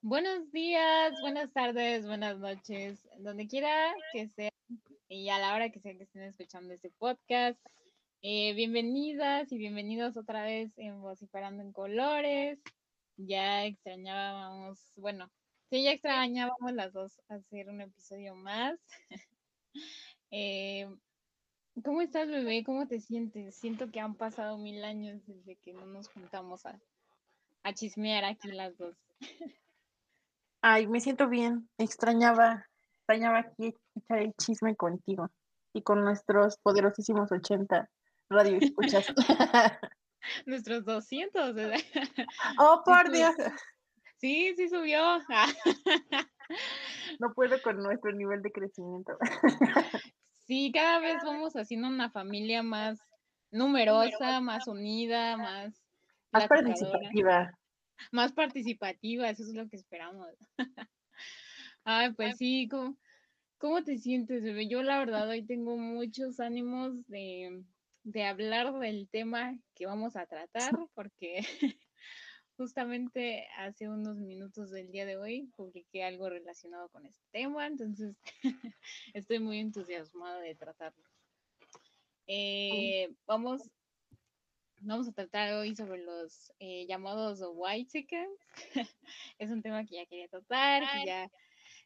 Buenos 0.00 0.52
días, 0.52 1.14
buenas 1.20 1.52
tardes, 1.52 2.06
buenas 2.06 2.38
noches, 2.38 3.08
donde 3.18 3.48
quiera 3.48 3.92
que 4.12 4.28
sea 4.28 4.50
y 5.08 5.30
a 5.30 5.38
la 5.40 5.54
hora 5.54 5.70
que 5.70 5.80
sea 5.80 5.96
que 5.96 6.04
estén 6.04 6.22
escuchando 6.22 6.74
este 6.74 6.90
podcast. 6.90 7.58
Eh, 8.22 8.54
bienvenidas 8.54 9.50
y 9.50 9.58
bienvenidos 9.58 10.16
otra 10.16 10.44
vez 10.44 10.70
en 10.78 11.00
Vociferando 11.00 11.64
en 11.64 11.72
Colores. 11.72 12.60
Ya 13.16 13.64
extrañábamos, 13.64 14.78
bueno, 14.94 15.28
sí, 15.70 15.82
ya 15.82 15.90
extrañábamos 15.90 16.72
las 16.72 16.92
dos 16.92 17.20
hacer 17.28 17.68
un 17.68 17.80
episodio 17.80 18.36
más. 18.36 18.78
eh, 20.30 20.88
¿Cómo 21.84 22.00
estás, 22.00 22.28
bebé? 22.28 22.64
¿Cómo 22.64 22.86
te 22.86 23.00
sientes? 23.00 23.54
Siento 23.54 23.90
que 23.90 24.00
han 24.00 24.14
pasado 24.14 24.58
mil 24.58 24.82
años 24.84 25.20
desde 25.26 25.56
que 25.56 25.72
no 25.72 25.86
nos 25.86 26.08
juntamos 26.08 26.64
a, 26.66 26.80
a 27.62 27.72
chismear 27.74 28.24
aquí 28.24 28.50
las 28.50 28.76
dos. 28.78 28.96
Ay, 30.62 30.86
me 30.86 31.00
siento 31.00 31.28
bien. 31.28 31.68
Extrañaba, 31.78 32.66
extrañaba 32.98 33.38
aquí 33.40 33.74
echar 33.94 34.18
el 34.18 34.32
chisme 34.34 34.74
contigo 34.76 35.30
y 35.72 35.82
con 35.82 36.02
nuestros 36.02 36.58
poderosísimos 36.58 37.30
80 37.30 37.88
radio 38.30 38.58
escuchas. 38.60 39.06
Nuestros 40.46 40.84
200. 40.84 41.54
¿verdad? 41.54 41.80
oh, 42.58 42.82
por 42.84 43.10
Dios. 43.12 43.34
Sí, 44.16 44.54
sí 44.56 44.68
subió. 44.68 45.20
No 47.20 47.32
puedo 47.34 47.60
con 47.62 47.76
nuestro 47.82 48.12
nivel 48.12 48.42
de 48.42 48.50
crecimiento. 48.50 49.16
Sí, 50.48 50.72
cada 50.72 50.98
vez 50.98 51.22
vamos 51.22 51.54
haciendo 51.56 51.88
una 51.88 52.10
familia 52.10 52.62
más 52.62 52.98
numerosa, 53.50 54.40
más 54.40 54.66
unida, 54.66 55.36
más 55.36 55.84
Más 56.32 56.48
participativa. 56.48 57.52
más 58.12 58.32
participativa, 58.32 59.28
eso 59.28 59.42
es 59.42 59.54
lo 59.54 59.68
que 59.68 59.76
esperamos. 59.76 60.28
Ay, 61.84 62.14
pues 62.14 62.38
sí, 62.38 62.66
¿cómo, 62.70 62.96
cómo 63.58 63.84
te 63.84 63.98
sientes, 63.98 64.42
bebé? 64.42 64.68
Yo 64.68 64.82
la 64.82 64.98
verdad 64.98 65.28
hoy 65.28 65.44
tengo 65.44 65.76
muchos 65.76 66.40
ánimos 66.40 67.06
de, 67.08 67.62
de 68.04 68.24
hablar 68.24 68.72
del 68.78 69.06
tema 69.10 69.58
que 69.74 69.84
vamos 69.86 70.16
a 70.16 70.24
tratar, 70.24 70.72
porque 70.94 71.40
justamente 72.58 73.46
hace 73.56 73.88
unos 73.88 74.16
minutos 74.16 74.70
del 74.70 74.90
día 74.90 75.06
de 75.06 75.16
hoy 75.16 75.50
publiqué 75.56 76.04
algo 76.04 76.28
relacionado 76.28 76.88
con 76.90 77.06
este 77.06 77.24
tema, 77.30 77.66
entonces 77.66 78.16
estoy 79.14 79.38
muy 79.38 79.60
entusiasmada 79.60 80.40
de 80.40 80.54
tratarlo. 80.56 81.04
Eh, 82.26 83.08
vamos, 83.26 83.62
vamos 84.80 85.08
a 85.08 85.12
tratar 85.12 85.54
hoy 85.54 85.74
sobre 85.74 86.02
los 86.02 86.52
eh, 86.58 86.84
llamados 86.86 87.40
white 87.54 87.90
chickens. 87.90 88.38
es 89.38 89.50
un 89.50 89.62
tema 89.62 89.86
que 89.86 89.94
ya 89.94 90.06
quería 90.06 90.28
tratar, 90.28 90.82
que 90.82 91.06
ya 91.06 91.30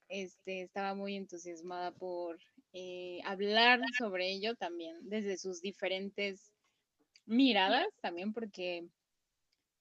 este, 0.08 0.62
estaba 0.62 0.94
muy 0.94 1.16
entusiasmada 1.16 1.92
por 1.92 2.38
eh, 2.72 3.20
hablar 3.24 3.80
sobre 3.98 4.32
ello 4.32 4.54
también, 4.56 4.96
desde 5.02 5.36
sus 5.36 5.60
diferentes 5.60 6.50
miradas, 7.26 7.86
también 8.00 8.32
porque, 8.32 8.88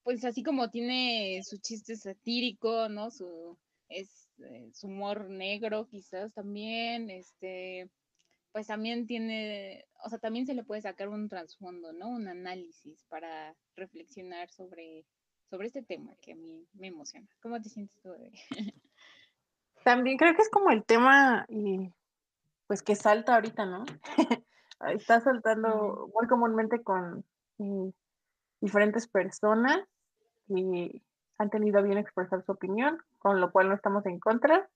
pues 0.04 0.24
así 0.26 0.44
como 0.44 0.70
tiene 0.70 1.42
su 1.44 1.58
chiste 1.58 1.96
satírico, 1.96 2.90
¿no? 2.90 3.12
Su, 3.12 3.58
es, 3.90 4.30
eh, 4.40 4.70
su 4.74 4.88
humor 4.88 5.30
negro 5.30 5.88
quizás 5.88 6.34
también, 6.34 7.10
este, 7.10 7.90
pues 8.52 8.68
también 8.68 9.06
tiene, 9.06 9.86
o 10.04 10.10
sea, 10.10 10.20
también 10.20 10.46
se 10.46 10.54
le 10.54 10.64
puede 10.64 10.82
sacar 10.82 11.10
un 11.10 11.30
trasfondo, 11.30 11.94
¿no? 11.94 12.10
Un 12.10 12.28
análisis 12.28 13.04
para 13.10 13.56
reflexionar 13.76 14.50
sobre, 14.50 15.06
sobre 15.50 15.68
este 15.68 15.84
tema 15.84 16.16
que 16.22 16.34
a 16.34 16.36
mí 16.36 16.68
me 16.74 16.88
emociona. 16.88 17.28
¿Cómo 17.42 17.62
te 17.62 17.70
sientes 17.70 17.98
tú, 18.02 18.10
bebé? 18.10 18.32
También 19.84 20.18
creo 20.18 20.36
que 20.36 20.42
es 20.42 20.50
como 20.50 20.70
el 20.72 20.84
tema 20.84 21.46
y 21.50 21.92
pues 22.68 22.82
que 22.84 22.96
salta 22.96 23.36
ahorita, 23.36 23.66
¿no? 23.66 23.84
Está 24.94 25.20
saltando 25.22 26.10
muy 26.14 26.28
comúnmente 26.28 26.82
con 26.82 27.26
eh, 27.60 27.92
diferentes 28.62 29.08
personas 29.08 29.82
y 30.48 31.02
han 31.38 31.50
tenido 31.50 31.82
bien 31.84 31.98
expresar 31.98 32.44
su 32.46 32.52
opinión, 32.52 33.00
con 33.20 33.42
lo 33.42 33.52
cual 33.52 33.70
no 33.70 33.76
estamos 33.76 34.06
en 34.06 34.20
contra. 34.20 34.70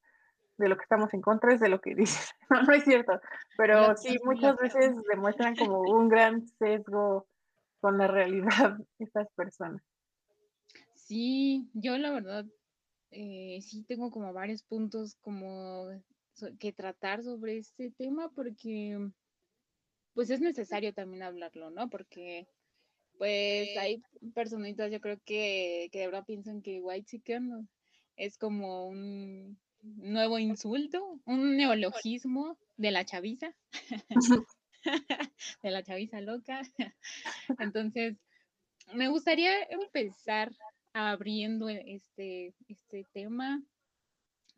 De 0.57 0.69
lo 0.69 0.77
que 0.77 0.83
estamos 0.83 1.13
en 1.13 1.21
contra 1.21 1.53
es 1.53 1.59
de 1.59 1.69
lo 1.69 1.79
que 1.81 1.95
dicen. 1.95 2.35
No, 2.49 2.63
no 2.63 2.73
es 2.73 2.83
cierto. 2.83 3.19
Pero 3.57 3.95
sí, 3.95 4.17
muchas 4.23 4.57
veces 4.57 4.95
demuestran 5.09 5.55
como 5.69 5.81
un 5.81 6.09
gran 6.09 6.47
sesgo 6.47 7.27
con 7.79 7.97
la 7.97 8.07
realidad 8.07 8.77
estas 8.99 9.31
personas. 9.33 9.81
Sí, 10.95 11.69
yo 11.73 11.97
la 11.99 12.11
verdad, 12.11 12.45
eh, 13.11 13.59
sí 13.61 13.83
tengo 13.83 14.09
como 14.09 14.33
varios 14.33 14.63
puntos 14.63 15.15
como 15.21 15.89
que 16.59 16.73
tratar 16.73 17.23
sobre 17.23 17.57
este 17.57 17.91
tema 17.91 18.29
porque 18.29 19.11
pues 20.15 20.29
es 20.31 20.39
necesario 20.41 20.93
también 20.93 21.23
hablarlo, 21.23 21.69
¿no? 21.69 21.89
Porque 21.89 22.47
pues 23.17 23.77
hay 23.77 24.01
personitas, 24.33 24.91
yo 24.91 24.99
creo 25.01 25.19
que, 25.25 25.89
que 25.91 25.99
de 25.99 26.05
verdad 26.07 26.25
piensan 26.25 26.61
que 26.61 26.81
white 26.81 27.05
chicken 27.05 27.67
es 28.15 28.37
como 28.37 28.87
un 28.87 29.57
nuevo 29.81 30.39
insulto, 30.39 31.19
un 31.25 31.57
neologismo 31.57 32.57
de 32.77 32.91
la 32.91 33.05
chaviza, 33.05 33.53
de 35.63 35.71
la 35.71 35.83
chaviza 35.83 36.21
loca. 36.21 36.61
Entonces, 37.59 38.17
me 38.93 39.09
gustaría 39.09 39.51
empezar 39.63 40.51
abriendo 40.93 41.69
este, 41.69 42.53
este 42.67 43.05
tema, 43.13 43.61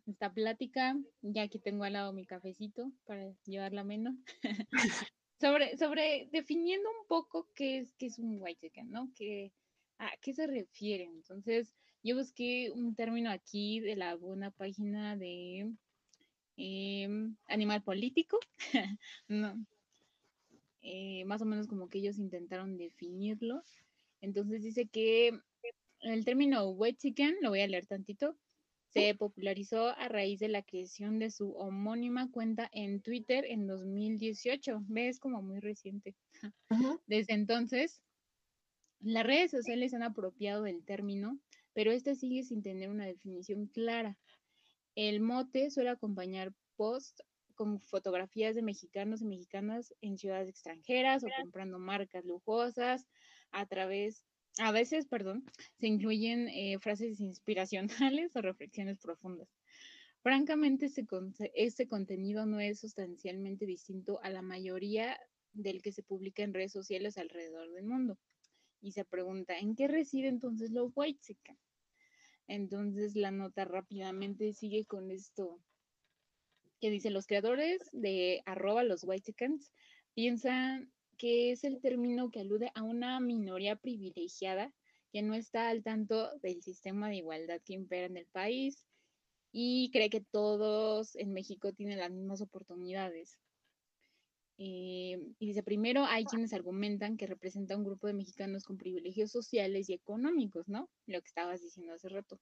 esta 0.05 0.31
plática. 0.31 0.95
Ya 1.21 1.43
aquí 1.43 1.59
tengo 1.59 1.83
al 1.83 1.93
lado 1.93 2.13
mi 2.13 2.25
cafecito 2.25 2.91
para 3.05 3.31
llevarla 3.45 3.83
menos. 3.83 4.15
sobre, 5.39 5.77
sobre 5.77 6.27
definiendo 6.31 6.89
un 6.89 7.07
poco 7.07 7.47
qué 7.53 7.79
es, 7.79 7.93
qué 7.95 8.07
es 8.07 8.19
un 8.19 8.41
white 8.41 8.59
chicken, 8.61 8.89
¿no? 8.91 9.11
¿Qué, 9.15 9.51
¿A 9.99 10.11
qué 10.21 10.33
se 10.33 10.47
refiere? 10.47 11.05
Entonces, 11.05 11.73
yo 12.03 12.15
busqué 12.15 12.71
un 12.71 12.95
término 12.95 13.29
aquí 13.29 13.79
de 13.79 13.95
la 13.95 14.15
buena 14.15 14.51
página 14.51 15.15
de 15.15 15.71
em, 16.57 17.35
Animal 17.47 17.83
Político. 17.83 18.39
no, 19.27 19.65
eh, 20.81 21.25
más 21.25 21.41
o 21.41 21.45
menos 21.45 21.67
como 21.67 21.89
que 21.89 21.99
ellos 21.99 22.17
intentaron 22.17 22.77
definirlo. 22.77 23.63
Entonces 24.21 24.63
dice 24.63 24.87
que 24.87 25.39
el 26.01 26.25
término 26.25 26.69
white 26.69 26.97
chicken, 26.97 27.35
lo 27.41 27.49
voy 27.49 27.61
a 27.61 27.67
leer 27.67 27.85
tantito, 27.87 28.37
se 28.97 29.15
popularizó 29.15 29.89
a 29.89 30.07
raíz 30.07 30.39
de 30.39 30.47
la 30.47 30.63
creación 30.63 31.19
de 31.19 31.29
su 31.29 31.51
homónima 31.51 32.31
cuenta 32.31 32.69
en 32.71 33.01
Twitter 33.01 33.45
en 33.45 33.67
2018. 33.67 34.81
¿Ves? 34.87 35.19
Como 35.19 35.41
muy 35.41 35.59
reciente. 35.59 36.15
Desde 37.05 37.33
entonces, 37.33 38.01
las 38.99 39.25
redes 39.25 39.51
sociales 39.51 39.93
han 39.93 40.03
apropiado 40.03 40.63
del 40.63 40.83
término, 40.83 41.39
pero 41.73 41.91
este 41.91 42.15
sigue 42.15 42.43
sin 42.43 42.63
tener 42.63 42.89
una 42.89 43.05
definición 43.05 43.67
clara. 43.67 44.17
El 44.95 45.19
mote 45.19 45.69
suele 45.69 45.91
acompañar 45.91 46.53
posts 46.75 47.23
con 47.53 47.79
fotografías 47.81 48.55
de 48.55 48.61
mexicanos 48.61 49.21
y 49.21 49.25
mexicanas 49.25 49.93
en 50.01 50.17
ciudades 50.17 50.49
extranjeras 50.49 51.23
o 51.23 51.27
comprando 51.41 51.79
marcas 51.79 52.23
lujosas 52.25 53.07
a 53.51 53.65
través, 53.65 54.23
a 54.59 54.71
veces, 54.71 55.05
perdón, 55.05 55.45
se 55.79 55.87
incluyen 55.87 56.47
eh, 56.49 56.77
frases 56.79 57.19
inspiracionales 57.19 58.31
o 58.35 58.41
reflexiones 58.41 58.99
profundas. 58.99 59.47
Francamente, 60.21 60.89
este, 61.53 61.87
contenido 61.87 62.45
no 62.45 62.59
es 62.59 62.79
sustancialmente 62.79 63.65
distinto 63.65 64.19
a 64.23 64.29
la 64.29 64.41
mayoría 64.41 65.17
del 65.53 65.81
que 65.81 65.91
se 65.91 66.03
publica 66.03 66.43
en 66.43 66.53
redes 66.53 66.71
sociales 66.71 67.17
alrededor 67.17 67.71
del 67.71 67.85
mundo. 67.85 68.17
Y 68.81 68.91
se 68.91 69.05
pregunta, 69.05 69.57
¿en 69.57 69.75
qué 69.75 69.87
reside 69.87 70.27
entonces 70.27 70.71
los 70.71 70.91
white 70.95 71.35
Entonces 72.47 73.15
la 73.15 73.31
nota 73.31 73.65
rápidamente 73.65 74.53
sigue 74.53 74.85
con 74.85 75.11
esto 75.11 75.59
que 76.79 76.89
dice 76.91 77.09
los 77.09 77.25
creadores 77.25 77.81
de 77.91 78.41
arroba 78.45 78.83
los 78.83 79.03
white 79.03 79.33
piensan 80.13 80.91
que 81.17 81.51
es 81.51 81.63
el 81.63 81.79
término 81.79 82.31
que 82.31 82.41
alude 82.41 82.71
a 82.75 82.83
una 82.83 83.19
minoría 83.19 83.75
privilegiada 83.75 84.73
que 85.11 85.21
no 85.21 85.33
está 85.33 85.69
al 85.69 85.83
tanto 85.83 86.37
del 86.39 86.61
sistema 86.61 87.09
de 87.09 87.17
igualdad 87.17 87.61
que 87.65 87.73
impera 87.73 88.05
en 88.05 88.17
el 88.17 88.27
país 88.27 88.85
y 89.51 89.89
cree 89.91 90.09
que 90.09 90.21
todos 90.21 91.15
en 91.15 91.33
México 91.33 91.73
tienen 91.73 91.99
las 91.99 92.11
mismas 92.11 92.41
oportunidades. 92.41 93.39
Eh, 94.59 95.19
y 95.37 95.47
dice, 95.47 95.61
primero 95.61 96.03
hay 96.05 96.25
quienes 96.25 96.51
argumentan 96.51 97.15
que 97.15 97.27
representa 97.27 97.77
un 97.77 97.83
grupo 97.83 98.07
de 98.07 98.13
mexicanos 98.13 98.63
con 98.63 98.77
privilegios 98.77 99.31
sociales 99.31 99.89
y 99.89 99.93
económicos, 99.93 100.67
¿no? 100.67 100.89
Lo 101.05 101.21
que 101.21 101.27
estabas 101.27 101.61
diciendo 101.61 101.93
hace 101.93 102.09
rato. 102.09 102.39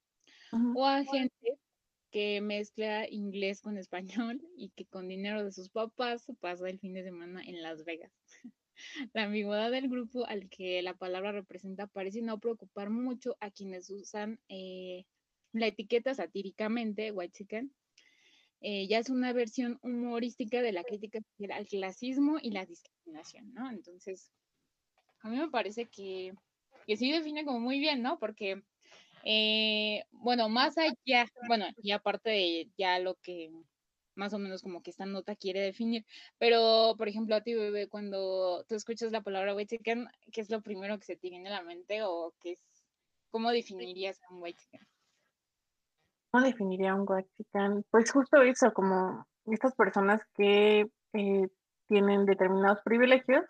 O 0.75 0.85
a 0.85 1.03
gente 1.03 1.59
que 2.11 2.39
mezcla 2.39 3.09
inglés 3.09 3.61
con 3.61 3.77
español 3.77 4.41
y 4.55 4.69
que 4.69 4.85
con 4.85 5.09
dinero 5.09 5.43
de 5.43 5.51
sus 5.51 5.69
papás 5.69 6.25
pasa 6.39 6.69
el 6.69 6.79
fin 6.79 6.93
de 6.93 7.03
semana 7.03 7.43
en 7.43 7.61
Las 7.61 7.83
Vegas. 7.83 8.13
La 9.13 9.23
ambigüedad 9.23 9.71
del 9.71 9.89
grupo 9.89 10.25
al 10.25 10.49
que 10.49 10.81
la 10.81 10.93
palabra 10.93 11.31
representa 11.31 11.87
parece 11.87 12.21
no 12.21 12.39
preocupar 12.39 12.89
mucho 12.89 13.37
a 13.39 13.51
quienes 13.51 13.89
usan 13.89 14.39
eh, 14.49 15.05
la 15.51 15.67
etiqueta 15.67 16.13
satíricamente, 16.13 17.11
white 17.11 17.33
chicken, 17.33 17.73
eh, 18.61 18.87
ya 18.87 18.99
es 18.99 19.09
una 19.09 19.31
versión 19.33 19.79
humorística 19.83 20.61
de 20.61 20.71
la 20.71 20.83
crítica 20.83 21.19
al 21.51 21.67
clasismo 21.67 22.37
y 22.41 22.51
la 22.51 22.65
discriminación, 22.65 23.53
¿no? 23.53 23.69
Entonces, 23.69 24.31
a 25.21 25.29
mí 25.29 25.37
me 25.37 25.49
parece 25.49 25.85
que, 25.85 26.33
que 26.87 26.97
sí 26.97 27.11
define 27.11 27.45
como 27.45 27.59
muy 27.59 27.79
bien, 27.79 28.01
¿no? 28.01 28.17
Porque, 28.19 28.63
eh, 29.23 30.03
bueno, 30.11 30.49
más 30.49 30.77
allá, 30.77 31.27
bueno, 31.47 31.65
y 31.77 31.91
aparte 31.91 32.29
de 32.29 32.69
ya 32.77 32.99
lo 32.99 33.15
que 33.15 33.51
más 34.15 34.33
o 34.33 34.39
menos 34.39 34.61
como 34.61 34.81
que 34.81 34.91
esta 34.91 35.05
nota 35.05 35.35
quiere 35.35 35.61
definir, 35.61 36.05
pero, 36.37 36.95
por 36.97 37.07
ejemplo, 37.07 37.35
a 37.35 37.41
ti, 37.41 37.53
bebé, 37.53 37.87
cuando 37.87 38.63
tú 38.67 38.75
escuchas 38.75 39.11
la 39.11 39.21
palabra 39.21 39.55
white 39.55 39.77
chicken, 39.77 40.07
¿qué 40.31 40.41
es 40.41 40.49
lo 40.49 40.61
primero 40.61 40.97
que 40.97 41.05
se 41.05 41.15
te 41.15 41.29
viene 41.29 41.49
a 41.49 41.53
la 41.53 41.63
mente 41.63 42.03
o 42.03 42.33
qué 42.39 42.53
es, 42.53 42.63
cómo 43.29 43.51
definirías 43.51 44.19
un 44.29 44.41
white 44.41 44.59
chicken? 44.59 44.87
¿Cómo 46.31 46.45
definiría 46.45 46.95
un 46.95 47.05
white 47.07 47.29
chicken? 47.37 47.85
Pues 47.91 48.11
justo 48.11 48.41
eso, 48.41 48.73
como 48.73 49.25
estas 49.45 49.73
personas 49.75 50.21
que 50.35 50.87
eh, 51.13 51.47
tienen 51.87 52.25
determinados 52.25 52.79
privilegios 52.83 53.45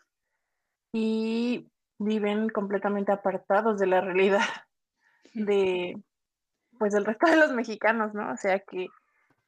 y 0.91 1.67
viven 1.97 2.49
completamente 2.49 3.11
apartados 3.11 3.79
de 3.79 3.87
la 3.87 4.01
realidad 4.01 4.41
de 5.33 6.01
pues 6.77 6.93
del 6.93 7.05
resto 7.05 7.27
de 7.29 7.37
los 7.37 7.53
mexicanos, 7.53 8.13
¿no? 8.13 8.31
O 8.31 8.37
sea 8.37 8.59
que, 8.59 8.87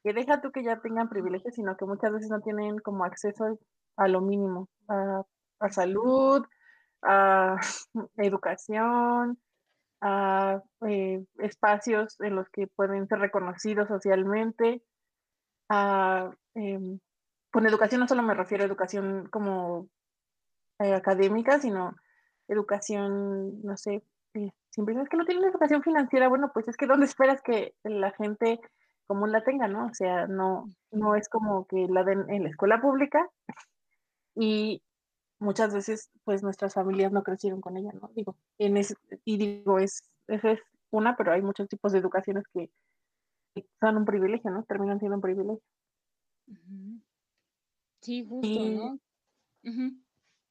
que 0.03 0.13
deja 0.13 0.41
tú 0.41 0.51
que 0.51 0.63
ya 0.63 0.79
tengan 0.79 1.09
privilegios, 1.09 1.55
sino 1.55 1.75
que 1.77 1.85
muchas 1.85 2.11
veces 2.11 2.29
no 2.29 2.41
tienen 2.41 2.79
como 2.79 3.03
acceso 3.03 3.59
a 3.97 4.07
lo 4.07 4.21
mínimo, 4.21 4.69
a, 4.87 5.23
a 5.59 5.71
salud, 5.71 6.45
a 7.01 7.57
educación, 8.17 9.39
a 10.01 10.61
eh, 10.87 11.25
espacios 11.39 12.19
en 12.21 12.35
los 12.35 12.49
que 12.49 12.67
pueden 12.67 13.07
ser 13.07 13.19
reconocidos 13.19 13.87
socialmente, 13.87 14.83
a, 15.69 16.31
em, 16.55 16.99
con 17.51 17.65
educación 17.65 18.01
no 18.01 18.07
solo 18.07 18.23
me 18.23 18.33
refiero 18.33 18.63
a 18.63 18.67
educación 18.67 19.27
como 19.31 19.87
eh, 20.79 20.93
académica, 20.93 21.59
sino 21.59 21.95
educación, 22.47 23.61
no 23.63 23.75
sé, 23.77 24.03
eh, 24.35 24.51
siempre 24.69 24.95
es 25.01 25.09
que 25.09 25.17
no 25.17 25.25
tienen 25.25 25.45
educación 25.45 25.81
financiera, 25.81 26.27
bueno, 26.27 26.51
pues 26.53 26.67
es 26.67 26.77
que 26.77 26.85
¿dónde 26.87 27.05
esperas 27.05 27.41
que 27.41 27.73
la 27.83 28.11
gente 28.11 28.59
común 29.07 29.31
la 29.31 29.43
tenga, 29.43 29.67
no? 29.67 29.87
O 29.87 29.93
sea, 29.93 30.27
no, 30.27 30.69
no 30.91 31.15
es 31.15 31.29
como 31.29 31.65
que 31.65 31.87
la 31.87 32.03
den 32.03 32.29
en 32.29 32.43
la 32.43 32.49
escuela 32.49 32.79
pública 32.81 33.27
y 34.35 34.81
muchas 35.39 35.73
veces 35.73 36.09
pues 36.23 36.43
nuestras 36.43 36.73
familias 36.73 37.11
no 37.11 37.23
crecieron 37.23 37.61
con 37.61 37.77
ella, 37.77 37.91
¿no? 37.93 38.09
Digo, 38.13 38.35
en 38.59 38.77
ese, 38.77 38.95
y 39.25 39.37
digo, 39.37 39.79
es, 39.79 40.03
esa 40.27 40.51
es 40.51 40.61
una, 40.91 41.15
pero 41.15 41.31
hay 41.31 41.41
muchos 41.41 41.67
tipos 41.67 41.91
de 41.91 41.99
educaciones 41.99 42.43
que, 42.53 42.69
son 43.79 43.97
un 43.97 44.05
privilegio, 44.05 44.51
¿no? 44.51 44.63
Terminan 44.65 44.99
siendo 44.99 45.15
un 45.15 45.21
privilegio. 45.21 45.63
Sí, 48.01 48.23
justo, 48.23 48.59
¿no? 48.69 48.99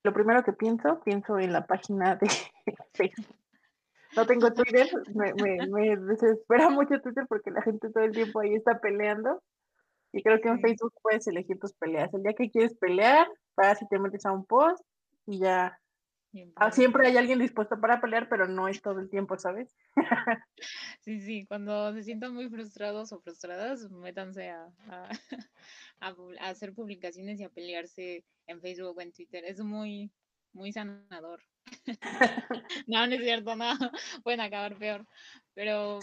Lo 0.02 0.12
primero 0.12 0.42
que 0.42 0.52
pienso, 0.52 1.00
pienso 1.00 1.38
en 1.38 1.52
la 1.52 1.66
página 1.66 2.16
de 2.16 2.26
Facebook. 2.94 3.36
No 4.16 4.26
tengo 4.26 4.52
Twitter, 4.52 4.88
me, 5.14 5.34
me, 5.34 5.66
me 5.66 5.96
desespera 5.96 6.70
mucho 6.70 7.00
Twitter 7.00 7.26
porque 7.28 7.50
la 7.50 7.62
gente 7.62 7.90
todo 7.90 8.04
el 8.04 8.12
tiempo 8.12 8.40
ahí 8.40 8.54
está 8.54 8.80
peleando. 8.80 9.42
Y 10.12 10.22
creo 10.22 10.40
que 10.40 10.48
en 10.48 10.60
Facebook 10.60 10.94
puedes 11.02 11.26
elegir 11.26 11.58
tus 11.58 11.74
peleas. 11.74 12.12
El 12.14 12.22
día 12.22 12.32
que 12.32 12.50
quieres 12.50 12.74
pelear, 12.78 13.28
vas 13.54 13.82
y 13.82 13.88
te 13.88 13.98
metes 13.98 14.24
a 14.24 14.32
un 14.32 14.46
post 14.46 14.82
y 15.26 15.40
ya. 15.40 15.78
Ah, 16.54 16.70
siempre 16.70 17.06
hay 17.06 17.16
alguien 17.16 17.38
dispuesto 17.38 17.80
para 17.80 18.00
pelear, 18.00 18.28
pero 18.28 18.46
no 18.46 18.68
es 18.68 18.82
todo 18.82 19.00
el 19.00 19.08
tiempo, 19.08 19.38
¿sabes? 19.38 19.74
Sí, 21.00 21.20
sí, 21.20 21.46
cuando 21.46 21.92
se 21.92 22.02
sientan 22.02 22.34
muy 22.34 22.48
frustrados 22.48 23.12
o 23.12 23.20
frustradas, 23.20 23.88
métanse 23.90 24.50
a, 24.50 24.68
a, 26.00 26.08
a, 26.40 26.48
hacer 26.48 26.74
publicaciones 26.74 27.38
y 27.38 27.44
a 27.44 27.48
pelearse 27.48 28.24
en 28.46 28.60
Facebook 28.60 28.96
o 28.96 29.00
en 29.00 29.12
Twitter. 29.12 29.44
Es 29.44 29.60
muy, 29.60 30.10
muy 30.56 30.72
sanador. 30.72 31.40
no, 32.86 33.06
no 33.06 33.14
es 33.14 33.22
cierto, 33.22 33.54
no. 33.54 33.70
Pueden 34.24 34.40
acabar 34.40 34.76
peor. 34.76 35.06
Pero 35.54 36.00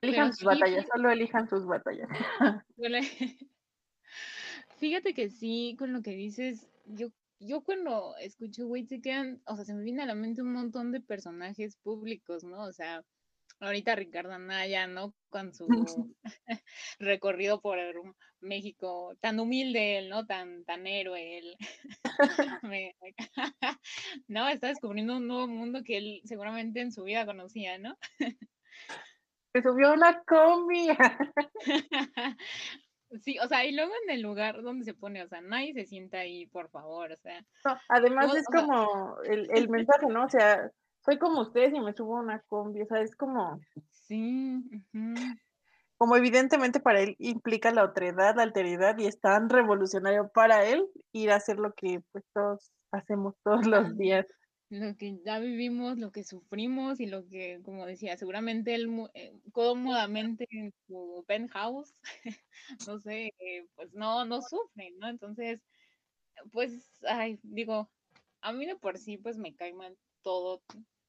Elijan 0.00 0.32
sus 0.32 0.44
batallas, 0.44 0.86
solo 0.92 1.10
elijan 1.10 1.48
sus 1.48 1.66
batallas. 1.66 2.08
Fíjate 4.76 5.12
que 5.12 5.28
sí, 5.28 5.74
con 5.76 5.92
lo 5.92 6.02
que 6.02 6.12
dices, 6.12 6.68
yo, 6.84 7.08
yo 7.40 7.62
cuando 7.62 8.14
escucho 8.20 8.68
Chicken, 8.86 9.42
o 9.44 9.56
sea, 9.56 9.64
se 9.64 9.74
me 9.74 9.82
viene 9.82 10.04
a 10.04 10.06
la 10.06 10.14
mente 10.14 10.40
un 10.40 10.52
montón 10.52 10.92
de 10.92 11.00
personajes 11.00 11.76
públicos, 11.78 12.44
¿no? 12.44 12.62
O 12.62 12.72
sea, 12.72 13.04
ahorita 13.60 13.94
Ricardo 13.96 14.32
Anaya, 14.32 14.86
¿no? 14.86 15.14
Con 15.30 15.52
su 15.52 15.66
recorrido 16.98 17.60
por 17.60 17.78
México, 18.40 19.16
tan 19.20 19.40
humilde 19.40 19.98
él, 19.98 20.08
¿no? 20.08 20.26
Tan, 20.26 20.64
tan 20.64 20.86
héroe 20.86 21.38
él. 21.38 21.56
no, 24.28 24.48
está 24.48 24.68
descubriendo 24.68 25.16
un 25.16 25.26
nuevo 25.26 25.48
mundo 25.48 25.82
que 25.84 25.98
él 25.98 26.20
seguramente 26.24 26.80
en 26.80 26.92
su 26.92 27.04
vida 27.04 27.26
conocía, 27.26 27.78
¿no? 27.78 27.96
Se 29.52 29.62
subió 29.62 29.92
una 29.92 30.22
combi. 30.24 30.88
Sí, 33.22 33.38
o 33.38 33.48
sea, 33.48 33.64
y 33.64 33.72
luego 33.74 33.92
en 34.04 34.10
el 34.10 34.20
lugar 34.20 34.62
donde 34.62 34.84
se 34.84 34.92
pone, 34.92 35.22
o 35.22 35.28
sea, 35.28 35.40
nadie 35.40 35.72
se 35.72 35.86
sienta 35.86 36.18
ahí, 36.18 36.46
por 36.46 36.68
favor, 36.68 37.10
o 37.12 37.16
sea. 37.16 37.42
además 37.88 38.34
es 38.34 38.44
como 38.44 39.16
el, 39.24 39.48
el, 39.50 39.68
mensaje, 39.70 40.06
¿no? 40.08 40.24
O 40.24 40.28
sea, 40.28 40.70
soy 41.04 41.18
como 41.18 41.42
ustedes 41.42 41.74
y 41.74 41.80
me 41.80 41.92
subo 41.92 42.18
a 42.18 42.22
una 42.22 42.40
combi, 42.48 42.82
o 42.82 42.86
sea, 42.86 43.00
es 43.00 43.14
como. 43.16 43.60
Sí. 43.90 44.62
Como 45.96 46.16
evidentemente 46.16 46.78
para 46.80 47.00
él 47.00 47.16
implica 47.18 47.72
la 47.72 47.84
otredad, 47.84 48.36
la 48.36 48.44
alteridad, 48.44 48.96
y 48.98 49.06
es 49.06 49.20
tan 49.20 49.48
revolucionario 49.48 50.30
para 50.32 50.64
él 50.64 50.86
ir 51.12 51.30
a 51.30 51.36
hacer 51.36 51.58
lo 51.58 51.72
que 51.74 52.02
pues 52.12 52.24
todos 52.32 52.70
hacemos 52.92 53.34
todos 53.42 53.66
los 53.66 53.96
días 53.96 54.26
lo 54.70 54.96
que 54.96 55.18
ya 55.24 55.38
vivimos, 55.38 55.98
lo 55.98 56.12
que 56.12 56.24
sufrimos 56.24 57.00
y 57.00 57.06
lo 57.06 57.26
que, 57.28 57.60
como 57.64 57.86
decía, 57.86 58.16
seguramente 58.16 58.74
él 58.74 58.88
eh, 59.14 59.32
cómodamente 59.52 60.46
en 60.50 60.72
su 60.86 61.24
penthouse, 61.26 61.94
no 62.86 62.98
sé, 62.98 63.32
eh, 63.38 63.66
pues 63.74 63.94
no, 63.94 64.24
no 64.26 64.42
sufre, 64.42 64.92
¿no? 64.98 65.08
Entonces, 65.08 65.62
pues, 66.52 67.00
ay, 67.08 67.38
digo, 67.42 67.90
a 68.42 68.52
mí 68.52 68.66
de 68.66 68.76
por 68.76 68.98
sí, 68.98 69.16
pues 69.16 69.38
me 69.38 69.54
cae 69.54 69.72
mal 69.72 69.96
todo 70.22 70.62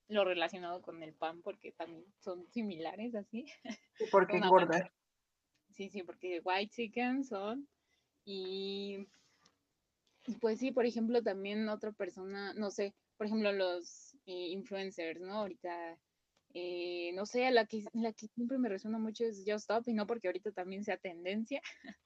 lo 0.09 0.25
relacionado 0.25 0.81
con 0.81 1.03
el 1.03 1.13
pan, 1.13 1.41
porque 1.41 1.71
también 1.71 2.03
son 2.19 2.47
similares 2.51 3.15
así. 3.15 3.45
porque 4.11 4.37
engorda. 4.37 4.91
Sí, 5.73 5.89
sí, 5.89 6.03
porque 6.03 6.41
white 6.43 6.71
chicken 6.73 7.23
son. 7.23 7.67
Y, 8.25 9.07
pues 10.41 10.59
sí, 10.59 10.71
por 10.71 10.85
ejemplo, 10.85 11.21
también 11.23 11.69
otra 11.69 11.91
persona, 11.91 12.53
no 12.53 12.71
sé, 12.71 12.93
por 13.17 13.27
ejemplo, 13.27 13.51
los 13.51 14.15
eh, 14.25 14.49
influencers, 14.49 15.21
¿no? 15.21 15.33
Ahorita, 15.33 15.97
eh, 16.53 17.11
no 17.13 17.25
sé, 17.25 17.49
la 17.51 17.65
que, 17.65 17.85
la 17.93 18.11
que 18.13 18.27
siempre 18.27 18.57
me 18.57 18.69
resuena 18.69 18.97
mucho 18.97 19.25
es 19.25 19.43
Just 19.45 19.69
Stop, 19.69 19.87
y 19.87 19.93
no 19.93 20.07
porque 20.07 20.27
ahorita 20.27 20.51
también 20.51 20.83
sea 20.83 20.97
tendencia. 20.97 21.61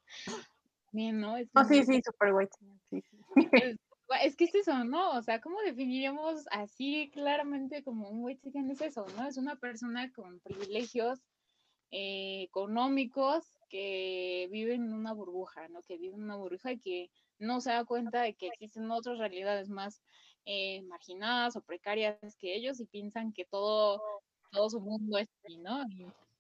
Bien, 0.92 1.20
¿no? 1.20 1.38
Es 1.38 1.50
oh, 1.56 1.64
sí, 1.64 1.84
sí, 1.84 2.02
super 2.06 2.34
white. 2.34 2.56
Sí, 2.90 3.04
es 3.54 3.78
que 4.38 4.46
es 4.46 4.56
eso, 4.56 4.84
¿no? 4.84 5.12
O 5.12 5.22
sea, 5.22 5.42
¿cómo 5.42 5.62
definiríamos 5.62 6.46
así 6.52 7.10
claramente 7.14 7.84
como 7.84 8.10
un 8.10 8.24
white 8.24 8.42
chicken? 8.42 8.72
Es 8.72 8.82
eso, 8.82 9.06
¿no? 9.18 9.28
Es 9.28 9.38
una 9.38 9.56
persona 9.56 10.12
con 10.12 10.40
privilegios 10.40 11.20
eh, 11.92 12.44
económicos 12.44 13.46
que 13.70 14.48
vive 14.52 14.76
en 14.76 14.94
una 14.94 15.14
burbuja, 15.14 15.68
¿no? 15.70 15.82
Que 15.84 15.98
vive 15.98 16.16
en 16.16 16.24
una 16.24 16.36
burbuja 16.36 16.72
y 16.72 16.80
que 16.80 17.12
no 17.40 17.62
se 17.62 17.72
da 17.72 17.86
cuenta 17.86 18.22
de 18.22 18.36
que 18.36 18.48
existen 18.48 18.90
otras 18.92 19.18
realidades 19.20 19.70
más 19.70 20.02
eh, 20.46 20.82
marginadas 20.84 21.56
o 21.56 21.62
precarias 21.62 22.18
que 22.38 22.56
ellos 22.56 22.80
y 22.80 22.86
piensan 22.86 23.34
que 23.34 23.46
todo, 23.46 24.02
todo 24.52 24.70
su 24.70 24.80
mundo 24.82 25.18
es 25.18 25.30
así, 25.44 25.58
¿no? 25.58 25.86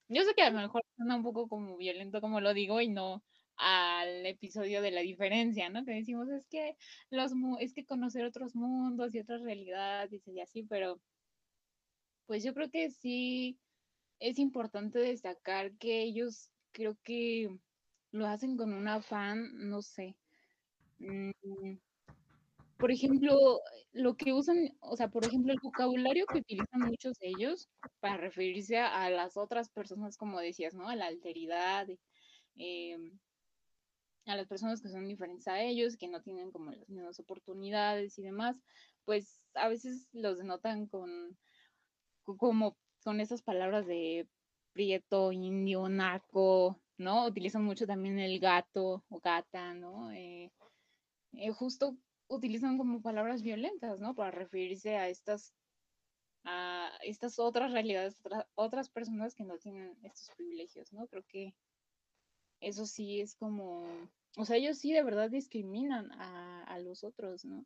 yo 0.10 0.24
sé 0.24 0.34
que 0.36 0.43
a 0.43 0.50
lo 0.50 0.60
mejor 0.60 0.84
suena 0.96 1.15
un 1.15 1.24
poco 1.24 1.48
como 1.48 1.77
violento 1.77 2.22
como 2.22 2.41
lo 2.41 2.53
digo 2.53 2.82
y 2.82 2.89
no 2.89 3.24
al 3.57 4.25
episodio 4.25 4.81
de 4.81 4.91
la 4.91 5.01
diferencia, 5.01 5.69
¿no? 5.69 5.86
Que 5.86 5.93
decimos 5.93 6.29
es 6.29 6.45
que 6.48 6.75
los 7.10 7.31
es 7.60 7.74
que 7.74 7.86
conocer 7.86 8.25
otros 8.25 8.55
mundos 8.55 9.13
y 9.13 9.19
otras 9.19 9.41
realidades 9.41 10.27
y 10.27 10.39
así, 10.41 10.63
pero 10.63 11.00
pues 12.25 12.43
yo 12.43 12.53
creo 12.53 12.69
que 12.69 12.89
sí 12.91 13.60
es 14.19 14.39
importante 14.39 15.00
destacar 15.00 15.74
que 15.77 16.03
ellos 16.03 16.50
creo 16.72 16.98
que 17.03 17.50
lo 18.12 18.27
hacen 18.27 18.57
con 18.57 18.74
un 18.74 18.88
afán, 18.88 19.69
no 19.69 19.81
sé, 19.81 20.15
mm, 21.00 21.31
por 22.83 22.91
ejemplo, 22.91 23.62
lo 23.93 24.17
que 24.17 24.33
usan, 24.33 24.75
o 24.81 24.98
sea, 24.98 25.07
por 25.07 25.25
ejemplo, 25.25 25.53
el 25.53 25.60
vocabulario 25.62 26.25
que 26.25 26.39
utilizan 26.39 26.81
muchos 26.81 27.17
de 27.17 27.29
ellos 27.29 27.69
para 28.01 28.17
referirse 28.17 28.77
a, 28.77 29.10
las 29.10 29.38
otras 29.38 29.69
personas, 29.69 30.17
como 30.17 30.38
decías, 30.41 30.74
¿no? 30.74 30.89
A 30.89 30.95
la 30.98 31.05
alteridad, 31.07 31.88
em, 32.57 33.17
a 34.25 34.36
las 34.36 34.48
personas 34.48 34.82
que 34.82 34.89
son 34.89 35.08
diferentes 35.08 35.48
a 35.48 35.62
ellos, 35.62 35.98
que 35.98 36.08
no 36.08 36.22
tienen 36.22 36.51
como 36.51 36.72
las 36.72 36.89
mismas 36.89 37.20
oportunidades 37.20 38.18
y 38.18 38.24
demás, 38.24 38.62
pues 39.06 39.42
a 39.53 39.68
veces 39.68 40.08
los 40.13 40.38
denotan 40.38 40.88
con, 40.88 41.38
como 42.24 42.77
con 43.03 43.20
esas 43.20 43.42
palabras 43.42 43.86
de 43.86 44.27
prieto, 44.72 45.32
indio, 45.32 45.89
naco, 45.89 46.82
¿no? 46.98 47.25
Utilizan 47.25 47.63
mucho 47.63 47.86
también 47.86 48.20
el 48.20 48.39
gato 48.39 49.03
o 49.10 49.20
gata, 49.20 49.74
¿no? 49.74 50.12
Eh, 50.12 50.51
eh, 51.34 51.51
justo 51.51 51.98
utilizan 52.27 52.77
como 52.77 53.01
palabras 53.01 53.42
violentas, 53.44 54.00
¿no? 54.00 54.15
Para 54.15 54.32
referirse 54.32 54.96
a 54.96 55.10
estas, 55.10 55.53
a 56.46 56.92
estas 57.03 57.39
otras 57.39 57.72
realidades, 57.72 58.18
otras 58.56 58.89
personas 58.89 59.36
que 59.36 59.44
no 59.44 59.58
tienen 59.58 59.98
estos 60.03 60.30
privilegios, 60.36 60.92
¿no? 60.94 61.08
Creo 61.08 61.24
que 61.27 61.53
eso 62.63 62.86
sí 62.86 63.22
es 63.22 63.36
como, 63.36 63.86
o 64.38 64.46
sea, 64.46 64.58
ellos 64.58 64.77
sí 64.77 64.93
de 64.93 65.03
verdad 65.03 65.29
discriminan 65.29 66.12
a, 66.13 66.63
a 66.63 66.79
los 66.79 67.03
otros, 67.03 67.46
¿no? 67.46 67.65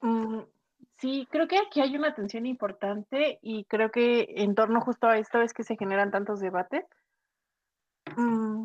Mm, 0.00 0.42
sí, 0.98 1.26
creo 1.30 1.48
que 1.48 1.58
aquí 1.58 1.80
hay 1.80 1.96
una 1.96 2.14
tensión 2.14 2.46
importante 2.46 3.38
y 3.42 3.64
creo 3.64 3.90
que 3.90 4.26
en 4.36 4.54
torno 4.54 4.80
justo 4.80 5.06
a 5.06 5.18
esto 5.18 5.40
es 5.40 5.54
que 5.54 5.64
se 5.64 5.76
generan 5.76 6.10
tantos 6.10 6.40
debates. 6.40 6.84
Mm, 8.16 8.64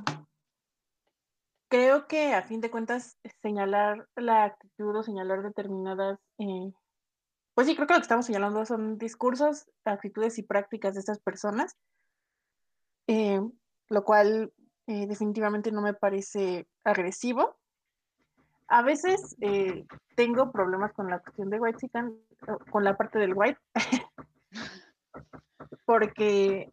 creo 1.70 2.08
que 2.08 2.34
a 2.34 2.42
fin 2.42 2.60
de 2.60 2.72
cuentas 2.72 3.18
señalar 3.42 4.08
la 4.16 4.44
actitud 4.44 4.96
o 4.96 5.04
señalar 5.04 5.44
determinadas, 5.44 6.20
eh, 6.40 6.74
pues 7.54 7.68
sí, 7.68 7.76
creo 7.76 7.88
que 7.88 7.94
lo 7.94 8.00
que 8.00 8.04
estamos 8.04 8.26
señalando 8.26 8.66
son 8.66 8.98
discursos, 8.98 9.70
actitudes 9.86 10.38
y 10.40 10.44
prácticas 10.44 10.96
de 10.96 11.00
estas 11.00 11.20
personas, 11.20 11.78
eh, 13.08 13.40
lo 13.90 14.04
cual 14.04 14.52
eh, 14.88 15.08
definitivamente 15.08 15.72
no 15.72 15.82
me 15.82 15.94
parece 15.94 16.68
agresivo. 16.84 17.58
A 18.68 18.84
veces 18.84 19.36
tengo 20.16 20.52
problemas 20.52 20.94
con 20.94 21.10
la 21.10 21.20
cuestión 21.20 21.50
de 21.50 21.60
white 21.60 21.80
chican, 21.80 22.16
con 22.70 22.84
la 22.84 22.96
parte 22.96 23.18
del 23.18 23.34
white, 23.36 23.60
porque 25.86 26.72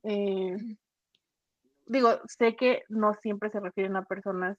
digo, 1.87 2.21
sé 2.27 2.55
que 2.55 2.83
no 2.89 3.15
siempre 3.15 3.51
se 3.51 3.61
refieren 3.61 3.97
a 3.97 4.05
personas 4.05 4.59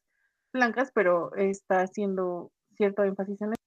blancas, 0.52 0.92
pero 0.94 1.34
está 1.36 1.82
haciendo 1.82 2.52
cierto 2.76 3.04
énfasis 3.04 3.42
en 3.42 3.54
eso. 3.54 3.62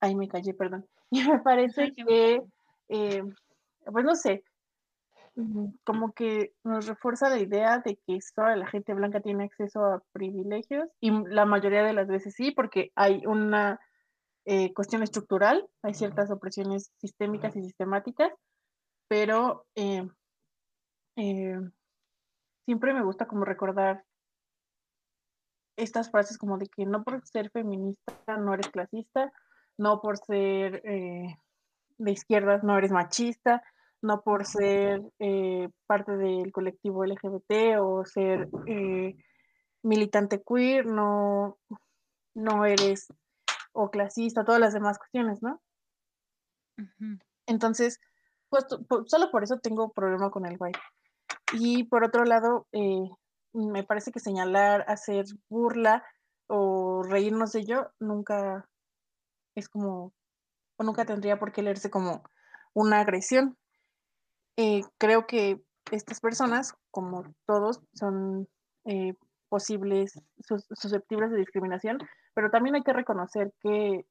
Ahí 0.00 0.14
me 0.14 0.28
callé, 0.28 0.54
perdón. 0.54 0.86
Y 1.10 1.22
me 1.28 1.40
parece 1.40 1.92
que, 1.94 2.42
eh, 2.88 3.22
pues 3.84 4.04
no 4.04 4.14
sé, 4.14 4.44
como 5.84 6.12
que 6.12 6.54
nos 6.62 6.86
refuerza 6.86 7.30
la 7.30 7.38
idea 7.38 7.78
de 7.78 7.96
que 7.96 8.18
toda 8.34 8.54
la 8.56 8.66
gente 8.66 8.92
blanca 8.92 9.20
tiene 9.20 9.44
acceso 9.44 9.84
a 9.84 10.02
privilegios 10.12 10.88
y 11.00 11.10
la 11.28 11.46
mayoría 11.46 11.82
de 11.82 11.94
las 11.94 12.06
veces 12.06 12.34
sí, 12.34 12.50
porque 12.50 12.92
hay 12.94 13.24
una 13.26 13.80
eh, 14.44 14.74
cuestión 14.74 15.02
estructural, 15.02 15.66
hay 15.82 15.94
ciertas 15.94 16.30
opresiones 16.30 16.92
sistémicas 16.98 17.56
y 17.56 17.62
sistemáticas, 17.62 18.32
pero 19.08 19.64
eh, 19.74 20.06
siempre 22.66 22.92
me 22.92 23.02
gusta 23.02 23.26
como 23.26 23.44
recordar 23.44 24.04
estas 25.76 26.10
frases 26.10 26.38
como 26.38 26.58
de 26.58 26.66
que 26.66 26.86
no 26.86 27.02
por 27.02 27.26
ser 27.26 27.50
feminista 27.50 28.12
no 28.38 28.54
eres 28.54 28.68
clasista, 28.68 29.32
no 29.78 30.00
por 30.00 30.18
ser 30.18 30.82
eh, 30.84 31.36
de 31.98 32.10
izquierdas 32.10 32.62
no 32.62 32.76
eres 32.76 32.92
machista, 32.92 33.62
no 34.02 34.22
por 34.22 34.44
ser 34.44 35.00
eh, 35.20 35.68
parte 35.86 36.16
del 36.16 36.52
colectivo 36.52 37.04
LGBT 37.04 37.78
o 37.80 38.04
ser 38.04 38.48
eh, 38.66 39.16
militante 39.82 40.42
queer, 40.42 40.86
no, 40.86 41.58
no 42.34 42.64
eres 42.66 43.06
o 43.72 43.90
clasista, 43.90 44.44
todas 44.44 44.60
las 44.60 44.74
demás 44.74 44.98
cuestiones, 44.98 45.42
¿no? 45.42 45.62
Entonces, 47.46 48.00
pues, 48.48 48.66
solo 49.06 49.30
por 49.30 49.44
eso 49.44 49.58
tengo 49.58 49.92
problema 49.92 50.30
con 50.30 50.46
el 50.46 50.56
white. 50.58 50.78
Y 51.54 51.84
por 51.84 52.04
otro 52.04 52.24
lado, 52.24 52.66
eh, 52.72 53.08
me 53.52 53.84
parece 53.84 54.10
que 54.10 54.20
señalar, 54.20 54.84
hacer 54.88 55.26
burla 55.48 56.04
o 56.48 57.02
reírnos 57.02 57.52
de 57.52 57.60
ello 57.60 57.92
nunca 57.98 58.68
es 59.54 59.68
como, 59.68 60.12
o 60.76 60.84
nunca 60.84 61.04
tendría 61.04 61.38
por 61.38 61.52
qué 61.52 61.62
leerse 61.62 61.90
como 61.90 62.24
una 62.74 63.00
agresión. 63.00 63.56
Eh, 64.58 64.82
creo 64.98 65.26
que 65.26 65.62
estas 65.90 66.20
personas, 66.20 66.74
como 66.90 67.24
todos, 67.46 67.80
son 67.94 68.48
eh, 68.84 69.14
posibles, 69.48 70.12
susceptibles 70.74 71.30
de 71.30 71.38
discriminación, 71.38 71.98
pero 72.34 72.50
también 72.50 72.74
hay 72.74 72.82
que 72.82 72.92
reconocer 72.92 73.52
que 73.60 74.04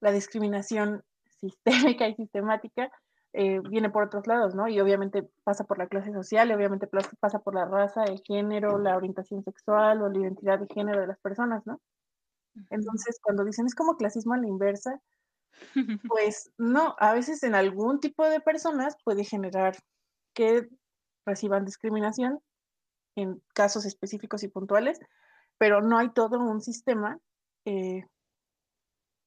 la 0.00 0.12
discriminación 0.12 1.02
sistémica 1.40 2.08
y 2.08 2.14
sistemática 2.14 2.90
eh, 3.32 3.60
viene 3.68 3.90
por 3.90 4.04
otros 4.04 4.26
lados, 4.26 4.54
¿no? 4.54 4.68
Y 4.68 4.80
obviamente 4.80 5.28
pasa 5.44 5.64
por 5.64 5.78
la 5.78 5.86
clase 5.86 6.12
social, 6.12 6.50
y 6.50 6.54
obviamente 6.54 6.88
pasa 7.20 7.38
por 7.40 7.54
la 7.54 7.64
raza, 7.66 8.04
el 8.04 8.20
género, 8.26 8.78
la 8.78 8.96
orientación 8.96 9.42
sexual 9.44 10.02
o 10.02 10.08
la 10.08 10.18
identidad 10.18 10.58
de 10.58 10.66
género 10.72 11.00
de 11.00 11.06
las 11.08 11.18
personas, 11.20 11.66
¿no? 11.66 11.80
Entonces, 12.70 13.18
cuando 13.22 13.44
dicen 13.44 13.66
es 13.66 13.74
como 13.74 13.96
clasismo 13.96 14.34
a 14.34 14.38
la 14.38 14.48
inversa, 14.48 15.00
pues 16.08 16.50
no, 16.58 16.94
a 16.98 17.12
veces 17.12 17.42
en 17.42 17.54
algún 17.54 18.00
tipo 18.00 18.24
de 18.28 18.40
personas 18.40 18.96
puede 19.04 19.24
generar 19.24 19.76
que 20.34 20.68
reciban 21.26 21.64
discriminación 21.64 22.40
en 23.16 23.42
casos 23.54 23.84
específicos 23.84 24.42
y 24.42 24.48
puntuales, 24.48 25.00
pero 25.58 25.82
no 25.82 25.98
hay 25.98 26.10
todo 26.12 26.38
un 26.38 26.60
sistema 26.60 27.18
eh, 27.64 28.04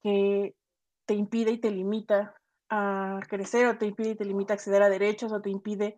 que 0.03 0.55
te 1.05 1.13
impide 1.13 1.51
y 1.51 1.59
te 1.59 1.71
limita 1.71 2.35
a 2.69 3.19
crecer 3.27 3.67
o 3.67 3.77
te 3.77 3.85
impide 3.87 4.11
y 4.11 4.15
te 4.15 4.25
limita 4.25 4.53
a 4.53 4.55
acceder 4.55 4.81
a 4.81 4.89
derechos 4.89 5.31
o 5.33 5.41
te 5.41 5.49
impide 5.49 5.97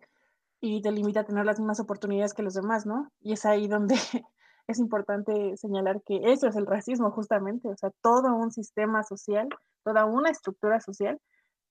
y 0.60 0.82
te 0.82 0.90
limita 0.90 1.20
a 1.20 1.24
tener 1.24 1.44
las 1.44 1.58
mismas 1.58 1.78
oportunidades 1.80 2.34
que 2.34 2.42
los 2.42 2.54
demás, 2.54 2.84
¿no? 2.84 3.08
Y 3.20 3.32
es 3.32 3.44
ahí 3.44 3.68
donde 3.68 3.94
es 4.66 4.78
importante 4.78 5.56
señalar 5.56 6.02
que 6.04 6.20
eso 6.32 6.48
es 6.48 6.56
el 6.56 6.66
racismo 6.66 7.10
justamente, 7.10 7.68
o 7.68 7.76
sea, 7.76 7.90
todo 8.02 8.34
un 8.34 8.50
sistema 8.50 9.02
social, 9.02 9.48
toda 9.82 10.04
una 10.06 10.30
estructura 10.30 10.80
social 10.80 11.20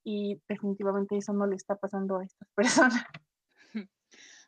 y 0.04 0.42
definitivamente 0.48 1.18
eso 1.18 1.34
no 1.34 1.48
le 1.48 1.56
está 1.56 1.76
pasando 1.76 2.18
a 2.18 2.26
estas 2.26 2.48
personas. 2.56 3.04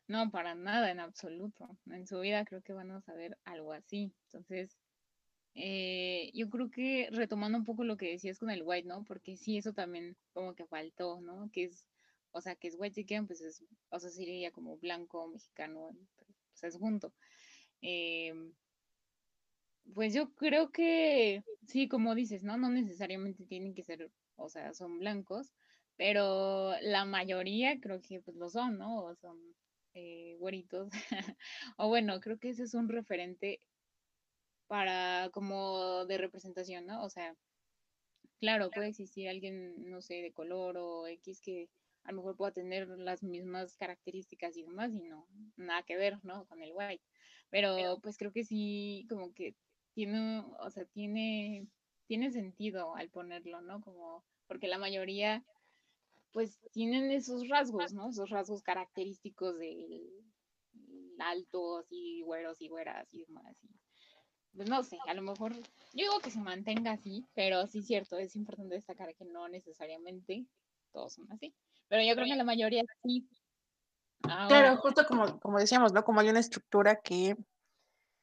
No, 0.08 0.30
para 0.30 0.54
nada, 0.54 0.92
en 0.92 1.00
absoluto. 1.00 1.68
En 1.88 2.06
su 2.06 2.20
vida 2.20 2.46
creo 2.46 2.62
que 2.62 2.74
van 2.74 2.92
a 2.92 3.02
saber 3.02 3.40
algo 3.44 3.74
así. 3.74 4.14
Entonces, 4.26 4.78
eh, 5.56 6.30
yo 6.36 6.48
creo 6.52 6.70
que 6.70 7.10
retomando 7.12 7.58
un 7.58 7.64
poco 7.64 7.84
lo 7.84 7.98
que 7.98 8.12
decías 8.12 8.38
con 8.38 8.52
el 8.52 8.62
white, 8.64 8.88
¿no? 8.88 9.04
Porque 9.04 9.36
sí, 9.36 9.58
eso 9.58 9.74
también 9.74 10.16
como 10.34 10.54
que 10.54 10.68
faltó, 10.68 11.22
¿no? 11.22 11.50
Que 11.52 11.64
es, 11.64 11.88
o 12.32 12.42
sea, 12.42 12.56
que 12.56 12.68
es 12.68 12.76
white 12.78 12.94
chicken, 12.94 13.26
pues 13.26 13.42
es, 13.42 13.64
o 13.90 14.00
sea, 14.00 14.12
sería 14.12 14.52
como 14.52 14.78
blanco, 14.78 15.28
mexicano, 15.28 15.98
pues 16.52 16.64
es 16.64 16.78
junto. 16.78 17.12
Em, 17.82 18.54
pues 19.94 20.14
yo 20.14 20.34
creo 20.36 20.72
que, 20.72 21.44
sí, 21.68 21.88
como 21.88 22.16
dices, 22.16 22.44
¿no? 22.44 22.58
No 22.58 22.70
necesariamente 22.70 23.46
tienen 23.46 23.74
que 23.74 23.84
ser, 23.84 24.12
o 24.36 24.50
sea, 24.50 24.74
son 24.74 25.00
blancos, 25.00 25.54
pero 25.98 26.74
la 26.82 27.06
mayoría 27.06 27.80
creo 27.80 28.02
que 28.02 28.20
pues 28.22 28.36
lo 28.38 28.50
son, 28.50 28.78
¿no? 28.78 29.04
O 29.06 29.16
son 29.16 29.38
eh, 29.94 30.36
güeritos. 30.40 30.90
o 31.78 31.88
bueno, 31.88 32.20
creo 32.20 32.40
que 32.40 32.50
ese 32.50 32.64
es 32.64 32.74
un 32.74 32.90
referente 32.90 33.62
para 34.68 35.30
como 35.32 36.06
de 36.06 36.18
representación, 36.18 36.86
¿no? 36.86 37.04
O 37.04 37.10
sea, 37.10 37.36
claro, 38.40 38.70
puede 38.72 38.88
existir 38.90 39.30
alguien, 39.30 39.90
no 39.90 40.02
sé, 40.02 40.16
de 40.16 40.34
color 40.34 40.78
o 40.78 41.08
X 41.08 41.42
que 41.42 41.70
a 42.04 42.12
lo 42.12 42.18
mejor 42.18 42.36
pueda 42.36 42.52
tener 42.52 42.88
las 42.88 43.24
mismas 43.24 43.78
características 43.78 44.56
y 44.58 44.64
demás 44.64 44.94
y 44.94 45.02
no, 45.02 45.28
nada 45.56 45.84
que 45.84 45.98
ver, 45.98 46.20
¿no? 46.24 46.46
Con 46.46 46.62
el 46.62 46.72
white. 46.74 47.04
Pero 47.50 48.00
pues 48.02 48.18
creo 48.18 48.32
que 48.32 48.44
sí, 48.44 49.06
como 49.10 49.34
que 49.34 49.56
tiene, 49.94 50.44
o 50.60 50.70
sea, 50.70 50.86
tiene, 50.86 51.68
tiene 52.08 52.32
sentido 52.32 52.96
al 52.96 53.10
ponerlo, 53.10 53.62
¿no? 53.62 53.82
Como, 53.82 54.24
porque 54.48 54.68
la 54.68 54.78
mayoría, 54.78 55.44
pues 56.32 56.60
tienen 56.72 57.12
esos 57.12 57.48
rasgos, 57.48 57.94
¿no? 57.94 58.10
Esos 58.10 58.30
rasgos 58.30 58.62
característicos 58.62 59.58
del 59.58 60.04
altos 61.20 61.86
y 61.90 62.22
güeros 62.24 62.62
y 62.62 62.68
güeras 62.68 63.08
y 63.14 63.24
demás. 63.24 63.58
Y, 63.64 63.70
pues 64.56 64.70
no 64.70 64.84
sé, 64.84 64.98
a 65.08 65.14
lo 65.14 65.22
mejor, 65.22 65.54
yo 65.54 65.62
digo 65.94 66.20
que 66.22 66.32
se 66.32 66.40
mantenga 66.40 66.92
así, 66.92 67.26
pero 67.34 67.68
sí 67.68 67.80
es 67.80 67.88
cierto, 67.88 68.18
es 68.18 68.36
importante 68.36 68.76
destacar 68.76 69.14
que 69.16 69.26
no 69.26 69.48
necesariamente 69.50 70.46
todos 70.92 71.14
son 71.14 71.32
así. 71.32 71.54
Pero 71.88 72.04
yo 72.04 72.16
creo 72.16 72.26
que 72.26 72.36
la 72.36 72.44
mayoría 72.44 72.84
sí. 73.04 73.28
Claro, 74.26 74.78
justo 74.78 75.06
como, 75.08 75.40
como 75.40 75.60
decíamos, 75.60 75.94
¿no? 75.94 76.04
Como 76.04 76.20
hay 76.20 76.30
una 76.30 76.40
estructura 76.40 76.98
que 77.02 77.36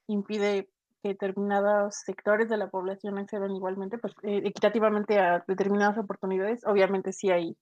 impide 0.07 0.69
que 1.03 1.11
determinados 1.11 1.97
sectores 2.05 2.49
de 2.49 2.57
la 2.57 2.71
población 2.71 3.19
accedan 3.19 3.55
igualmente, 3.57 3.99
pues 3.99 4.15
eh, 4.23 4.43
equitativamente 4.45 5.19
a 5.19 5.45
determinadas 5.47 5.99
oportunidades, 5.99 6.65
obviamente 6.65 7.13
sí 7.13 7.31
hay 7.31 7.57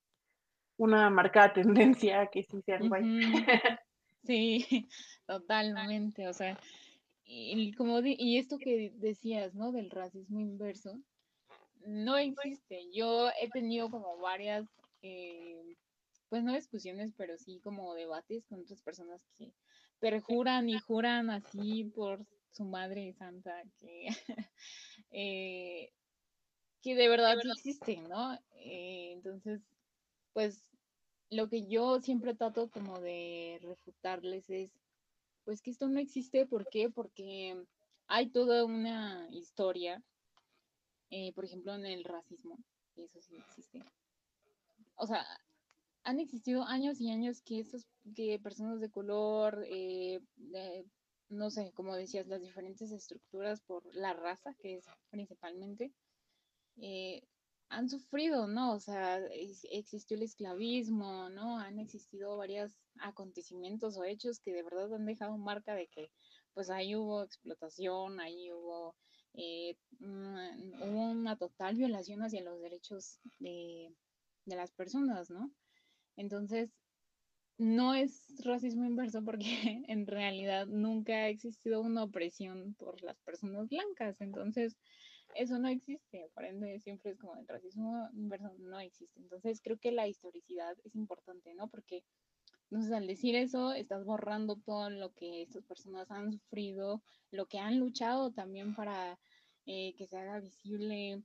una 0.77 1.09
marcada 1.09 1.53
tendencia 1.53 2.21
a 2.21 2.27
que 2.27 2.43
sí 2.43 2.61
sean 2.61 2.91
white. 2.91 3.07
Sí, 4.23 4.87
totalmente. 5.25 6.27
O 6.27 6.33
sea, 6.33 6.57
y, 7.25 7.73
como 7.73 7.99
y 8.03 8.37
esto 8.37 8.57
que 8.57 8.93
decías, 8.95 9.55
¿no? 9.55 9.71
Del 9.71 9.89
racismo 9.89 10.39
inverso, 10.39 10.99
no 11.85 12.17
existe. 12.17 12.87
Yo 12.93 13.29
he 13.41 13.49
tenido 13.49 13.89
como 13.89 14.17
varias, 14.19 14.67
eh, 15.01 15.75
pues 16.31 16.45
no 16.45 16.53
discusiones, 16.53 17.11
pero 17.17 17.37
sí 17.37 17.59
como 17.59 17.93
debates 17.93 18.45
con 18.45 18.61
otras 18.61 18.81
personas 18.81 19.21
que 19.37 19.51
perjuran 19.99 20.69
y 20.69 20.79
juran 20.79 21.29
así 21.29 21.83
por 21.93 22.25
su 22.53 22.63
madre 22.63 23.13
santa 23.19 23.61
que, 23.77 24.07
eh, 25.11 25.91
que 26.81 26.95
de 26.95 27.09
verdad 27.09 27.35
¿no? 28.07 28.33
Eh, 28.55 29.11
entonces, 29.11 29.59
pues 30.31 30.63
lo 31.29 31.49
que 31.49 31.67
yo 31.67 31.99
siempre 31.99 32.33
trato 32.33 32.69
como 32.69 33.01
de 33.01 33.59
refutarles 33.61 34.49
es, 34.49 34.71
pues 35.43 35.61
que 35.61 35.71
esto 35.71 35.89
no 35.89 35.99
existe, 35.99 36.45
¿por 36.45 36.65
qué? 36.69 36.89
Porque 36.89 37.61
hay 38.07 38.29
toda 38.29 38.63
una 38.63 39.27
historia, 39.31 40.01
eh, 41.09 41.33
por 41.33 41.43
ejemplo, 41.43 41.75
en 41.75 41.85
el 41.85 42.05
racismo, 42.05 42.57
eso 42.95 43.21
sí 43.21 43.35
existe. 43.35 43.83
O 44.95 45.05
sea, 45.05 45.25
han 46.03 46.19
existido 46.19 46.63
años 46.63 46.99
y 46.99 47.09
años 47.09 47.41
que 47.41 47.59
estos, 47.59 47.85
que 48.15 48.39
personas 48.39 48.79
de 48.79 48.89
color, 48.89 49.63
eh, 49.67 50.19
no 51.29 51.49
sé, 51.49 51.71
como 51.73 51.95
decías, 51.95 52.27
las 52.27 52.41
diferentes 52.41 52.91
estructuras 52.91 53.61
por 53.61 53.83
la 53.95 54.13
raza, 54.13 54.53
que 54.59 54.75
es 54.75 54.85
principalmente, 55.09 55.93
eh, 56.77 57.21
han 57.69 57.89
sufrido, 57.89 58.47
¿no? 58.47 58.73
O 58.73 58.79
sea, 58.79 59.17
existió 59.71 60.17
el 60.17 60.23
esclavismo, 60.23 61.29
¿no? 61.29 61.57
Han 61.57 61.79
existido 61.79 62.35
varios 62.35 62.73
acontecimientos 62.99 63.97
o 63.97 64.03
hechos 64.03 64.39
que 64.39 64.51
de 64.51 64.63
verdad 64.63 64.93
han 64.93 65.05
dejado 65.05 65.37
marca 65.37 65.73
de 65.75 65.87
que, 65.87 66.11
pues 66.53 66.69
ahí 66.69 66.95
hubo 66.95 67.23
explotación, 67.23 68.19
ahí 68.19 68.51
hubo, 68.51 68.95
eh, 69.33 69.77
una, 70.01 71.37
total 71.37 71.75
violación 71.77 72.21
hacia 72.23 72.43
los 72.43 72.59
derechos 72.59 73.19
de, 73.39 73.95
de 74.45 74.55
las 74.57 74.71
personas, 74.71 75.29
¿no? 75.29 75.49
Entonces, 76.15 76.73
no 77.57 77.93
es 77.93 78.43
racismo 78.43 78.85
inverso 78.85 79.23
porque 79.23 79.41
en 79.87 80.07
realidad 80.07 80.67
nunca 80.67 81.13
ha 81.13 81.29
existido 81.29 81.81
una 81.81 82.03
opresión 82.03 82.73
por 82.75 83.01
las 83.03 83.19
personas 83.19 83.69
blancas. 83.69 84.19
Entonces, 84.21 84.77
eso 85.35 85.57
no 85.59 85.67
existe, 85.67 86.29
por 86.33 86.45
ende 86.45 86.79
siempre 86.79 87.11
es 87.11 87.17
como 87.17 87.35
el 87.35 87.47
racismo 87.47 88.09
inverso 88.13 88.51
no 88.59 88.79
existe. 88.79 89.19
Entonces 89.19 89.61
creo 89.61 89.77
que 89.77 89.91
la 89.91 90.07
historicidad 90.07 90.75
es 90.83 90.95
importante, 90.95 91.53
¿no? 91.53 91.69
Porque 91.69 92.03
entonces 92.69 92.91
al 92.91 93.07
decir 93.07 93.35
eso 93.35 93.73
estás 93.73 94.05
borrando 94.05 94.55
todo 94.57 94.89
lo 94.89 95.13
que 95.13 95.41
estas 95.41 95.63
personas 95.65 96.09
han 96.11 96.31
sufrido, 96.31 97.01
lo 97.29 97.45
que 97.45 97.59
han 97.59 97.79
luchado 97.79 98.31
también 98.31 98.75
para 98.75 99.19
eh, 99.65 99.93
que 99.95 100.07
se 100.07 100.17
haga 100.17 100.39
visible 100.39 101.21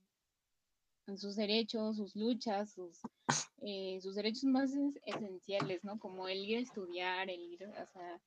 sus 1.15 1.37
derechos, 1.37 1.97
sus 1.97 2.17
luchas, 2.17 2.73
sus, 2.73 3.01
eh, 3.63 3.99
sus 4.03 4.17
derechos 4.17 4.45
más 4.45 4.73
esenciales, 5.05 5.85
¿no? 5.85 5.99
Como 5.99 6.29
el 6.29 6.39
ir 6.45 6.59
a 6.59 6.61
estudiar, 6.61 7.31
el 7.31 7.41
ir, 7.41 7.65
o 7.65 7.87
sea, 7.93 8.21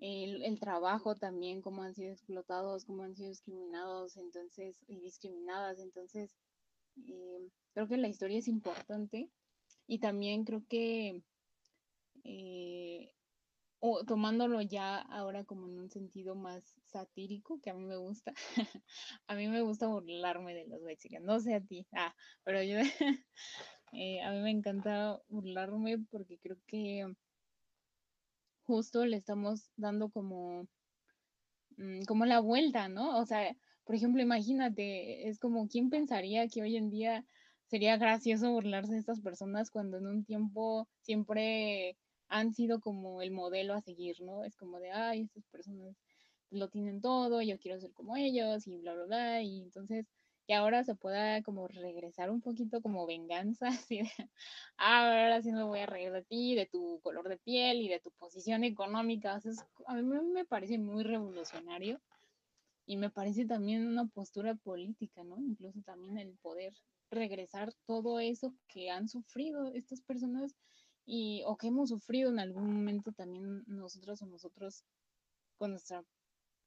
el, 0.00 0.58
trabajo 0.60 1.16
también, 1.16 1.60
cómo 1.60 1.82
han 1.82 1.94
sido 1.94 2.12
explotados, 2.12 2.84
cómo 2.84 3.02
han 3.02 3.14
sido 3.14 3.28
discriminados, 3.28 4.16
entonces, 4.16 4.76
y 4.86 5.00
discriminadas. 5.00 5.78
Entonces, 5.78 6.36
eh, 7.06 7.48
creo 7.74 7.88
que 7.88 7.96
la 7.96 8.08
historia 8.08 8.38
es 8.38 8.48
importante 8.48 9.28
y 9.86 9.98
también 9.98 10.44
creo 10.44 10.62
que 10.68 11.22
eh, 12.24 13.12
o 13.80 14.04
tomándolo 14.04 14.60
ya 14.62 14.98
ahora 14.98 15.44
como 15.44 15.68
en 15.68 15.78
un 15.78 15.90
sentido 15.90 16.34
más 16.34 16.74
satírico, 16.86 17.60
que 17.60 17.70
a 17.70 17.74
mí 17.74 17.84
me 17.84 17.96
gusta, 17.96 18.32
a 19.26 19.34
mí 19.34 19.48
me 19.48 19.62
gusta 19.62 19.86
burlarme 19.86 20.54
de 20.54 20.66
los 20.66 20.82
mexicanos, 20.82 21.26
no 21.26 21.40
sé 21.40 21.54
a 21.54 21.60
ti, 21.60 21.86
ah, 21.92 22.14
pero 22.44 22.62
yo, 22.62 22.78
eh, 23.92 24.20
a 24.22 24.32
mí 24.32 24.40
me 24.40 24.50
encanta 24.50 25.20
burlarme 25.28 25.98
porque 26.10 26.38
creo 26.38 26.58
que 26.66 27.06
justo 28.62 29.06
le 29.06 29.16
estamos 29.16 29.70
dando 29.76 30.10
como, 30.10 30.68
mm, 31.76 32.02
como 32.06 32.26
la 32.26 32.40
vuelta, 32.40 32.88
¿no? 32.88 33.18
O 33.18 33.26
sea, 33.26 33.56
por 33.84 33.94
ejemplo, 33.94 34.20
imagínate, 34.22 35.28
es 35.28 35.38
como, 35.38 35.68
¿quién 35.68 35.88
pensaría 35.88 36.48
que 36.48 36.62
hoy 36.62 36.76
en 36.76 36.90
día 36.90 37.24
sería 37.68 37.96
gracioso 37.96 38.50
burlarse 38.52 38.92
de 38.92 38.98
estas 38.98 39.20
personas 39.20 39.70
cuando 39.70 39.98
en 39.98 40.06
un 40.06 40.24
tiempo 40.24 40.88
siempre 41.00 41.96
han 42.28 42.54
sido 42.54 42.80
como 42.80 43.22
el 43.22 43.30
modelo 43.30 43.74
a 43.74 43.80
seguir, 43.80 44.20
¿no? 44.20 44.44
Es 44.44 44.56
como 44.56 44.80
de, 44.80 44.90
ay, 44.90 45.22
estas 45.22 45.44
personas 45.46 45.96
lo 46.50 46.68
tienen 46.68 47.00
todo, 47.00 47.42
yo 47.42 47.58
quiero 47.58 47.80
ser 47.80 47.92
como 47.92 48.16
ellos 48.16 48.66
y 48.66 48.78
bla, 48.78 48.94
bla, 48.94 49.04
bla. 49.04 49.42
Y 49.42 49.60
entonces 49.62 50.06
que 50.48 50.54
ahora 50.54 50.82
se 50.82 50.94
pueda 50.94 51.42
como 51.42 51.68
regresar 51.68 52.30
un 52.30 52.40
poquito 52.40 52.80
como 52.80 53.06
venganza, 53.06 53.66
así 53.90 53.98
de, 53.98 54.10
ah, 54.78 55.22
ahora 55.22 55.42
sí 55.42 55.52
me 55.52 55.62
voy 55.62 55.80
a 55.80 55.86
reír 55.86 56.10
de 56.10 56.24
ti, 56.24 56.54
de 56.54 56.66
tu 56.66 57.00
color 57.02 57.28
de 57.28 57.36
piel 57.36 57.82
y 57.82 57.88
de 57.88 58.00
tu 58.00 58.10
posición 58.12 58.64
económica. 58.64 59.38
a 59.86 59.94
mí 59.94 60.02
me 60.02 60.46
parece 60.46 60.78
muy 60.78 61.04
revolucionario 61.04 62.00
y 62.86 62.96
me 62.96 63.10
parece 63.10 63.44
también 63.44 63.86
una 63.86 64.06
postura 64.06 64.54
política, 64.54 65.22
¿no? 65.22 65.36
Incluso 65.38 65.82
también 65.82 66.16
el 66.16 66.34
poder 66.38 66.72
regresar 67.10 67.74
todo 67.86 68.18
eso 68.18 68.54
que 68.68 68.90
han 68.90 69.08
sufrido 69.08 69.72
estas 69.74 70.00
personas 70.00 70.54
y 71.10 71.42
o 71.46 71.56
que 71.56 71.68
hemos 71.68 71.88
sufrido 71.88 72.30
en 72.30 72.38
algún 72.38 72.70
momento 72.70 73.12
también 73.12 73.64
nosotros 73.66 74.20
o 74.20 74.26
nosotros 74.26 74.84
con 75.56 75.70
nuestra, 75.70 76.04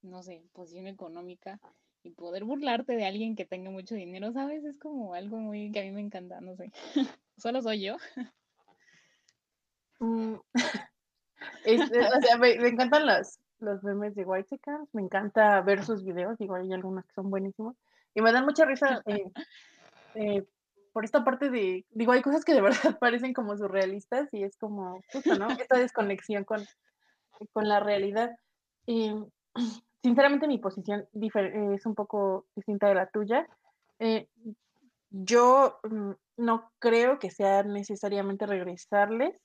no 0.01 0.23
sé, 0.23 0.43
posición 0.51 0.87
económica 0.87 1.59
y 2.01 2.09
poder 2.09 2.43
burlarte 2.43 2.95
de 2.95 3.05
alguien 3.05 3.35
que 3.35 3.45
tenga 3.45 3.69
mucho 3.69 3.93
dinero, 3.93 4.33
¿sabes? 4.33 4.65
Es 4.65 4.79
como 4.79 5.13
algo 5.13 5.37
muy 5.37 5.71
que 5.71 5.81
a 5.81 5.83
mí 5.83 5.91
me 5.91 6.01
encanta, 6.01 6.41
no 6.41 6.55
sé. 6.55 6.71
Solo 7.37 7.61
soy 7.61 7.83
yo. 7.83 7.97
Mm, 9.99 10.33
o 11.65 12.21
sea, 12.21 12.37
me, 12.39 12.53
encantan 12.67 13.05
los, 13.05 13.37
los 13.59 13.83
memes 13.83 14.15
de 14.15 14.25
White 14.25 14.59
me 14.93 15.03
encanta 15.03 15.61
ver 15.61 15.85
sus 15.85 16.03
videos, 16.03 16.39
digo, 16.39 16.55
hay 16.55 16.73
algunos 16.73 17.05
que 17.05 17.13
son 17.13 17.29
buenísimos. 17.29 17.75
Y 18.15 18.21
me 18.21 18.31
dan 18.31 18.45
mucha 18.45 18.65
risa 18.65 19.03
eh, 19.05 19.23
eh, 20.15 20.43
por 20.93 21.05
esta 21.05 21.23
parte 21.23 21.49
de, 21.49 21.85
digo, 21.91 22.11
hay 22.11 22.21
cosas 22.21 22.43
que 22.43 22.53
de 22.53 22.61
verdad 22.95 22.99
parecen 22.99 23.33
como 23.33 23.57
surrealistas 23.57 24.33
y 24.33 24.43
es 24.43 24.57
como, 24.57 25.01
justo, 25.11 25.37
¿no? 25.37 25.49
Esta 25.49 25.77
desconexión 25.77 26.43
con, 26.43 26.63
con 27.53 27.67
la 27.67 27.79
realidad. 27.79 28.31
Y 28.85 29.13
sinceramente 30.03 30.47
mi 30.47 30.57
posición 30.57 31.07
es 31.13 31.85
un 31.85 31.95
poco 31.95 32.47
distinta 32.55 32.87
de 32.87 32.95
la 32.95 33.09
tuya. 33.09 33.47
Eh, 33.99 34.27
yo 35.09 35.79
mm, 35.83 36.11
no 36.37 36.71
creo 36.79 37.19
que 37.19 37.29
sea 37.29 37.63
necesariamente 37.63 38.45
regresarles, 38.45 39.35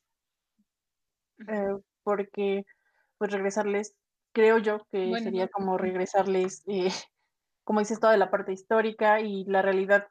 eh, 1.48 1.76
porque 2.02 2.64
pues 3.18 3.30
regresarles, 3.32 3.96
creo 4.32 4.58
yo 4.58 4.86
que 4.90 5.12
sería 5.20 5.48
como 5.48 5.78
regresarles, 5.78 6.62
eh, 6.66 6.88
como 7.64 7.80
dices, 7.80 8.00
toda 8.00 8.16
la 8.16 8.30
parte 8.30 8.52
histórica 8.52 9.20
y 9.20 9.44
la 9.44 9.62
realidad 9.62 10.06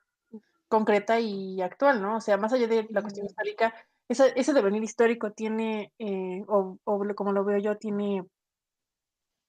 concreta 0.68 1.20
y 1.20 1.62
actual, 1.62 2.02
¿no? 2.02 2.18
O 2.18 2.22
sea, 2.22 2.38
más 2.38 2.54
allá 2.54 2.68
de 2.68 2.88
la 2.90 3.02
cuestión 3.02 3.26
histórica, 3.26 3.74
ese, 4.08 4.34
ese 4.36 4.54
devenir 4.54 4.84
histórico 4.84 5.32
tiene, 5.32 5.92
o, 6.48 6.78
o, 6.84 7.16
como 7.16 7.32
lo 7.34 7.44
veo 7.44 7.58
yo, 7.60 7.78
tiene 7.78 8.24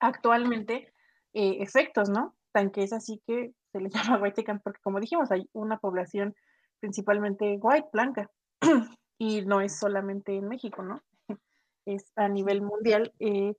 actualmente 0.01 0.93
eh, 1.35 1.59
efectos, 1.61 2.09
¿no? 2.09 2.35
Tan 2.53 2.71
que 2.71 2.83
es 2.83 2.93
así 2.93 3.23
que 3.27 3.53
se 3.73 3.81
le 3.81 3.91
llama 4.17 4.23
white 4.23 4.45
porque 4.63 4.81
como 4.83 5.01
dijimos, 5.01 5.31
hay 5.31 5.49
una 5.53 5.79
población 5.79 6.35
principalmente 6.81 7.59
white, 7.61 7.89
blanca, 7.93 8.31
y 9.19 9.43
no 9.43 9.61
es 9.61 9.79
solamente 9.79 10.37
en 10.37 10.49
México, 10.49 10.83
¿no? 10.83 11.03
Es 11.87 12.11
a 12.17 12.29
nivel 12.29 12.63
mundial, 12.63 13.13
eh, 13.21 13.55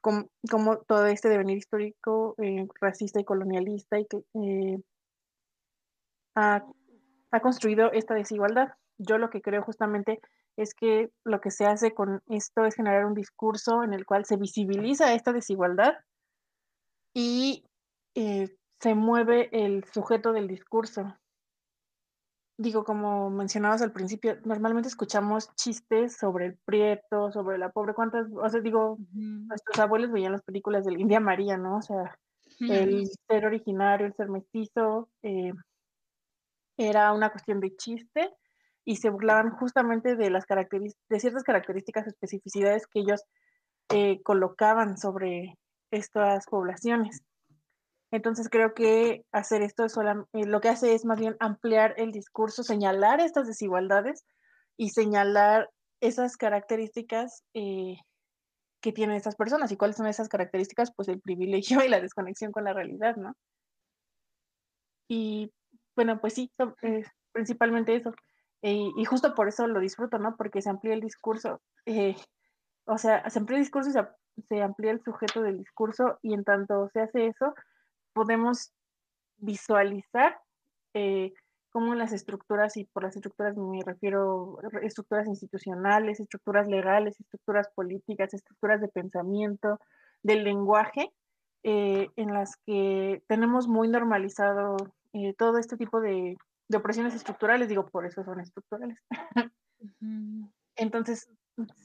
como, 0.00 0.78
todo 0.88 1.06
este 1.06 1.28
devenir 1.28 1.58
histórico 1.58 2.34
eh, 2.38 2.66
racista 2.80 3.20
y 3.20 3.24
colonialista 3.24 3.98
y 4.00 4.06
que 4.06 4.78
ha, 6.34 6.64
ha 7.30 7.40
construido 7.40 7.92
esta 7.92 8.14
desigualdad. 8.14 8.74
Yo 8.98 9.18
lo 9.18 9.30
que 9.30 9.40
creo 9.40 9.62
justamente 9.62 10.20
es 10.56 10.74
que 10.74 11.10
lo 11.24 11.40
que 11.40 11.50
se 11.50 11.66
hace 11.66 11.94
con 11.94 12.22
esto 12.28 12.64
es 12.64 12.74
generar 12.74 13.06
un 13.06 13.14
discurso 13.14 13.82
en 13.82 13.94
el 13.94 14.04
cual 14.04 14.24
se 14.24 14.36
visibiliza 14.36 15.14
esta 15.14 15.32
desigualdad 15.32 15.94
y 17.14 17.64
eh, 18.14 18.48
se 18.80 18.94
mueve 18.94 19.48
el 19.52 19.84
sujeto 19.84 20.32
del 20.32 20.48
discurso. 20.48 21.16
digo, 22.58 22.84
como 22.84 23.30
mencionabas 23.30 23.80
al 23.80 23.92
principio, 23.92 24.36
normalmente 24.44 24.88
escuchamos 24.88 25.54
chistes 25.54 26.18
sobre 26.18 26.46
el 26.46 26.58
prieto, 26.66 27.32
sobre 27.32 27.56
la 27.56 27.70
pobre, 27.70 27.94
cuántas, 27.94 28.26
o 28.30 28.48
sea, 28.50 28.60
digo, 28.60 28.98
nuestros 29.14 29.78
abuelos 29.78 30.12
veían 30.12 30.32
las 30.32 30.42
películas 30.42 30.84
de 30.84 30.92
la 30.92 30.98
India 30.98 31.20
María, 31.20 31.56
¿no? 31.56 31.78
O 31.78 31.82
sea, 31.82 32.14
el 32.58 33.08
ser 33.26 33.46
originario, 33.46 34.06
el 34.06 34.14
ser 34.14 34.28
mestizo, 34.28 35.08
eh, 35.22 35.52
era 36.80 37.12
una 37.12 37.30
cuestión 37.30 37.60
de 37.60 37.76
chiste 37.76 38.32
y 38.86 38.96
se 38.96 39.10
burlaban 39.10 39.50
justamente 39.50 40.16
de 40.16 40.30
las 40.30 40.46
de 40.46 41.20
ciertas 41.20 41.42
características, 41.44 42.06
especificidades 42.06 42.86
que 42.86 43.00
ellos 43.00 43.22
eh, 43.90 44.22
colocaban 44.22 44.96
sobre 44.96 45.58
estas 45.90 46.46
poblaciones. 46.46 47.22
Entonces 48.10 48.48
creo 48.48 48.72
que 48.72 49.24
hacer 49.30 49.60
esto 49.62 49.84
es 49.84 49.94
eh, 50.32 50.46
lo 50.46 50.60
que 50.62 50.70
hace 50.70 50.94
es 50.94 51.04
más 51.04 51.20
bien 51.20 51.36
ampliar 51.38 51.94
el 51.98 52.12
discurso, 52.12 52.62
señalar 52.62 53.20
estas 53.20 53.46
desigualdades 53.46 54.24
y 54.78 54.88
señalar 54.88 55.68
esas 56.00 56.38
características 56.38 57.44
eh, 57.52 57.98
que 58.80 58.92
tienen 58.92 59.16
estas 59.16 59.36
personas. 59.36 59.70
¿Y 59.70 59.76
cuáles 59.76 59.96
son 59.96 60.06
esas 60.06 60.30
características? 60.30 60.92
Pues 60.96 61.08
el 61.08 61.20
privilegio 61.20 61.84
y 61.84 61.88
la 61.88 62.00
desconexión 62.00 62.52
con 62.52 62.64
la 62.64 62.72
realidad, 62.72 63.16
¿no? 63.16 63.34
Y 65.08 65.52
bueno, 65.96 66.20
pues 66.20 66.34
sí, 66.34 66.50
principalmente 67.32 67.94
eso. 67.94 68.12
Y 68.62 69.04
justo 69.04 69.34
por 69.34 69.48
eso 69.48 69.66
lo 69.66 69.80
disfruto, 69.80 70.18
¿no? 70.18 70.36
Porque 70.36 70.62
se 70.62 70.70
amplía 70.70 70.94
el 70.94 71.00
discurso. 71.00 71.60
eh, 71.86 72.16
o 72.86 72.98
sea, 72.98 73.28
se 73.30 73.38
amplía 73.38 73.58
el 73.58 73.64
discurso 73.64 73.90
y 73.90 74.42
se, 74.42 74.62
amplía 74.62 74.90
el 74.90 75.02
sujeto 75.02 75.42
del 75.42 75.58
discurso 75.58 76.18
y 76.22 76.34
en 76.34 76.44
tanto 76.44 76.88
se 76.92 77.00
hace 77.00 77.26
eso, 77.26 77.54
podemos 78.12 78.72
visualizar 79.36 80.40
eh, 80.94 81.32
cómo 81.70 81.94
las 81.94 82.12
estructuras, 82.12 82.76
y 82.76 82.84
por 82.84 83.04
las 83.04 83.14
estructuras 83.14 83.56
me 83.56 83.80
refiero 83.84 84.58
estructuras 84.82 85.28
institucionales, 85.28 86.18
estructuras 86.18 86.66
legales, 86.66 87.20
estructuras 87.20 87.68
políticas, 87.74 88.34
estructuras 88.34 88.80
de 88.80 88.88
pensamiento, 88.88 89.78
del 90.22 90.42
lenguaje, 90.42 91.12
eh, 91.62 92.08
en 92.16 92.34
las 92.34 92.56
que 92.66 93.22
tenemos 93.28 93.68
muy 93.68 93.88
normalizado 93.88 94.76
eh, 95.12 95.34
todo 95.36 95.58
este 95.58 95.76
tipo 95.76 96.00
de, 96.00 96.36
de 96.68 96.76
opresiones 96.76 97.14
estructurales, 97.14 97.68
digo, 97.68 97.86
por 97.86 98.06
eso 98.06 98.22
son 98.24 98.40
estructurales. 98.40 98.98
Entonces, 100.76 101.28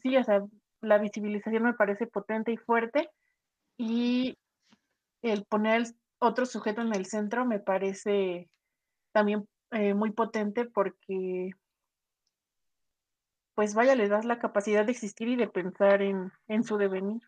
sí, 0.01 0.15
o 0.17 0.23
sea, 0.23 0.43
la 0.81 0.97
visibilización 0.97 1.63
me 1.63 1.73
parece 1.73 2.07
potente 2.07 2.51
y 2.51 2.57
fuerte 2.57 3.09
y 3.77 4.37
el 5.21 5.43
poner 5.45 5.81
el 5.81 5.95
otro 6.19 6.45
sujeto 6.45 6.81
en 6.81 6.93
el 6.93 7.05
centro 7.05 7.45
me 7.45 7.59
parece 7.59 8.49
también 9.11 9.47
eh, 9.71 9.93
muy 9.93 10.11
potente 10.11 10.65
porque, 10.65 11.51
pues 13.55 13.73
vaya, 13.73 13.95
le 13.95 14.07
das 14.07 14.25
la 14.25 14.39
capacidad 14.39 14.85
de 14.85 14.91
existir 14.91 15.27
y 15.27 15.35
de 15.35 15.47
pensar 15.47 16.01
en, 16.01 16.31
en 16.47 16.63
su 16.63 16.77
devenir. 16.77 17.21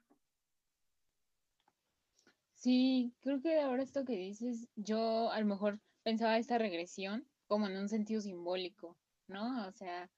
Sí, 2.58 3.14
creo 3.22 3.40
que 3.40 3.60
ahora 3.62 3.84
esto 3.84 4.04
que 4.04 4.18
dices, 4.18 4.68
yo 4.76 5.30
a 5.32 5.40
lo 5.40 5.46
mejor 5.46 5.80
pensaba 6.02 6.40
esta 6.40 6.58
regresión 6.58 7.28
como 7.46 7.68
en 7.68 7.78
un 7.78 7.88
sentido 7.88 8.20
simbólico, 8.20 8.98
¿no? 9.28 9.68
O 9.68 9.72
sea, 9.74 10.10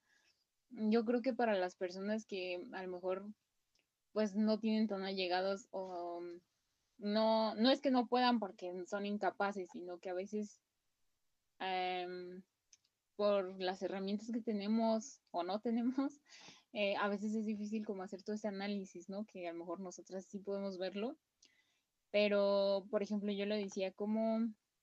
yo 0.69 1.04
creo 1.04 1.21
que 1.21 1.34
para 1.34 1.56
las 1.56 1.75
personas 1.75 2.25
que 2.25 2.65
a 2.71 2.82
lo 2.84 2.89
mejor 2.89 3.25
pues 4.13 4.36
no 4.36 4.58
tienen 4.58 4.88
tan 4.88 5.04
allegados 5.04 5.67
o 5.71 6.21
no, 6.97 7.56
no 7.56 7.71
es 7.71 7.82
que 7.82 7.91
no 7.91 8.08
puedan 8.08 8.39
porque 8.39 8.86
son 8.88 9.06
incapaces, 9.06 9.69
sino 9.71 9.99
que 9.99 10.10
a 10.10 10.13
veces 10.13 10.62
em, 11.60 12.41
por 13.17 13.62
las 13.62 13.82
herramientas 13.82 14.32
que 14.32 14.41
tenemos 14.41 15.19
o 15.32 15.43
no 15.43 15.60
tenemos, 15.60 16.21
eh, 16.73 16.95
a 16.95 17.10
veces 17.10 17.36
es 17.36 17.45
difícil 17.45 17.86
como 17.86 18.04
hacer 18.04 18.23
todo 18.23 18.34
este 18.34 18.47
análisis, 18.47 19.10
¿no? 19.10 19.25
Que 19.25 19.49
a 19.49 19.52
lo 19.52 19.60
mejor 19.60 19.82
nosotras 19.82 20.25
sí 20.25 20.39
podemos 20.39 20.78
verlo, 20.78 21.17
pero 22.12 22.88
por 22.89 23.04
ejemplo 23.04 23.32
yo 23.32 23.45
lo 23.45 23.56
decía 23.56 23.93
como 23.93 24.38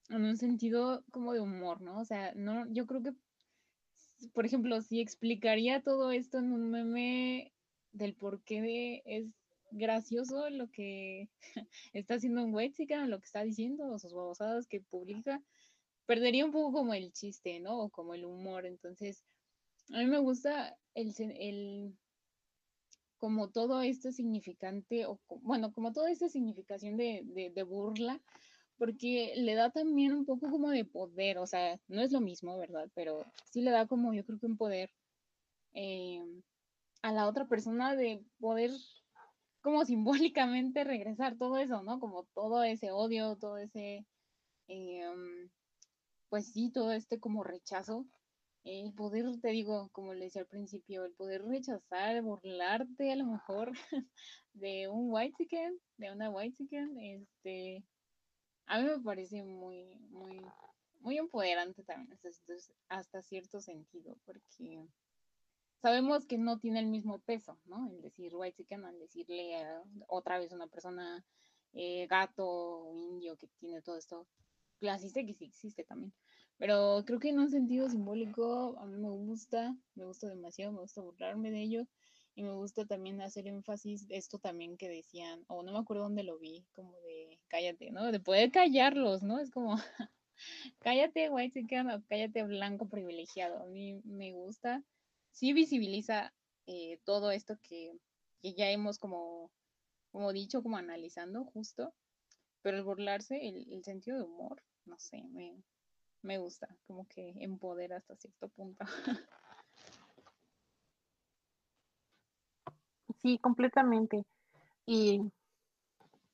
en 0.09 0.25
un 0.25 0.37
sentido 0.37 1.05
como 1.13 1.33
de 1.33 1.41
humor, 1.41 1.81
¿no? 1.83 2.01
O 2.01 2.05
sea, 2.05 2.33
no, 2.35 2.67
yo 2.73 2.87
creo 2.87 3.03
que, 3.03 3.13
por 4.33 4.47
ejemplo, 4.47 4.81
si 4.81 5.01
explicaría 5.01 5.83
todo 5.83 6.11
esto 6.13 6.39
en 6.39 6.53
un 6.53 6.71
meme 6.71 7.55
del 7.93 8.15
por 8.17 8.43
qué 8.45 8.63
de- 8.63 9.03
es 9.05 9.27
gracioso 9.71 10.49
lo 10.51 10.71
que 10.71 11.31
está 11.93 12.15
haciendo 12.15 12.45
un 12.45 12.55
Wexican, 12.55 13.11
lo 13.11 13.19
que 13.21 13.27
está 13.27 13.43
diciendo, 13.45 13.99
sus 13.99 14.13
babosadas 14.15 14.67
que 14.69 14.81
publica, 14.81 15.43
perdería 16.07 16.45
un 16.47 16.53
poco 16.53 16.73
como 16.73 16.95
el 16.95 17.13
chiste, 17.13 17.61
¿no? 17.61 17.81
O 17.81 17.91
como 17.91 18.15
el 18.15 18.25
humor. 18.27 18.67
Entonces, 18.67 19.27
a 19.93 19.99
mí 20.01 20.07
me 20.07 20.19
gusta 20.19 20.79
el, 20.95 21.15
el 21.19 21.99
como 23.19 23.51
todo 23.51 23.81
esto 23.83 24.13
significante, 24.13 25.07
o 25.07 25.21
bueno, 25.43 25.73
como 25.73 25.93
toda 25.93 26.11
esta 26.11 26.29
significación 26.29 26.97
de, 26.97 27.23
de, 27.25 27.51
de 27.51 27.63
burla, 27.63 28.21
porque 28.79 29.35
le 29.37 29.55
da 29.55 29.71
también 29.71 30.13
un 30.13 30.27
poco 30.27 30.51
como 30.51 30.71
de 30.71 30.85
poder, 30.85 31.39
o 31.39 31.47
sea, 31.47 31.81
no 31.89 32.03
es 32.03 32.13
lo 32.13 32.21
mismo, 32.21 32.59
¿verdad? 32.59 32.91
Pero 32.95 33.25
sí 33.51 33.63
le 33.63 33.71
da 33.71 33.87
como 33.87 34.13
yo 34.13 34.25
creo 34.25 34.39
que 34.39 34.47
un 34.47 34.57
poder 34.57 34.91
eh, 35.73 36.23
a 37.03 37.13
la 37.13 37.29
otra 37.29 37.47
persona 37.47 37.95
de 37.95 38.25
poder 38.39 38.71
como 39.63 39.85
simbólicamente 39.87 40.85
regresar 40.85 41.37
todo 41.37 41.59
eso, 41.59 41.83
¿no? 41.83 42.01
Como 42.01 42.25
todo 42.35 42.63
ese 42.65 42.91
odio, 42.93 43.37
todo 43.37 43.59
ese, 43.59 44.07
eh, 44.69 45.05
pues 46.29 46.53
sí, 46.53 46.71
todo 46.71 46.93
este 46.93 47.19
como 47.21 47.45
rechazo. 47.45 48.07
El 48.67 48.93
poder, 48.95 49.25
te 49.41 49.51
digo, 49.51 49.91
como 49.93 50.13
le 50.13 50.25
decía 50.25 50.43
al 50.43 50.49
principio, 50.49 51.05
el 51.05 51.13
poder 51.13 51.45
rechazar, 51.45 52.21
burlarte 52.21 53.13
a 53.13 53.17
lo 53.17 53.25
mejor 53.25 53.71
de 54.55 54.89
un 54.89 55.07
white 55.13 55.37
chicken, 55.39 55.79
de 55.99 56.11
una 56.11 56.31
white 56.31 56.57
chicken, 56.57 56.99
este, 56.99 57.85
a 58.67 58.81
mí 58.81 58.89
me 58.89 58.99
parece 58.99 59.45
muy, 59.45 59.95
muy, 60.11 60.45
muy 60.99 61.17
empoderante 61.17 61.85
también 61.85 62.19
hasta, 62.89 63.23
cierto 63.23 63.61
sentido, 63.61 64.19
porque 64.25 64.85
sabemos 65.81 66.27
que 66.27 66.37
no 66.37 66.59
tiene 66.59 66.81
el 66.81 66.87
mismo 66.87 67.21
peso, 67.21 67.61
¿no? 67.67 67.89
El 67.89 68.03
decir 68.03 68.35
white 68.35 68.57
chicken 68.57 68.85
al 68.85 68.99
decirle 68.99 69.63
a 69.63 69.85
otra 70.09 70.41
vez 70.41 70.51
una 70.51 70.67
persona 70.67 71.25
eh, 71.73 72.09
gato, 72.09 72.91
indio, 72.97 73.37
que 73.37 73.47
tiene 73.61 73.81
todo 73.81 73.97
esto 73.97 74.27
clasista, 74.81 75.25
que 75.25 75.35
sí 75.35 75.45
existe 75.45 75.85
también. 75.85 76.13
Pero 76.59 77.05
creo 77.07 77.19
que 77.21 77.29
en 77.29 77.39
un 77.39 77.51
sentido 77.51 77.89
simbólico 77.89 78.79
a 78.79 78.87
mí 78.87 78.97
me 78.99 79.11
gusta, 79.11 79.77
me 79.95 80.05
gusta 80.05 80.29
demasiado, 80.29 80.73
me 80.73 80.81
gusta 80.81 81.03
burlarme 81.03 81.51
de 81.51 81.63
ello 81.63 81.87
y 82.35 82.43
me 82.43 82.53
gusta 82.53 82.87
también 82.87 83.21
hacer 83.21 83.47
énfasis 83.47 84.07
esto 84.11 84.39
también 84.39 84.77
que 84.77 84.89
decían, 84.89 85.45
o 85.49 85.63
no 85.63 85.73
me 85.73 85.79
acuerdo 85.79 86.05
dónde 86.05 86.23
lo 86.23 86.39
vi, 86.39 86.67
como 86.75 86.93
de 87.01 87.39
cállate, 87.49 87.91
¿no? 87.91 88.11
De 88.11 88.21
poder 88.21 88.51
callarlos, 88.51 89.23
¿no? 89.23 89.39
Es 89.39 89.51
como 89.51 89.77
cállate 90.81 91.31
white 91.31 91.61
chicken 91.61 91.91
o 91.91 92.03
cállate 92.09 92.43
blanco 92.43 92.89
privilegiado. 92.89 93.63
A 93.63 93.67
mí 93.67 94.01
me 94.05 94.33
gusta, 94.33 94.83
sí 95.31 95.53
visibiliza 95.53 96.33
eh, 96.67 97.01
todo 97.05 97.31
esto 97.31 97.59
que, 97.63 97.93
que 98.41 98.55
ya 98.55 98.71
hemos 98.71 98.99
como, 98.99 99.51
como 100.13 100.33
dicho, 100.33 100.63
como 100.63 100.77
analizando 100.79 101.45
justo, 101.45 101.95
pero 102.63 102.79
el 102.79 102.85
burlarse, 102.85 103.47
el, 103.47 103.67
el 103.73 103.85
sentido 103.85 104.19
de 104.19 104.25
humor, 104.25 104.63
no 104.85 104.99
sé, 104.99 105.23
me, 105.33 105.63
me 106.27 106.39
gusta, 106.39 106.69
como 106.87 107.07
que 107.09 107.35
empodera 107.41 107.97
hasta 107.97 108.17
cierto 108.17 108.49
punto. 108.49 108.85
Sí, 113.23 113.39
completamente. 113.39 114.25
Y 114.85 115.21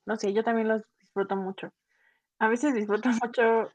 no 0.04 0.16
sé, 0.16 0.32
yo 0.32 0.42
también 0.42 0.68
los 0.68 0.82
disfruto 1.00 1.36
mucho. 1.36 1.72
A 2.38 2.48
veces 2.48 2.74
disfruto 2.74 3.08
mucho, 3.22 3.70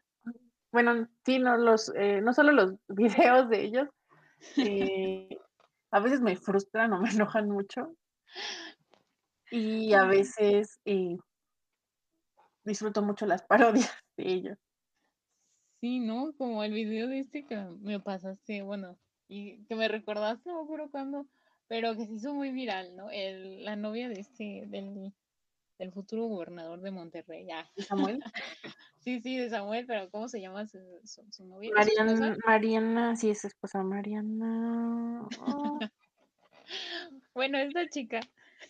bueno, 0.72 1.08
sí, 1.26 1.40
no, 1.40 1.58
los, 1.58 1.92
eh, 1.96 2.22
no 2.22 2.34
solo 2.34 2.52
los 2.52 2.74
videos 2.90 3.50
de 3.50 3.62
ellos, 3.62 3.88
eh, 4.58 5.30
a 5.92 6.00
veces 6.00 6.22
me 6.22 6.36
frustran 6.36 6.94
o 6.94 7.00
me 7.00 7.10
enojan 7.10 7.50
mucho. 7.50 7.96
Y 9.50 9.94
a 9.94 10.04
veces 10.04 10.80
eh, 10.86 11.18
disfruto 12.66 13.02
mucho 13.02 13.26
las 13.26 13.44
parodias 13.44 13.92
de 14.18 14.28
ellos. 14.28 14.58
Sí, 15.80 16.00
¿no? 16.00 16.34
Como 16.38 16.64
el 16.64 16.74
video 16.74 17.08
de 17.08 17.20
este 17.20 17.46
que 17.46 17.56
me 17.82 18.00
pasaste, 18.00 18.62
bueno, 18.64 18.98
y 19.28 19.64
que 19.66 19.76
me 19.76 19.88
recordaste, 19.88 20.50
no 20.50 20.58
me 20.60 20.64
acuerdo 20.64 20.90
cuándo, 20.90 21.28
pero 21.68 21.96
que 21.96 22.06
se 22.06 22.14
hizo 22.14 22.34
muy 22.34 22.52
viral, 22.52 22.96
¿no? 22.96 23.10
El, 23.12 23.64
la 23.64 23.76
novia 23.76 24.10
de 24.10 24.20
este, 24.20 24.64
del, 24.68 25.14
del 25.78 25.92
futuro 25.92 26.26
gobernador 26.26 26.82
de 26.82 26.92
Monterrey, 26.92 27.46
ya. 27.46 27.70
¿Y 27.76 27.84
Samuel? 27.84 28.20
Sí, 29.00 29.22
sí, 29.22 29.38
de 29.38 29.50
Samuel, 29.50 29.86
pero 29.86 30.10
¿cómo 30.10 30.28
se 30.28 30.42
llama 30.42 30.68
su, 30.68 30.80
su, 31.06 31.24
su 31.32 31.46
novia? 31.46 31.72
¿Es 31.78 31.94
su 31.94 32.04
Mariana? 32.04 32.38
Mariana, 32.46 33.16
sí, 33.16 33.30
es 33.30 33.40
su 33.40 33.48
esposa 33.48 33.82
Mariana. 33.82 35.26
Oh, 35.40 35.80
Bueno, 37.34 37.58
esta 37.58 37.88
chica 37.88 38.20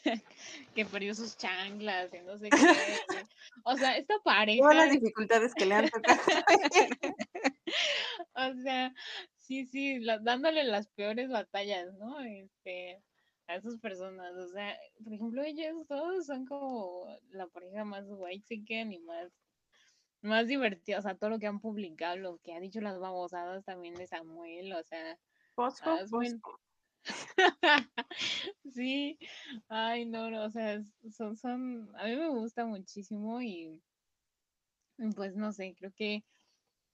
que 0.75 0.85
perdió 0.85 1.13
sus 1.15 1.37
chanclas 1.37 2.13
y 2.13 2.19
no 2.21 2.37
sé 2.37 2.49
qué. 2.49 2.57
O 3.63 3.75
sea, 3.77 3.97
esta 3.97 4.13
todas 4.15 4.23
pareja 4.23 4.73
las 4.73 4.91
dificultades 4.91 5.53
que 5.53 5.65
le 5.65 5.75
han 5.75 5.89
tocado. 5.89 6.19
O 8.33 8.53
sea, 8.63 8.93
sí, 9.35 9.65
sí, 9.65 9.99
la- 9.99 10.19
dándole 10.19 10.63
las 10.63 10.87
peores 10.89 11.29
batallas, 11.29 11.93
¿no? 11.95 12.19
Este, 12.21 13.01
a 13.47 13.55
esas 13.55 13.77
personas. 13.79 14.33
O 14.35 14.47
sea, 14.49 14.77
por 15.03 15.13
ejemplo, 15.13 15.43
ellos 15.43 15.85
todos 15.87 16.25
son 16.27 16.45
como 16.45 17.07
la 17.31 17.47
pareja 17.47 17.83
más 17.83 18.05
white 18.07 18.45
chicken 18.47 18.93
y 18.93 18.99
más, 18.99 19.31
más 20.21 20.47
divertida. 20.47 20.99
O 20.99 21.01
sea, 21.01 21.15
todo 21.15 21.29
lo 21.31 21.39
que 21.39 21.47
han 21.47 21.59
publicado, 21.59 22.15
lo 22.17 22.37
que 22.37 22.53
ha 22.53 22.59
dicho 22.59 22.79
las 22.79 22.99
babosadas 22.99 23.65
también 23.65 23.95
de 23.95 24.07
Samuel, 24.07 24.73
o 24.73 24.83
sea, 24.83 25.17
muy- 26.11 26.29
fosfo. 26.29 26.59
Sí, 28.73 29.17
ay, 29.69 30.05
no, 30.05 30.29
no, 30.29 30.45
o 30.45 30.49
sea, 30.49 30.81
son, 31.11 31.35
son, 31.35 31.89
a 31.95 32.05
mí 32.05 32.15
me 32.15 32.29
gusta 32.29 32.65
muchísimo 32.65 33.41
y 33.41 33.81
pues 35.15 35.35
no 35.35 35.51
sé, 35.51 35.75
creo 35.77 35.91
que 35.95 36.23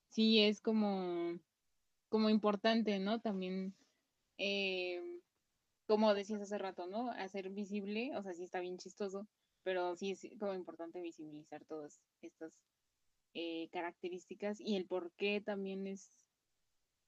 sí 0.09 0.41
es 0.41 0.61
como, 0.61 1.39
como 2.09 2.29
importante, 2.29 2.99
¿no? 2.99 3.21
También, 3.21 3.75
eh, 4.37 5.01
como 5.87 6.13
decías 6.13 6.41
hace 6.41 6.57
rato, 6.57 6.87
¿no? 6.87 7.11
Hacer 7.11 7.49
visible, 7.49 8.15
o 8.17 8.23
sea, 8.23 8.33
sí 8.33 8.43
está 8.43 8.59
bien 8.59 8.77
chistoso, 8.77 9.27
pero 9.63 9.95
sí 9.95 10.11
es 10.11 10.27
como 10.39 10.53
importante 10.53 11.01
visibilizar 11.01 11.65
todas 11.65 12.01
estas 12.21 12.53
eh, 13.33 13.69
características 13.71 14.59
y 14.61 14.75
el 14.75 14.85
por 14.87 15.11
qué 15.13 15.41
también 15.41 15.87
es 15.87 16.11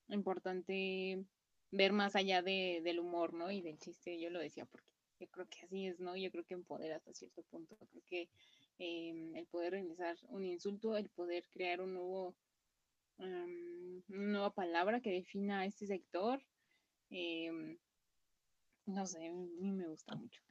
importante 0.10 1.26
ver 1.76 1.94
más 1.94 2.16
allá 2.16 2.42
de, 2.42 2.82
del 2.84 3.00
humor, 3.00 3.34
¿no? 3.34 3.52
Y 3.52 3.62
del 3.62 3.78
chiste, 3.78 4.20
yo 4.20 4.30
lo 4.30 4.40
decía 4.40 4.66
porque 4.66 4.88
yo 5.20 5.28
creo 5.28 5.48
que 5.48 5.66
así 5.66 5.88
es, 5.88 6.00
¿no? 6.00 6.16
Yo 6.16 6.32
creo 6.32 6.44
que 6.44 6.54
empodera 6.54 6.98
hasta 6.98 7.14
cierto 7.14 7.44
punto. 7.44 7.76
Creo 7.78 8.04
que 8.06 8.30
eh, 8.80 9.32
el 9.36 9.46
poder 9.48 9.72
realizar 9.72 10.16
un 10.30 10.46
insulto, 10.46 10.98
el 10.98 11.10
poder 11.10 11.46
crear 11.52 11.82
un 11.82 11.94
nuevo, 11.94 12.36
um, 13.18 14.02
una 14.10 14.28
nueva 14.28 14.54
palabra 14.54 15.02
que 15.02 15.12
defina 15.12 15.62
a 15.62 15.66
este 15.66 15.88
sector, 15.88 16.42
eh, 17.10 17.78
no 18.86 19.06
sé, 19.06 19.28
a 19.28 19.32
mí 19.32 19.72
me 19.72 19.88
gusta 19.88 20.16
mucho. 20.16 20.42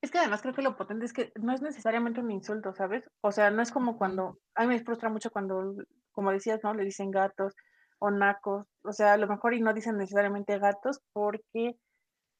Es 0.00 0.10
que 0.10 0.18
además 0.18 0.42
creo 0.42 0.52
que 0.52 0.62
lo 0.62 0.76
potente 0.76 1.06
es 1.06 1.12
que 1.12 1.32
no 1.40 1.54
es 1.54 1.62
necesariamente 1.62 2.20
un 2.20 2.30
insulto, 2.32 2.74
¿sabes? 2.74 3.08
O 3.20 3.30
sea, 3.30 3.50
no 3.50 3.62
es 3.62 3.70
como 3.70 3.96
cuando, 3.96 4.40
a 4.56 4.62
mí 4.62 4.68
me 4.68 4.82
frustra 4.82 5.08
mucho 5.08 5.30
cuando, 5.30 5.76
como 6.10 6.32
decías, 6.32 6.60
¿no? 6.64 6.74
Le 6.74 6.84
dicen 6.84 7.12
gatos 7.12 7.54
o 8.02 8.10
nacos, 8.10 8.66
o 8.82 8.92
sea, 8.92 9.12
a 9.12 9.16
lo 9.16 9.28
mejor 9.28 9.54
y 9.54 9.60
no 9.60 9.72
dicen 9.72 9.96
necesariamente 9.96 10.58
gatos 10.58 11.00
porque 11.12 11.76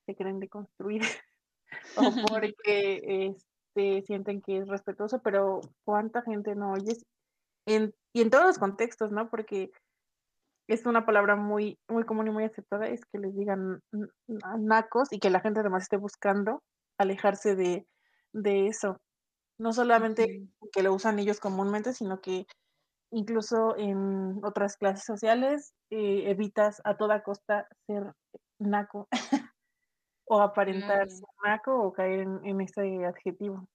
se 0.07 0.17
creen 0.17 0.41
deconstruir 0.41 1.03
o 1.97 2.03
porque 2.37 3.29
este, 3.77 4.03
sienten 4.03 4.43
que 4.43 4.59
es 4.59 4.67
respetuoso, 4.67 5.23
pero 5.23 5.61
¿cuánta 5.85 6.23
gente 6.23 6.57
no 6.57 6.73
oyes? 6.73 7.05
En, 7.65 7.95
y 8.13 8.23
en 8.23 8.31
todos 8.31 8.45
los 8.45 8.59
contextos, 8.59 9.13
¿no? 9.13 9.31
Porque 9.31 9.71
es 10.67 10.85
una 10.85 11.07
palabra 11.07 11.37
muy, 11.37 11.79
muy 11.89 12.03
común 12.05 12.27
y 12.27 12.31
muy 12.33 12.43
aceptada, 12.43 12.89
es 12.89 13.05
que 13.05 13.19
les 13.19 13.37
digan 13.37 13.81
nacos 14.59 15.13
y 15.13 15.21
que 15.21 15.31
la 15.31 15.41
gente 15.41 15.61
además 15.61 15.85
esté 15.85 15.97
buscando 15.97 16.61
alejarse 16.99 17.55
de, 17.55 17.87
de 18.33 18.67
eso. 18.67 19.01
No 19.59 19.73
solamente 19.73 20.49
que 20.73 20.83
lo 20.83 20.93
usan 20.93 21.21
ellos 21.21 21.39
comúnmente, 21.39 21.93
sino 21.93 22.21
que 22.21 22.47
incluso 23.13 23.77
en 23.77 24.41
otras 24.45 24.77
clases 24.77 25.05
sociales 25.05 25.75
eh, 25.91 26.31
evitas 26.31 26.81
a 26.85 26.97
toda 26.97 27.23
costa 27.23 27.69
ser 27.87 28.13
naco 28.59 29.09
o 30.27 30.41
aparentar 30.41 31.07
Claro, 31.07 31.11
ser 31.11 31.29
naco 31.45 31.83
o 31.83 31.93
caer 31.93 32.21
en, 32.21 32.45
en 32.45 32.61
ese 32.63 33.05
adjetivo. 33.05 33.67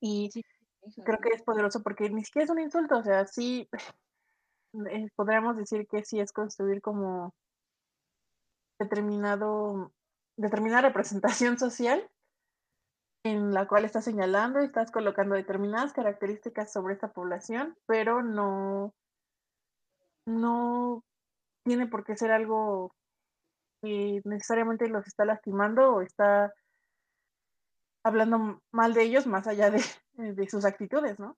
Y 0.00 0.30
sí, 0.32 0.42
creo 1.04 1.18
que 1.18 1.30
es 1.30 1.42
poderoso 1.42 1.82
porque 1.82 2.10
ni 2.10 2.24
siquiera 2.24 2.44
es 2.44 2.50
un 2.50 2.58
insulto, 2.58 2.98
o 2.98 3.02
sea, 3.04 3.24
sí 3.26 3.68
eh, 4.90 5.08
podríamos 5.14 5.56
decir 5.56 5.86
que 5.86 6.04
sí 6.04 6.18
es 6.18 6.32
construir 6.32 6.82
como 6.82 7.32
determinado, 8.80 9.92
determinada 10.36 10.88
representación 10.88 11.56
social 11.58 12.10
en 13.24 13.52
la 13.52 13.68
cual 13.68 13.84
estás 13.84 14.04
señalando 14.04 14.60
y 14.60 14.64
estás 14.64 14.90
colocando 14.90 15.34
determinadas 15.34 15.92
características 15.92 16.72
sobre 16.72 16.94
esta 16.94 17.12
población, 17.12 17.76
pero 17.86 18.22
no, 18.22 18.94
no 20.26 21.04
tiene 21.64 21.86
por 21.86 22.04
qué 22.04 22.16
ser 22.16 22.32
algo 22.32 22.94
que 23.80 24.20
necesariamente 24.24 24.88
los 24.88 25.06
está 25.06 25.24
lastimando 25.24 25.94
o 25.94 26.02
está 26.02 26.52
hablando 28.04 28.60
mal 28.72 28.94
de 28.94 29.02
ellos 29.02 29.26
más 29.26 29.46
allá 29.46 29.70
de, 29.70 29.82
de 30.14 30.48
sus 30.48 30.64
actitudes, 30.64 31.18
¿no? 31.18 31.36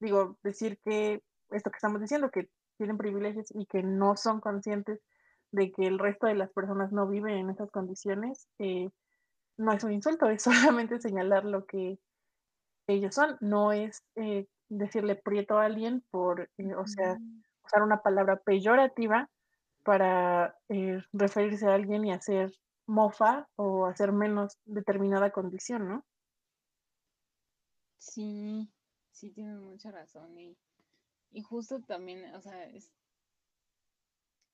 Digo, 0.00 0.38
decir 0.42 0.78
que 0.82 1.22
esto 1.50 1.70
que 1.70 1.76
estamos 1.76 2.00
diciendo, 2.00 2.30
que 2.30 2.48
tienen 2.78 2.96
privilegios 2.96 3.46
y 3.50 3.66
que 3.66 3.82
no 3.82 4.16
son 4.16 4.40
conscientes 4.40 5.00
de 5.52 5.70
que 5.72 5.86
el 5.86 5.98
resto 5.98 6.26
de 6.26 6.34
las 6.34 6.50
personas 6.50 6.92
no 6.92 7.06
viven 7.06 7.36
en 7.36 7.50
esas 7.50 7.70
condiciones, 7.70 8.48
eh, 8.58 8.88
no 9.60 9.72
es 9.72 9.84
un 9.84 9.92
insulto, 9.92 10.28
es 10.30 10.42
solamente 10.74 11.00
señalar 11.00 11.44
lo 11.44 11.66
que 11.66 11.98
ellos 12.88 13.14
son, 13.14 13.36
no 13.40 13.72
es 13.72 14.04
eh, 14.16 14.46
decirle 14.68 15.16
prieto 15.16 15.58
a 15.58 15.66
alguien 15.66 16.04
por, 16.10 16.50
eh, 16.58 16.74
o 16.74 16.86
sea, 16.86 17.18
Ujú. 17.18 17.42
usar 17.64 17.82
una 17.82 18.02
palabra 18.02 18.38
peyorativa 18.38 19.28
para 19.84 20.56
eh, 20.68 21.00
referirse 21.12 21.66
a 21.66 21.74
alguien 21.74 22.06
y 22.06 22.12
hacer 22.12 22.52
mofa 22.86 23.48
o 23.56 23.86
hacer 23.86 24.12
menos 24.12 24.58
determinada 24.66 25.30
condición, 25.30 25.88
¿no? 25.88 26.04
Sí, 27.98 28.68
sí 29.12 29.30
tienes 29.30 29.60
mucha 29.60 29.92
razón 29.92 30.36
y, 30.38 30.56
y 31.32 31.42
justo 31.42 31.80
también, 31.82 32.34
o 32.34 32.40
sea, 32.40 32.64
es, 32.66 32.92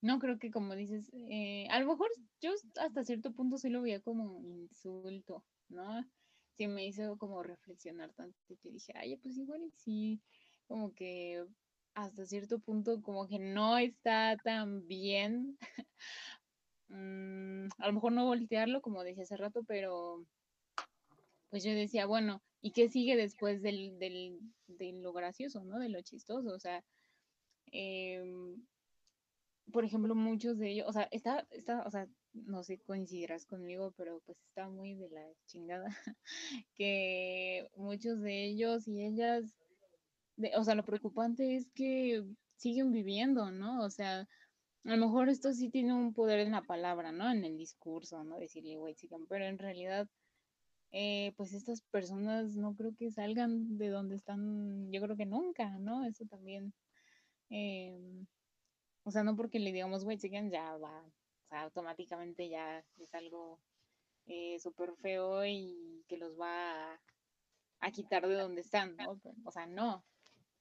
no 0.01 0.19
creo 0.19 0.39
que 0.39 0.51
como 0.51 0.75
dices, 0.75 1.11
eh, 1.13 1.67
a 1.71 1.81
lo 1.81 1.87
mejor 1.87 2.09
yo 2.41 2.53
hasta 2.81 3.05
cierto 3.05 3.33
punto 3.33 3.59
sí 3.59 3.69
lo 3.69 3.83
veía 3.83 4.01
como 4.01 4.41
insulto, 4.43 5.45
¿no? 5.69 6.05
Sí 6.57 6.67
me 6.69 6.87
hizo 6.87 7.17
como 7.19 7.43
reflexionar 7.43 8.13
tanto 8.15 8.37
que 8.63 8.71
dije, 8.71 8.93
ay, 8.97 9.17
pues 9.17 9.37
igual 9.37 9.63
y 9.63 9.71
sí, 9.73 10.21
como 10.67 10.95
que 10.95 11.45
hasta 11.95 12.27
cierto 12.27 12.59
punto 12.61 13.01
como 13.03 13.27
que 13.27 13.39
no 13.39 13.79
está 13.79 14.37
tan 14.37 14.87
bien, 14.87 15.59
mm, 16.89 17.69
a 17.79 17.87
lo 17.87 17.93
mejor 17.93 18.13
no 18.13 18.27
voltearlo 18.27 18.83
como 18.83 19.03
decía 19.03 19.25
hace 19.25 19.37
rato, 19.37 19.65
pero 19.65 20.27
pues 21.51 21.65
yo 21.65 21.73
decía, 21.73 22.07
bueno, 22.07 22.43
¿y 22.61 22.73
qué 22.73 22.89
sigue 22.89 23.17
después 23.17 23.63
del, 23.63 23.99
del, 23.99 24.39
de 24.67 24.93
lo 24.93 25.13
gracioso, 25.13 25.65
¿no? 25.65 25.79
De 25.79 25.89
lo 25.89 26.03
chistoso, 26.03 26.51
o 26.51 26.59
sea, 26.59 26.85
em, 27.73 28.67
por 29.73 29.85
ejemplo, 29.85 30.15
muchos 30.15 30.59
de 30.59 30.71
ellos, 30.71 30.87
o 30.89 30.93
sea, 30.93 31.09
está, 31.11 31.47
está, 31.51 31.83
o 31.83 31.91
sea, 31.91 32.09
no 32.33 32.63
sé, 32.63 32.79
coincidirás 32.79 33.47
conmigo, 33.47 33.93
pero 33.97 34.21
pues 34.27 34.39
está 34.49 34.69
muy 34.69 34.95
de 34.95 35.09
la 35.11 35.27
chingada, 35.47 35.87
que 36.77 37.69
muchos 37.77 38.21
de 38.21 38.45
ellos 38.45 38.87
y 38.89 39.05
ellas, 39.05 39.57
de, 40.37 40.53
o 40.57 40.65
sea, 40.65 40.75
lo 40.75 40.85
preocupante 40.85 41.57
es 41.57 41.71
que 41.73 42.25
siguen 42.57 42.93
viviendo, 42.93 43.51
¿no? 43.51 43.83
O 43.85 43.91
sea, 43.91 44.21
a 44.21 44.97
lo 44.97 44.97
mejor 44.97 45.29
esto 45.29 45.53
sí 45.53 45.71
tiene 45.71 45.93
un 45.95 46.13
poder 46.15 46.41
en 46.41 46.53
la 46.53 46.63
palabra, 46.63 47.13
¿no? 47.13 47.31
En 47.31 47.45
el 47.45 47.57
discurso, 47.59 48.23
¿no? 48.25 48.39
Decirle, 48.39 48.77
güey, 48.77 48.95
sigan, 48.95 49.27
pero 49.29 49.47
en 49.47 49.59
realidad, 49.59 50.09
eh, 50.93 51.33
pues 51.37 51.53
estas 51.53 51.83
personas 51.83 52.57
no 52.57 52.75
creo 52.77 52.95
que 52.97 53.11
salgan 53.11 53.79
de 53.79 53.89
donde 53.89 54.17
están, 54.17 54.91
yo 54.93 55.01
creo 55.03 55.17
que 55.17 55.27
nunca, 55.27 55.79
¿no? 55.79 56.05
Eso 56.07 56.25
también. 56.27 56.73
em, 57.51 58.27
o 59.07 59.11
sea, 59.12 59.23
no 59.23 59.37
porque 59.37 59.61
le 59.61 59.73
digamos 59.73 60.05
white 60.05 60.21
chicken 60.21 60.51
ya 60.51 60.77
va, 60.79 61.01
o 61.07 61.49
sea, 61.49 61.62
automáticamente 61.62 62.49
ya 62.49 62.85
es 62.99 63.14
algo 63.14 63.61
eh, 64.27 64.59
súper 64.59 64.97
feo 64.97 65.47
y 65.47 66.05
que 66.09 66.16
los 66.16 66.38
va 66.38 66.95
a, 66.95 67.01
a 67.81 67.90
quitar 67.92 68.27
de 68.27 68.35
donde 68.35 68.62
están, 68.62 68.97
¿no? 68.97 69.21
O 69.45 69.53
sea, 69.53 69.66
no. 69.66 70.05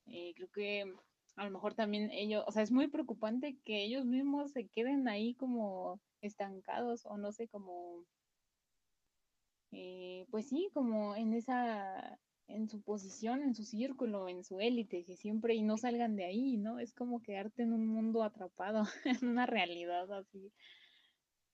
Eh, 0.06 0.34
creo 0.36 0.50
que 0.52 0.96
a 1.36 1.46
lo 1.46 1.50
mejor 1.52 1.74
también 1.74 2.12
ellos, 2.12 2.44
o 2.48 2.52
sea, 2.52 2.62
es 2.62 2.72
muy 2.72 2.88
preocupante 2.88 3.58
que 3.66 3.84
ellos 3.84 4.06
mismos 4.06 4.52
se 4.52 4.68
queden 4.68 5.08
ahí 5.08 5.34
como 5.34 6.00
estancados 6.22 7.06
o 7.08 7.18
no 7.18 7.32
sé, 7.32 7.48
como, 7.48 8.06
eh, 9.72 10.28
pues 10.30 10.50
sí, 10.50 10.70
como 10.72 11.16
en 11.16 11.34
esa, 11.34 12.20
en 12.48 12.70
su 12.70 12.82
posición, 12.82 13.42
en 13.44 13.56
su 13.56 13.64
círculo, 13.64 14.28
en 14.30 14.44
su 14.44 14.60
élite, 14.60 15.04
que 15.06 15.16
siempre 15.18 15.56
y 15.56 15.64
no 15.64 15.78
salgan 15.78 16.16
de 16.16 16.26
ahí, 16.26 16.58
¿no? 16.58 16.80
Es 16.80 16.94
como 16.94 17.22
quedarte 17.22 17.64
en 17.64 17.74
un 17.74 17.88
mundo 17.88 18.24
atrapado, 18.24 18.84
en 19.24 19.28
una 19.28 19.46
realidad 19.46 20.12
así, 20.14 20.54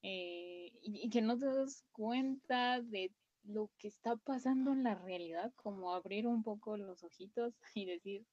eh, 0.04 0.72
y, 0.82 1.06
y 1.06 1.10
que 1.10 1.22
no 1.22 1.38
te 1.38 1.46
das 1.46 1.86
cuenta 1.92 2.82
de 2.82 3.14
lo 3.44 3.72
que 3.78 3.88
está 3.88 4.18
pasando 4.18 4.72
en 4.74 4.84
la 4.84 4.96
realidad, 4.96 5.54
como 5.56 5.94
abrir 5.94 6.28
un 6.28 6.44
poco 6.44 6.78
los 6.78 7.04
ojitos 7.04 7.56
y 7.76 7.86
decir, 7.86 8.26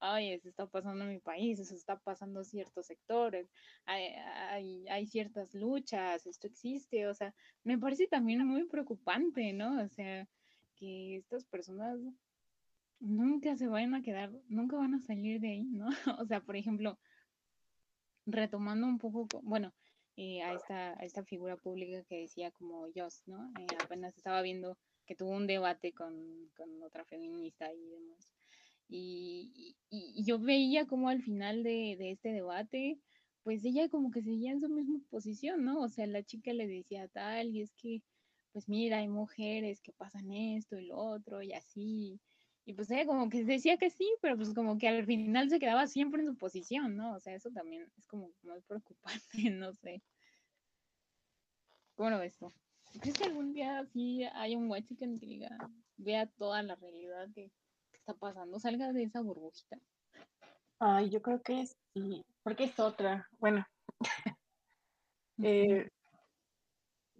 ay, 0.00 0.32
eso 0.32 0.48
está 0.48 0.66
pasando 0.66 1.04
en 1.04 1.10
mi 1.10 1.20
país, 1.20 1.58
eso 1.60 1.74
está 1.74 1.98
pasando 1.98 2.40
en 2.40 2.44
ciertos 2.44 2.86
sectores, 2.86 3.50
hay, 3.86 4.04
hay, 4.04 4.88
hay 4.88 5.06
ciertas 5.06 5.54
luchas, 5.54 6.26
esto 6.26 6.46
existe, 6.46 7.06
o 7.08 7.14
sea, 7.14 7.34
me 7.62 7.78
parece 7.78 8.06
también 8.06 8.46
muy 8.46 8.66
preocupante, 8.66 9.52
¿no? 9.52 9.82
O 9.82 9.88
sea, 9.88 10.28
que 10.74 11.16
estas 11.16 11.44
personas 11.46 11.98
nunca 13.00 13.56
se 13.56 13.68
vayan 13.68 13.94
a 13.94 14.02
quedar, 14.02 14.32
nunca 14.48 14.76
van 14.76 14.94
a 14.94 15.00
salir 15.00 15.40
de 15.40 15.48
ahí, 15.50 15.64
¿no? 15.64 15.88
O 16.20 16.26
sea, 16.26 16.40
por 16.42 16.56
ejemplo, 16.56 16.98
retomando 18.26 18.86
un 18.86 18.98
poco, 18.98 19.28
co- 19.28 19.42
bueno, 19.42 19.74
eh, 20.16 20.42
a, 20.42 20.54
esta, 20.54 20.92
esta 20.94 21.24
figura 21.24 21.56
pública 21.56 22.04
que 22.04 22.20
decía 22.20 22.50
como 22.52 22.86
Joss, 22.94 23.22
¿no? 23.26 23.50
Eh, 23.58 23.76
apenas 23.76 24.16
estaba 24.16 24.42
viendo 24.42 24.78
que 25.06 25.14
tuvo 25.16 25.30
un 25.32 25.46
debate 25.46 25.92
con, 25.92 26.50
con 26.56 26.82
otra 26.82 27.04
feminista 27.04 27.72
y 27.72 27.88
demás. 27.90 28.32
Y, 28.88 29.76
y- 29.90 30.14
y 30.20 30.24
yo 30.24 30.38
veía 30.38 30.86
como 30.86 31.08
al 31.08 31.22
final 31.22 31.62
de, 31.62 31.96
de 31.98 32.12
este 32.12 32.30
debate, 32.32 33.00
pues 33.42 33.64
ella 33.64 33.88
como 33.88 34.10
que 34.10 34.22
seguía 34.22 34.52
en 34.52 34.60
su 34.60 34.68
misma 34.68 35.00
posición, 35.10 35.64
¿no? 35.64 35.80
O 35.82 35.88
sea, 35.88 36.06
la 36.06 36.22
chica 36.22 36.52
le 36.52 36.66
decía 36.66 37.08
tal, 37.08 37.48
y 37.50 37.62
es 37.62 37.74
que, 37.74 38.02
pues 38.54 38.68
mira, 38.68 38.98
hay 38.98 39.08
mujeres 39.08 39.82
que 39.82 39.92
pasan 39.92 40.32
esto 40.32 40.78
y 40.78 40.86
lo 40.86 40.96
otro, 40.96 41.42
y 41.42 41.52
así. 41.52 42.20
Y 42.64 42.72
pues 42.74 42.88
ella 42.90 43.04
como 43.04 43.28
que 43.28 43.44
decía 43.44 43.76
que 43.76 43.90
sí, 43.90 44.08
pero 44.22 44.36
pues 44.36 44.54
como 44.54 44.78
que 44.78 44.88
al 44.88 45.04
final 45.04 45.50
se 45.50 45.58
quedaba 45.58 45.88
siempre 45.88 46.22
en 46.22 46.28
su 46.28 46.36
posición, 46.36 46.96
¿no? 46.96 47.16
O 47.16 47.20
sea, 47.20 47.34
eso 47.34 47.50
también 47.50 47.82
es 47.82 48.06
como 48.06 48.30
muy 48.42 48.60
preocupante, 48.62 49.20
no 49.52 49.72
sé. 49.74 50.02
¿Cómo 51.96 52.10
lo 52.10 52.20
ves 52.20 52.38
tú? 52.38 52.52
¿Crees 53.00 53.18
que 53.18 53.24
algún 53.24 53.52
día 53.52 53.84
sí 53.92 54.22
hay 54.22 54.54
un 54.54 54.70
white 54.70 54.86
chicken 54.86 55.18
que 55.18 55.26
diga, 55.26 55.50
vea 55.96 56.26
toda 56.26 56.62
la 56.62 56.76
realidad 56.76 57.28
que 57.34 57.50
que 57.90 57.98
está 57.98 58.14
pasando, 58.14 58.60
salga 58.60 58.92
de 58.92 59.02
esa 59.02 59.20
burbujita? 59.20 59.78
Ay, 60.78 61.10
yo 61.10 61.22
creo 61.22 61.42
que 61.42 61.66
sí, 61.92 62.24
porque 62.44 62.64
es 62.64 62.78
otra. 62.78 63.28
Bueno, 63.40 63.66
eh, 65.42 65.88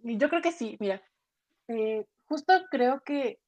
yo 0.03 0.29
creo 0.29 0.41
que 0.41 0.51
sí, 0.53 0.77
mira, 0.79 1.01
eh, 1.67 2.05
justo 2.27 2.53
creo 2.69 3.01
que 3.01 3.39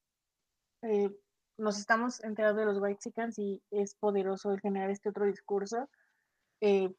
eh, 0.84 1.10
nos 1.58 1.80
estamos 1.80 2.24
enterando 2.24 2.62
de 2.62 2.68
los 2.68 2.80
white 2.80 3.00
chickens 3.00 3.40
y 3.40 3.62
es 3.72 3.96
poderoso 3.96 4.52
el 4.52 4.62
generar 4.62 4.90
este 4.90 5.10
otro 5.10 5.26
discurso, 5.26 5.90
eh, 6.62 6.94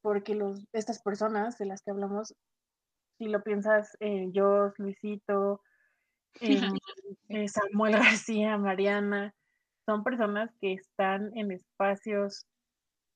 porque 0.00 0.34
los, 0.34 0.66
estas 0.72 1.00
personas 1.02 1.58
de 1.58 1.66
las 1.66 1.82
que 1.82 1.92
hablamos, 1.92 2.34
si 3.18 3.26
lo 3.26 3.42
piensas, 3.42 3.96
yo, 4.32 4.72
Luisito, 4.78 5.62
eh, 7.28 7.48
Samuel 7.48 7.92
García, 8.26 8.58
Mariana, 8.58 9.34
son 9.86 10.04
personas 10.04 10.50
que 10.60 10.74
están 10.74 11.36
en 11.36 11.52
espacios 11.52 12.46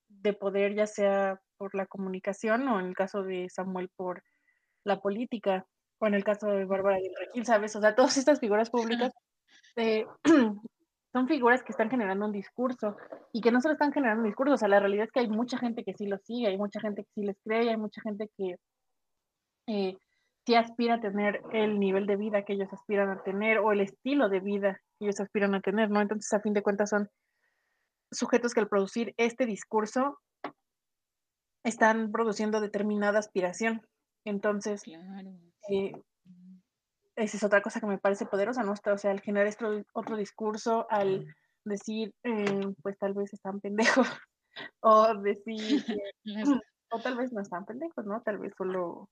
de 0.08 0.32
poder, 0.32 0.74
ya 0.74 0.86
sea 0.86 1.40
por 1.56 1.74
la 1.74 1.86
comunicación 1.86 2.68
o 2.68 2.80
en 2.80 2.86
el 2.86 2.94
caso 2.94 3.22
de 3.22 3.48
Samuel 3.48 3.88
por 3.96 4.22
la 4.84 5.00
política, 5.00 5.66
en 6.00 6.14
el 6.14 6.24
caso 6.24 6.48
de 6.48 6.64
Bárbara 6.64 6.98
Regil, 7.18 7.46
¿sabes? 7.46 7.74
O 7.76 7.80
sea, 7.80 7.94
todas 7.94 8.16
estas 8.16 8.40
figuras 8.40 8.70
públicas 8.70 9.12
eh, 9.76 10.04
son 11.12 11.28
figuras 11.28 11.62
que 11.62 11.72
están 11.72 11.90
generando 11.90 12.26
un 12.26 12.32
discurso 12.32 12.96
y 13.32 13.40
que 13.40 13.50
no 13.50 13.60
solo 13.60 13.72
están 13.72 13.92
generando 13.92 14.22
un 14.22 14.28
discurso, 14.28 14.54
o 14.54 14.58
sea, 14.58 14.68
la 14.68 14.80
realidad 14.80 15.06
es 15.06 15.12
que 15.12 15.20
hay 15.20 15.28
mucha 15.28 15.58
gente 15.58 15.84
que 15.84 15.94
sí 15.94 16.06
lo 16.06 16.18
sigue, 16.18 16.48
hay 16.48 16.58
mucha 16.58 16.80
gente 16.80 17.04
que 17.04 17.10
sí 17.14 17.22
les 17.22 17.36
cree, 17.42 17.70
hay 17.70 17.76
mucha 17.76 18.02
gente 18.02 18.28
que 18.36 18.56
eh, 19.68 19.96
sí 20.46 20.54
aspira 20.54 20.94
a 20.94 21.00
tener 21.00 21.42
el 21.52 21.80
nivel 21.80 22.06
de 22.06 22.16
vida 22.16 22.44
que 22.44 22.52
ellos 22.52 22.72
aspiran 22.72 23.10
a 23.10 23.22
tener 23.22 23.58
o 23.58 23.72
el 23.72 23.80
estilo 23.80 24.28
de 24.28 24.40
vida 24.40 24.80
que 24.98 25.06
ellos 25.06 25.20
aspiran 25.20 25.54
a 25.54 25.60
tener, 25.60 25.90
¿no? 25.90 26.00
Entonces, 26.00 26.32
a 26.32 26.40
fin 26.40 26.52
de 26.52 26.62
cuentas, 26.62 26.90
son 26.90 27.08
sujetos 28.12 28.54
que 28.54 28.60
al 28.60 28.68
producir 28.68 29.14
este 29.16 29.46
discurso 29.46 30.18
están 31.64 32.12
produciendo 32.12 32.60
determinada 32.60 33.18
aspiración. 33.18 33.82
Entonces. 34.24 34.82
Esa 37.16 37.36
es 37.36 37.42
otra 37.42 37.62
cosa 37.62 37.80
que 37.80 37.86
me 37.86 37.98
parece 37.98 38.26
poderosa, 38.26 38.62
¿no? 38.62 38.72
O 38.72 38.98
sea, 38.98 39.10
al 39.10 39.20
generar 39.20 39.46
este 39.46 39.84
otro 39.92 40.16
discurso, 40.16 40.86
al 40.90 41.34
decir, 41.64 42.14
eh, 42.22 42.74
pues 42.82 42.98
tal 42.98 43.14
vez 43.14 43.32
están 43.32 43.60
pendejos, 43.60 44.06
o 44.80 45.14
decir, 45.14 45.84
eh, 45.88 46.24
o 46.90 47.00
tal 47.00 47.16
vez 47.16 47.32
no 47.32 47.40
están 47.40 47.64
pendejos, 47.64 48.04
¿no? 48.06 48.22
Tal 48.22 48.38
vez 48.38 48.52
solo 48.56 49.08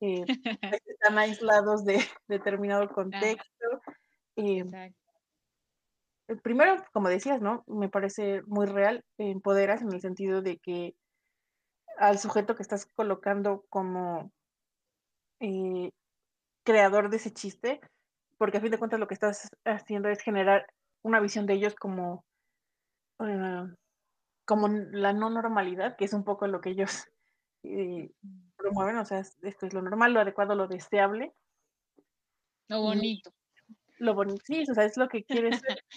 eh, 0.00 0.24
están 0.86 1.18
aislados 1.18 1.84
de 1.84 1.98
determinado 2.28 2.88
contexto. 2.88 3.66
Eh, 4.36 4.64
primero, 6.42 6.84
como 6.92 7.08
decías, 7.08 7.40
¿no? 7.40 7.64
Me 7.66 7.88
parece 7.88 8.42
muy 8.42 8.66
real, 8.66 9.04
empoderas 9.16 9.82
en 9.82 9.92
el 9.92 10.00
sentido 10.00 10.42
de 10.42 10.58
que 10.58 10.94
al 11.96 12.18
sujeto 12.18 12.54
que 12.54 12.62
estás 12.62 12.86
colocando 12.86 13.64
como 13.70 14.30
eh, 15.40 15.90
creador 16.64 17.10
de 17.10 17.16
ese 17.16 17.32
chiste, 17.32 17.80
porque 18.38 18.58
a 18.58 18.60
fin 18.60 18.70
de 18.70 18.78
cuentas 18.78 19.00
lo 19.00 19.08
que 19.08 19.14
estás 19.14 19.48
haciendo 19.64 20.08
es 20.08 20.20
generar 20.22 20.66
una 21.02 21.20
visión 21.20 21.46
de 21.46 21.54
ellos 21.54 21.74
como, 21.74 22.24
eh, 23.20 23.64
como 24.44 24.68
la 24.68 25.12
no 25.12 25.30
normalidad, 25.30 25.96
que 25.96 26.04
es 26.04 26.12
un 26.12 26.24
poco 26.24 26.46
lo 26.46 26.60
que 26.60 26.70
ellos 26.70 27.04
eh, 27.64 28.10
promueven, 28.56 28.96
o 28.98 29.04
sea, 29.04 29.18
es- 29.20 29.36
esto 29.42 29.66
es 29.66 29.74
lo 29.74 29.82
normal, 29.82 30.12
lo 30.12 30.20
adecuado, 30.20 30.54
lo 30.54 30.68
deseable, 30.68 31.32
Lo 32.68 32.82
bonito. 32.82 33.32
lo 33.98 34.14
bonito, 34.14 34.42
sí, 34.44 34.64
o 34.70 34.74
sea, 34.74 34.84
es 34.84 34.96
lo 34.96 35.08
que 35.08 35.24
quieres 35.24 35.60
ser. 35.60 35.82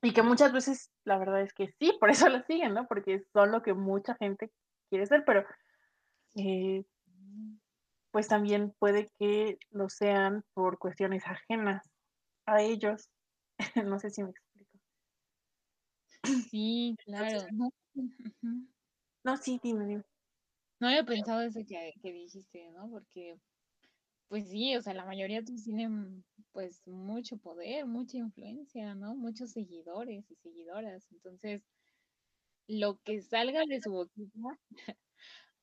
Y 0.00 0.12
que 0.12 0.22
muchas 0.22 0.52
veces 0.52 0.92
la 1.04 1.18
verdad 1.18 1.42
es 1.42 1.52
que 1.52 1.74
sí, 1.80 1.92
por 1.98 2.10
eso 2.10 2.28
lo 2.28 2.40
siguen, 2.44 2.72
¿no? 2.72 2.86
Porque 2.86 3.24
son 3.32 3.50
lo 3.50 3.62
que 3.62 3.74
mucha 3.74 4.14
gente 4.14 4.52
quiere 4.88 5.06
ser, 5.06 5.24
pero 5.24 5.44
eh, 6.36 6.84
pues 8.10 8.28
también 8.28 8.72
puede 8.78 9.08
que 9.18 9.58
lo 9.70 9.88
sean 9.88 10.42
por 10.54 10.78
cuestiones 10.78 11.24
ajenas 11.26 11.88
a 12.46 12.62
ellos. 12.62 13.08
no 13.86 13.98
sé 13.98 14.10
si 14.10 14.22
me 14.22 14.30
explico. 14.30 14.78
Sí, 16.50 16.96
claro. 17.04 17.46
No, 19.24 19.36
sí, 19.36 19.60
dime, 19.62 19.86
dime. 19.86 20.02
No 20.80 20.88
había 20.88 21.04
pensado 21.04 21.42
eso 21.42 21.60
que, 21.66 21.92
que 22.00 22.12
dijiste, 22.12 22.70
¿no? 22.70 22.88
Porque, 22.88 23.36
pues 24.28 24.48
sí, 24.48 24.76
o 24.76 24.80
sea, 24.80 24.94
la 24.94 25.04
mayoría 25.04 25.42
tienen 25.42 26.24
pues 26.52 26.86
mucho 26.86 27.36
poder, 27.36 27.86
mucha 27.86 28.16
influencia, 28.18 28.94
¿no? 28.94 29.14
Muchos 29.14 29.52
seguidores 29.52 30.30
y 30.30 30.36
seguidoras. 30.36 31.10
Entonces, 31.10 31.62
lo 32.68 32.98
que 33.02 33.20
salga 33.22 33.64
de 33.66 33.80
su 33.80 33.90
boquita 33.90 34.58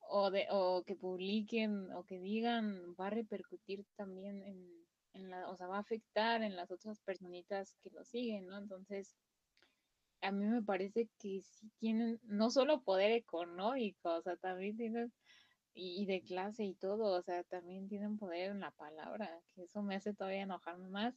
o 0.08 0.30
de 0.30 0.46
o 0.50 0.84
que 0.84 0.96
publiquen 0.96 1.90
o 1.92 2.04
que 2.04 2.18
digan 2.20 2.94
va 2.98 3.08
a 3.08 3.10
repercutir 3.10 3.84
también 3.96 4.42
en, 4.42 4.86
en 5.14 5.30
la, 5.30 5.48
o 5.50 5.56
sea, 5.56 5.66
va 5.68 5.76
a 5.78 5.80
afectar 5.80 6.42
en 6.42 6.56
las 6.56 6.70
otras 6.70 7.00
personitas 7.00 7.76
que 7.82 7.90
lo 7.90 8.04
siguen, 8.04 8.46
¿no? 8.46 8.58
Entonces, 8.58 9.16
a 10.20 10.32
mí 10.32 10.44
me 10.44 10.62
parece 10.62 11.08
que 11.18 11.40
sí 11.42 11.70
tienen 11.78 12.20
no 12.24 12.50
solo 12.50 12.82
poder 12.82 13.12
económico, 13.12 14.14
o 14.16 14.22
sea, 14.22 14.36
también 14.36 14.76
tienen 14.76 15.12
y, 15.74 16.02
y 16.02 16.06
de 16.06 16.22
clase 16.22 16.64
y 16.64 16.74
todo, 16.74 17.18
o 17.18 17.22
sea, 17.22 17.44
también 17.44 17.88
tienen 17.88 18.18
poder 18.18 18.50
en 18.52 18.60
la 18.60 18.70
palabra, 18.72 19.30
que 19.54 19.64
eso 19.64 19.82
me 19.82 19.96
hace 19.96 20.14
todavía 20.14 20.42
enojarme 20.42 20.88
más. 20.88 21.14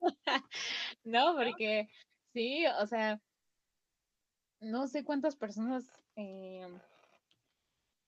No, 1.04 1.34
porque 1.36 1.88
sí, 2.32 2.64
o 2.80 2.86
sea, 2.86 3.20
no 4.60 4.86
sé 4.86 5.04
cuántas 5.04 5.36
personas 5.36 5.84
eh, 6.16 6.66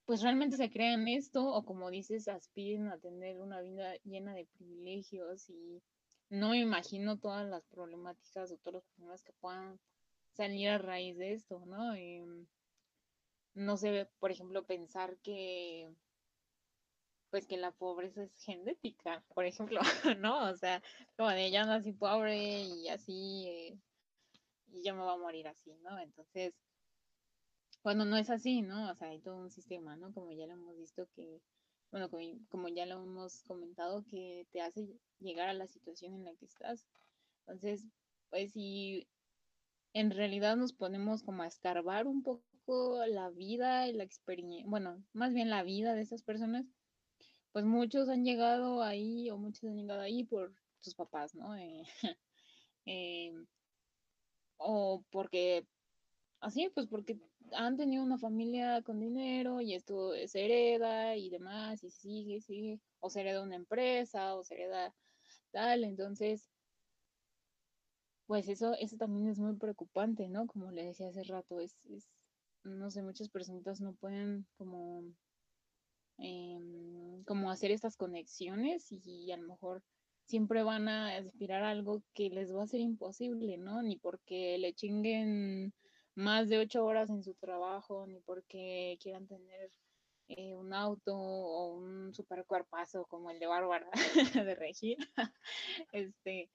pues 0.06 0.22
realmente 0.22 0.56
se 0.56 0.70
crean 0.70 1.08
esto 1.08 1.44
o 1.44 1.64
como 1.64 1.90
dices, 1.90 2.28
aspiren 2.28 2.88
a 2.88 2.98
tener 2.98 3.38
una 3.38 3.60
vida 3.60 3.96
llena 4.04 4.34
de 4.34 4.46
privilegios 4.46 5.50
y 5.50 5.82
no 6.30 6.50
me 6.50 6.60
imagino 6.60 7.18
todas 7.18 7.46
las 7.48 7.64
problemáticas 7.66 8.52
o 8.52 8.56
todos 8.56 8.74
los 8.74 8.84
problemas 8.84 9.22
que 9.24 9.32
puedan 9.34 9.78
salir 10.32 10.68
a 10.68 10.78
raíz 10.78 11.18
de 11.18 11.32
esto, 11.32 11.64
¿no? 11.66 11.94
Em, 11.94 12.46
no 13.54 13.76
sé, 13.76 14.08
por 14.20 14.30
ejemplo, 14.30 14.64
pensar 14.64 15.16
que 15.18 15.90
pues 17.30 17.46
que 17.46 17.56
la 17.56 17.72
pobreza 17.72 18.22
es 18.22 18.32
genética, 18.44 19.24
por 19.34 19.44
ejemplo, 19.44 19.80
¿no? 20.18 20.48
O 20.48 20.56
sea, 20.56 20.82
como 21.16 21.30
de 21.30 21.50
ya 21.50 21.64
nací 21.64 21.92
pobre 21.92 22.62
y 22.62 22.88
así, 22.88 23.44
eh, 23.48 23.78
y 24.72 24.82
yo 24.82 24.94
me 24.94 25.02
voy 25.02 25.14
a 25.14 25.18
morir 25.18 25.48
así, 25.48 25.74
¿no? 25.82 25.98
Entonces, 25.98 26.54
cuando 27.86 28.04
no 28.04 28.16
es 28.16 28.30
así, 28.30 28.62
¿no? 28.62 28.90
O 28.90 28.94
sea, 28.96 29.10
hay 29.10 29.20
todo 29.20 29.36
un 29.36 29.52
sistema, 29.52 29.94
¿no? 29.94 30.12
Como 30.12 30.32
ya 30.32 30.48
lo 30.48 30.54
hemos 30.54 30.76
visto 30.76 31.06
que, 31.14 31.40
bueno, 31.92 32.10
como, 32.48 32.66
ya 32.66 32.84
lo 32.84 33.00
hemos 33.00 33.44
comentado, 33.44 34.04
que 34.10 34.44
te 34.50 34.60
hace 34.60 34.88
llegar 35.20 35.48
a 35.48 35.54
la 35.54 35.68
situación 35.68 36.12
en 36.12 36.24
la 36.24 36.34
que 36.34 36.46
estás. 36.46 36.84
Entonces, 37.46 37.86
pues 38.28 38.50
si 38.50 39.06
en 39.92 40.10
realidad 40.10 40.56
nos 40.56 40.72
ponemos 40.72 41.22
como 41.22 41.44
a 41.44 41.46
escarbar 41.46 42.08
un 42.08 42.24
poco 42.24 43.06
la 43.06 43.30
vida 43.30 43.86
y 43.86 43.92
la 43.92 44.02
experiencia, 44.02 44.64
bueno, 44.66 45.00
más 45.12 45.32
bien 45.32 45.48
la 45.48 45.62
vida 45.62 45.94
de 45.94 46.02
esas 46.02 46.24
personas, 46.24 46.66
pues 47.52 47.64
muchos 47.64 48.08
han 48.08 48.24
llegado 48.24 48.82
ahí 48.82 49.30
o 49.30 49.38
muchos 49.38 49.62
han 49.62 49.76
llegado 49.76 50.00
ahí 50.00 50.24
por 50.24 50.52
sus 50.80 50.96
papás, 50.96 51.36
¿no? 51.36 51.54
Eh, 51.54 51.84
eh, 52.86 53.32
o 54.56 55.04
porque, 55.12 55.68
así, 56.40 56.68
pues 56.74 56.88
porque 56.88 57.16
han 57.52 57.76
tenido 57.76 58.02
una 58.02 58.18
familia 58.18 58.82
con 58.82 59.00
dinero 59.00 59.60
y 59.60 59.74
esto 59.74 60.12
se 60.26 60.44
hereda 60.44 61.16
y 61.16 61.30
demás, 61.30 61.82
y 61.84 61.90
sigue, 61.90 62.40
sigue, 62.40 62.80
o 63.00 63.10
se 63.10 63.20
hereda 63.20 63.42
una 63.42 63.56
empresa, 63.56 64.34
o 64.34 64.44
se 64.44 64.54
hereda 64.54 64.94
tal, 65.50 65.84
entonces, 65.84 66.50
pues 68.26 68.48
eso, 68.48 68.74
eso 68.74 68.96
también 68.96 69.28
es 69.28 69.38
muy 69.38 69.54
preocupante, 69.56 70.28
¿no? 70.28 70.46
Como 70.46 70.70
le 70.70 70.84
decía 70.84 71.08
hace 71.08 71.22
rato, 71.24 71.60
es, 71.60 71.76
es 71.88 72.08
no 72.64 72.90
sé, 72.90 73.02
muchas 73.02 73.28
personas 73.28 73.80
no 73.80 73.94
pueden 73.94 74.46
como, 74.56 75.04
em, 76.18 77.22
como 77.24 77.50
hacer 77.50 77.70
estas 77.70 77.96
conexiones 77.96 78.90
y 78.90 79.30
a 79.32 79.36
lo 79.36 79.46
mejor 79.46 79.82
siempre 80.24 80.62
van 80.62 80.88
a 80.88 81.16
aspirar 81.16 81.62
a 81.62 81.70
algo 81.70 82.02
que 82.12 82.30
les 82.30 82.52
va 82.54 82.64
a 82.64 82.66
ser 82.66 82.80
imposible, 82.80 83.58
¿no? 83.58 83.82
Ni 83.82 83.96
porque 83.96 84.58
le 84.58 84.74
chinguen 84.74 85.72
más 86.16 86.48
de 86.48 86.58
ocho 86.58 86.84
horas 86.84 87.10
en 87.10 87.22
su 87.22 87.34
trabajo, 87.34 88.06
ni 88.06 88.20
porque 88.20 88.98
quieran 89.00 89.26
tener 89.26 89.70
eh, 90.28 90.56
un 90.56 90.72
auto 90.72 91.14
o 91.16 91.74
un 91.74 92.12
super 92.14 92.44
cuerpazo 92.46 93.04
como 93.06 93.30
el 93.30 93.38
de 93.38 93.46
Bárbara 93.46 93.88
de 94.48 94.54
Regina. 94.54 95.06
este, 95.92 96.50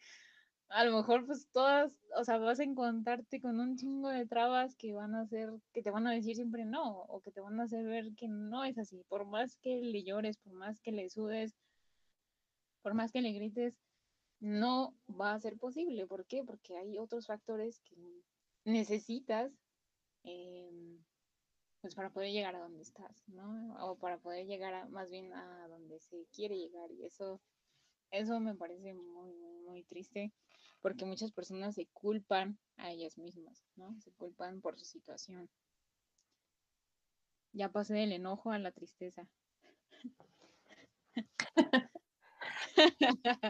a 0.70 0.84
lo 0.84 0.97
mejor 0.97 1.26
pues 1.26 1.47
todas, 1.51 1.91
o 2.18 2.24
sea, 2.24 2.38
vas 2.38 2.59
a 2.59 2.64
encontrarte 2.64 3.39
con 3.39 3.59
un 3.59 3.78
chingo 3.78 4.09
de 4.09 4.26
trabas 4.26 4.76
que 4.76 4.93
van 4.93 5.14
a 5.16 5.22
hacer, 5.22 5.51
que 5.74 5.84
te 5.84 5.91
van 5.91 6.07
a 6.07 6.12
decir 6.12 6.36
siempre 6.36 6.66
no, 6.66 7.03
o 7.03 7.22
que 7.22 7.32
te 7.32 7.39
van 7.39 7.59
a 7.59 7.64
hacer 7.64 7.86
ver 7.86 8.14
que 8.16 8.28
no 8.28 8.64
es 8.64 8.78
así. 8.80 9.03
Por 9.09 9.26
más 9.26 9.57
que 9.57 9.82
le 9.82 10.03
llores, 10.03 10.38
por 10.38 10.53
más 10.53 10.82
que 10.82 10.91
le 10.91 11.09
sudes, 11.09 11.55
por 12.82 12.95
más 12.95 13.12
que 13.12 13.22
le 13.22 13.32
grites, 13.32 13.76
no 14.39 14.95
va 15.07 15.34
a 15.34 15.39
ser 15.39 15.57
posible. 15.57 16.07
¿Por 16.07 16.26
qué? 16.26 16.43
Porque 16.43 16.76
hay 16.78 16.97
otros 16.97 17.28
factores 17.28 17.80
que 17.82 18.24
necesitas 18.66 19.51
em, 20.24 21.03
pues 21.82 21.95
para 21.95 22.12
poder 22.12 22.32
llegar 22.32 22.55
a 22.55 22.59
donde 22.62 22.84
estás, 22.84 23.28
¿no? 23.28 23.76
O 23.86 23.97
para 23.97 24.20
poder 24.20 24.45
llegar 24.45 24.74
a, 24.74 24.88
más 24.88 25.09
bien 25.09 25.34
a 25.34 25.68
donde 25.68 25.99
se 25.99 26.28
quiere 26.32 26.57
llegar. 26.57 26.91
Y 26.91 27.05
eso, 27.05 27.41
eso 28.12 28.39
me 28.39 28.55
parece 28.55 28.93
muy, 28.93 29.34
muy, 29.66 29.84
triste, 29.84 30.32
porque 30.82 31.05
muchas 31.05 31.32
personas 31.32 31.76
se 31.76 31.88
culpan 31.88 32.59
a 32.78 32.91
ellas 32.91 33.18
mismas, 33.18 33.66
¿no? 33.76 33.99
Se 33.99 34.12
culpan 34.12 34.62
por 34.62 34.78
su 34.78 34.86
situación. 34.86 35.49
Ya 37.53 37.70
pasé 37.70 37.95
del 37.95 38.12
enojo 38.12 38.51
a 38.51 38.59
la 38.59 38.72
tristeza. 38.72 39.28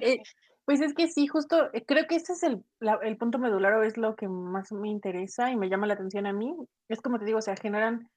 Eh, 0.01 0.21
pues 0.65 0.81
es 0.81 0.93
que 0.93 1.07
sí, 1.07 1.27
justo 1.27 1.69
eh, 1.73 1.83
creo 1.85 2.07
que 2.07 2.15
ese 2.15 2.33
es 2.33 2.43
el, 2.43 2.63
el 3.01 3.17
punto 3.17 3.39
medular 3.39 3.73
o 3.73 3.83
es 3.83 3.97
lo 3.97 4.15
que 4.15 4.27
más 4.27 4.71
me 4.71 4.89
interesa 4.89 5.51
y 5.51 5.55
me 5.55 5.69
llama 5.69 5.87
la 5.87 5.95
atención 5.95 6.25
a 6.25 6.33
mí. 6.33 6.55
Es 6.87 7.01
como 7.01 7.19
te 7.19 7.25
digo, 7.25 7.39
o 7.39 7.41
sea, 7.41 7.55
generan 7.55 8.09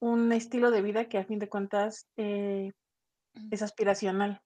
un 0.00 0.32
estilo 0.32 0.70
de 0.70 0.82
vida 0.82 1.08
que 1.08 1.18
a 1.18 1.24
fin 1.24 1.38
de 1.38 1.48
cuentas 1.48 2.06
eh, 2.16 2.72
es 3.50 3.62
aspiracional 3.62 4.40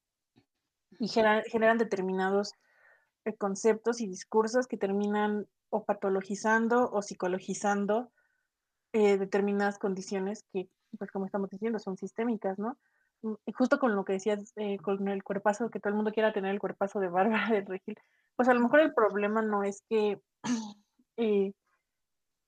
y 0.99 1.09
generan 1.09 1.79
determinados 1.79 2.53
conceptos 3.39 4.01
y 4.01 4.07
discursos 4.07 4.67
que 4.67 4.77
terminan 4.77 5.47
o 5.71 5.85
patologizando 5.85 6.91
o 6.91 7.03
psicologizando 7.03 8.13
determinadas 8.93 9.79
condiciones 9.79 10.45
que, 10.53 10.69
pues 10.99 11.11
como 11.11 11.27
estamos 11.27 11.51
diciendo, 11.51 11.81
son 11.81 11.97
sistémicas, 11.97 12.59
¿no? 12.59 12.79
Mm, 13.25 13.35
justo 13.55 13.79
con 13.79 13.97
lo 13.97 14.05
que 14.05 14.15
decías, 14.15 14.53
eh, 14.57 14.79
con 14.79 15.09
el 15.09 15.25
cuerpazo, 15.25 15.71
que 15.71 15.81
todo 15.81 15.91
el 15.91 15.97
mundo 15.97 16.13
quiera 16.13 16.33
tener 16.35 16.53
el 16.53 16.61
cuerpazo 16.61 17.01
de 17.01 17.09
Bárbara 17.09 17.49
de 17.55 17.63
Regil, 17.63 17.97
pues 18.37 18.49
a 18.49 18.55
lo 18.55 18.61
mejor 18.61 18.81
el 18.81 18.93
problema 18.95 19.41
no 19.43 19.65
es 19.65 19.83
que 19.89 20.21
eh, 21.17 21.53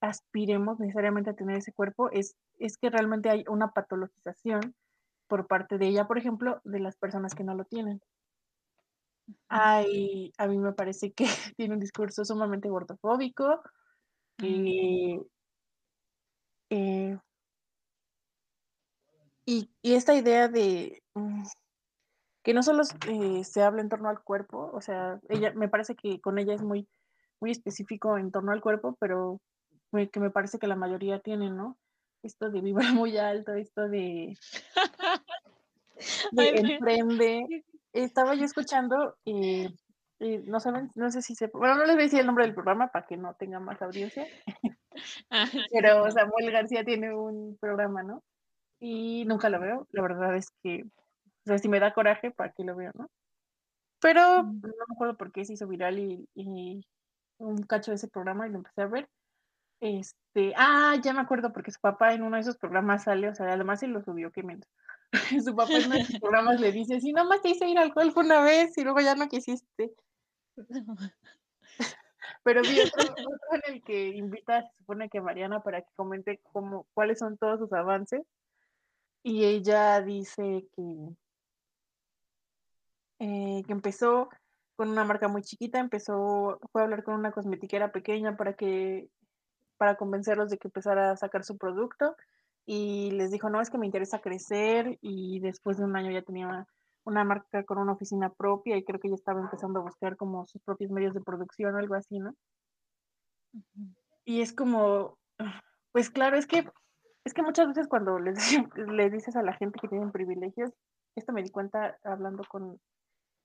aspiremos 0.01 0.79
necesariamente 0.79 1.31
a 1.31 1.35
tener 1.35 1.57
ese 1.57 1.73
cuerpo, 1.73 2.11
es, 2.11 2.35
es 2.59 2.77
que 2.77 2.91
realmente 2.91 3.29
hay 3.29 3.43
una 3.49 3.71
patologización 3.71 4.75
por 5.27 5.47
parte 5.47 5.77
de 5.79 5.87
ella, 5.87 6.07
por 6.07 6.19
ejemplo, 6.19 6.61
de 6.63 6.79
las 6.79 6.95
personas 6.97 7.33
que 7.33 7.43
no 7.43 7.55
lo 7.55 7.65
tienen. 7.65 7.99
A 9.49 9.83
mí 10.47 10.57
me 10.57 10.73
parece 10.73 11.11
que 11.13 11.25
tiene 11.57 11.73
un 11.73 11.79
discurso 11.79 12.23
sumamente 12.23 12.69
gordofóbico, 12.69 13.61
eh, 16.69 17.17
y, 19.47 19.69
esta 19.81 20.13
idea 20.13 20.49
de 20.49 21.01
mm, 21.15 21.43
que 22.43 22.53
no 22.53 22.61
solo 22.61 22.83
eh, 23.07 23.43
se 23.45 23.63
habla 23.63 23.81
en 23.81 23.89
torno 23.89 24.09
al 24.09 24.21
cuerpo, 24.21 24.69
o 24.73 24.81
sea, 24.81 25.19
ella 25.29 25.53
me 25.53 25.69
parece 25.69 25.95
que 25.95 26.19
con 26.19 26.37
ella 26.37 26.53
es 26.53 26.61
muy, 26.61 26.87
muy 27.39 27.51
específico 27.51 28.17
en 28.17 28.31
torno 28.31 28.51
al 28.51 28.61
cuerpo, 28.61 28.97
pero 28.99 29.39
que 30.11 30.19
me 30.19 30.29
parece 30.29 30.59
que 30.59 30.67
la 30.67 30.75
mayoría 30.75 31.19
tienen, 31.19 31.55
¿no? 31.55 31.77
Esto 32.23 32.49
de 32.49 32.59
vibrar 32.59 32.93
muy 32.93 33.17
alto, 33.17 33.53
esto 33.53 33.87
de, 33.87 34.37
de 36.31 36.49
emprende. 36.49 37.63
Estaba 37.93 38.35
yo 38.35 38.43
escuchando, 38.43 39.15
y 39.23 39.69
no 40.19 40.59
saben, 40.59 40.91
no 40.95 41.09
sé 41.09 41.21
si 41.21 41.35
se, 41.35 41.47
bueno, 41.47 41.75
no 41.75 41.85
les 41.85 41.95
voy 41.95 42.01
a 42.01 42.05
decir 42.05 42.19
el 42.19 42.25
nombre 42.25 42.45
del 42.45 42.53
programa 42.53 42.89
para 42.89 43.07
que 43.07 43.15
no 43.15 43.33
tenga 43.35 43.61
más 43.61 43.81
audiencia, 43.81 44.27
pero 45.71 46.11
Samuel 46.11 46.51
García 46.51 46.83
tiene 46.83 47.15
un 47.15 47.57
programa, 47.61 48.03
¿no? 48.03 48.23
Y 48.79 49.25
nunca 49.25 49.49
lo 49.49 49.59
veo. 49.59 49.87
La 49.91 50.01
verdad 50.01 50.35
es 50.35 50.51
que, 50.63 50.83
o 50.83 51.45
sea, 51.45 51.57
si 51.57 51.69
me 51.69 51.79
da 51.79 51.93
coraje, 51.93 52.31
¿para 52.31 52.51
qué 52.51 52.63
lo 52.63 52.75
veo, 52.75 52.91
no? 52.95 53.09
Pero 53.99 54.43
no 54.43 54.51
me 54.61 54.93
acuerdo 54.93 55.17
por 55.17 55.31
qué 55.31 55.45
se 55.45 55.53
hizo 55.53 55.67
viral 55.67 55.99
y, 55.99 56.85
un 57.39 57.61
cacho 57.63 57.91
de 57.91 57.95
ese 57.95 58.07
programa 58.07 58.47
y 58.47 58.51
lo 58.51 58.57
empecé 58.57 58.81
a 58.81 58.87
ver. 58.87 59.09
Este, 59.79 60.53
ah, 60.55 60.95
ya 61.03 61.13
me 61.13 61.21
acuerdo 61.21 61.53
porque 61.53 61.71
su 61.71 61.79
papá 61.79 62.13
en 62.13 62.23
uno 62.23 62.35
de 62.35 62.41
esos 62.41 62.57
programas 62.57 63.03
sale, 63.03 63.29
o 63.29 63.35
sea, 63.35 63.53
además 63.53 63.79
se 63.79 63.87
lo 63.87 64.01
subió, 64.03 64.31
qué 64.31 64.41
miento. 64.41 64.67
su 65.45 65.55
papá 65.55 65.73
en 65.73 65.85
uno 65.85 65.95
de 65.95 66.01
esos 66.01 66.19
programas 66.21 66.59
le 66.59 66.71
dice, 66.71 66.99
si 66.99 67.13
nomás 67.13 67.41
te 67.41 67.49
hice 67.49 67.67
ir 67.67 67.77
al 67.77 67.93
golf 67.93 68.17
una 68.17 68.41
vez 68.41 68.77
y 68.77 68.83
luego 68.83 69.01
ya 69.01 69.15
no 69.15 69.27
quisiste. 69.27 69.93
Pero 72.43 72.61
vi 72.61 72.79
otro, 72.81 73.15
en 73.51 73.73
el 73.73 73.83
que 73.83 74.09
invita, 74.09 74.63
se 74.63 74.77
supone 74.77 75.09
que 75.09 75.21
Mariana 75.21 75.61
para 75.61 75.81
que 75.81 75.89
comente 75.95 76.39
cómo, 76.51 76.87
cuáles 76.93 77.19
son 77.19 77.37
todos 77.37 77.59
sus 77.59 77.71
avances 77.73 78.23
y 79.27 79.43
ella 79.43 79.99
dice 80.01 80.69
que, 80.73 81.15
eh, 83.19 83.61
que 83.67 83.73
empezó 83.73 84.29
con 84.77 84.87
una 84.89 85.03
marca 85.03 85.27
muy 85.27 85.41
chiquita, 85.41 85.79
empezó, 85.79 86.61
fue 86.71 86.79
a 86.79 86.85
hablar 86.85 87.03
con 87.03 87.15
una 87.15 87.33
cosmetiquera 87.33 87.91
pequeña 87.91 88.37
para 88.37 88.53
que, 88.53 89.09
para 89.75 89.97
convencerlos 89.97 90.49
de 90.49 90.57
que 90.57 90.69
empezara 90.69 91.11
a 91.11 91.17
sacar 91.17 91.43
su 91.43 91.57
producto 91.57 92.15
y 92.65 93.11
les 93.11 93.29
dijo, 93.29 93.49
no, 93.49 93.59
es 93.59 93.69
que 93.69 93.77
me 93.77 93.85
interesa 93.85 94.21
crecer 94.21 94.97
y 95.01 95.41
después 95.41 95.77
de 95.77 95.83
un 95.83 95.97
año 95.97 96.11
ya 96.11 96.21
tenía 96.21 96.65
una 97.03 97.25
marca 97.25 97.65
con 97.65 97.79
una 97.79 97.91
oficina 97.91 98.31
propia 98.31 98.77
y 98.77 98.85
creo 98.85 99.01
que 99.01 99.09
ya 99.09 99.15
estaba 99.15 99.41
empezando 99.41 99.81
a 99.81 99.83
buscar 99.83 100.15
como 100.15 100.47
sus 100.47 100.61
propios 100.61 100.89
medios 100.89 101.13
de 101.13 101.19
producción 101.19 101.75
o 101.75 101.79
algo 101.79 101.95
así, 101.95 102.17
¿no? 102.17 102.33
Y 104.23 104.39
es 104.39 104.53
como, 104.53 105.17
pues 105.91 106.09
claro, 106.09 106.37
es 106.37 106.47
que 106.47 106.65
es 107.27 107.33
que 107.33 107.43
muchas 107.43 107.67
veces 107.67 107.87
cuando 107.89 108.19
les, 108.19 108.37
les 108.87 109.11
dices 109.11 109.35
a 109.35 109.43
la 109.43 109.53
gente 109.53 109.79
que 109.79 109.89
tienen 109.89 110.11
privilegios, 110.11 110.71
esto 111.15 111.33
me 111.33 111.43
di 111.43 111.49
cuenta 111.49 111.97
hablando 112.03 112.43
con 112.45 112.79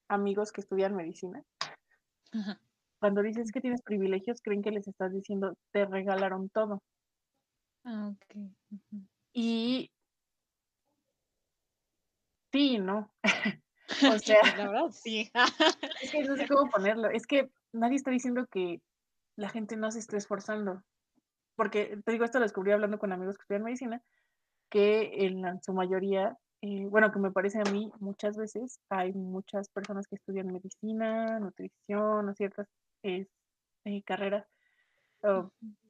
amigos 0.08 0.52
que 0.52 0.60
estudian 0.60 0.94
medicina. 0.94 1.42
Cuando 3.00 3.22
dices 3.22 3.50
que 3.50 3.60
tienes 3.60 3.82
privilegios, 3.82 4.40
creen 4.40 4.62
que 4.62 4.70
les 4.70 4.86
estás 4.86 5.12
diciendo, 5.12 5.56
te 5.72 5.84
regalaron 5.84 6.48
todo. 6.50 6.80
Ah, 7.84 8.12
ok. 8.14 8.36
Y 9.32 9.90
sí, 12.52 12.78
¿no? 12.78 13.12
o 14.14 14.18
sea, 14.20 14.38
la 14.56 14.68
verdad, 14.68 14.90
sí. 14.92 15.28
es 16.00 16.12
que 16.12 16.22
no 16.22 16.36
sé 16.36 16.46
cómo 16.46 16.70
ponerlo. 16.70 17.10
Es 17.10 17.26
que 17.26 17.50
nadie 17.72 17.96
está 17.96 18.12
diciendo 18.12 18.46
que 18.46 18.80
la 19.36 19.48
gente 19.48 19.76
no 19.76 19.90
se 19.90 19.98
esté 19.98 20.18
esforzando 20.18 20.84
porque 21.56 21.98
te 22.04 22.12
digo, 22.12 22.24
esto 22.24 22.38
lo 22.38 22.44
descubrí 22.44 22.72
hablando 22.72 22.98
con 22.98 23.12
amigos 23.12 23.36
que 23.36 23.42
estudian 23.42 23.64
medicina, 23.64 24.02
que 24.70 25.26
en 25.26 25.62
su 25.62 25.72
mayoría, 25.72 26.36
eh, 26.62 26.86
bueno, 26.86 27.12
que 27.12 27.18
me 27.18 27.30
parece 27.30 27.60
a 27.60 27.70
mí 27.70 27.92
muchas 28.00 28.36
veces, 28.36 28.80
hay 28.88 29.12
muchas 29.12 29.68
personas 29.68 30.06
que 30.06 30.16
estudian 30.16 30.52
medicina, 30.52 31.38
nutrición 31.38 32.28
o 32.28 32.34
ciertas 32.34 32.68
eh, 33.02 33.26
carreras 34.04 34.46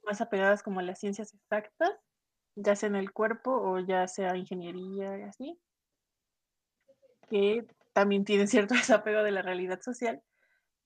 más 0.03 0.21
apegadas 0.21 0.61
como 0.61 0.79
a 0.79 0.83
las 0.83 0.99
ciencias 0.99 1.33
exactas, 1.33 1.91
ya 2.55 2.75
sea 2.75 2.89
en 2.89 2.95
el 2.95 3.11
cuerpo 3.11 3.51
o 3.51 3.79
ya 3.79 4.07
sea 4.07 4.37
ingeniería 4.37 5.17
y 5.17 5.21
así, 5.23 5.59
que 7.29 7.65
también 7.93 8.25
tienen 8.25 8.47
cierto 8.47 8.73
desapego 9.01 9.23
de 9.23 9.31
la 9.31 9.41
realidad 9.41 9.81
social. 9.81 10.21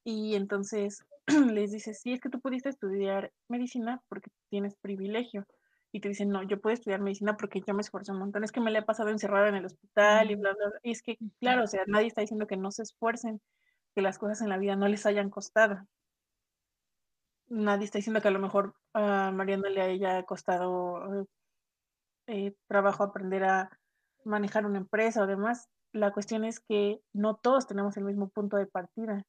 Y 0.03 0.35
entonces 0.35 1.05
les 1.53 1.71
dices, 1.71 1.99
sí, 2.01 2.13
es 2.13 2.21
que 2.21 2.29
tú 2.29 2.39
pudiste 2.39 2.69
estudiar 2.69 3.31
medicina 3.49 4.01
porque 4.09 4.29
tienes 4.49 4.75
privilegio. 4.75 5.45
Y 5.91 6.01
te 6.01 6.09
dicen, 6.09 6.29
no, 6.29 6.43
yo 6.43 6.59
puedo 6.59 6.73
estudiar 6.73 7.01
medicina 7.01 7.37
porque 7.37 7.61
yo 7.65 7.73
me 7.73 7.81
esfuerzo 7.81 8.13
un 8.13 8.19
montón. 8.19 8.43
Es 8.43 8.51
que 8.51 8.59
me 8.59 8.71
la 8.71 8.79
he 8.79 8.83
pasado 8.83 9.09
encerrada 9.09 9.49
en 9.49 9.55
el 9.55 9.65
hospital 9.65 10.31
y 10.31 10.35
bla, 10.35 10.53
bla, 10.53 10.69
bla. 10.69 10.79
Y 10.83 10.91
es 10.91 11.01
que, 11.01 11.17
claro, 11.39 11.63
o 11.63 11.67
sea, 11.67 11.83
nadie 11.87 12.07
está 12.07 12.21
diciendo 12.21 12.47
que 12.47 12.57
no 12.57 12.71
se 12.71 12.83
esfuercen, 12.83 13.41
que 13.95 14.01
las 14.01 14.19
cosas 14.19 14.41
en 14.41 14.49
la 14.49 14.57
vida 14.57 14.75
no 14.75 14.87
les 14.87 15.05
hayan 15.05 15.29
costado. 15.29 15.79
Nadie 17.49 17.85
está 17.85 17.97
diciendo 17.99 18.21
que 18.21 18.27
a 18.27 18.31
lo 18.31 18.39
mejor 18.39 18.75
a 18.93 19.31
Mariana 19.31 19.69
le 19.69 19.81
haya 19.81 20.23
costado 20.23 21.25
eh, 22.27 22.53
trabajo 22.67 23.03
aprender 23.03 23.43
a 23.45 23.69
manejar 24.25 24.65
una 24.65 24.77
empresa 24.79 25.23
o 25.23 25.27
demás. 25.27 25.69
La 25.93 26.11
cuestión 26.11 26.43
es 26.43 26.59
que 26.59 26.99
no 27.13 27.35
todos 27.37 27.65
tenemos 27.67 27.95
el 27.97 28.03
mismo 28.03 28.29
punto 28.29 28.57
de 28.57 28.67
partida. 28.67 29.23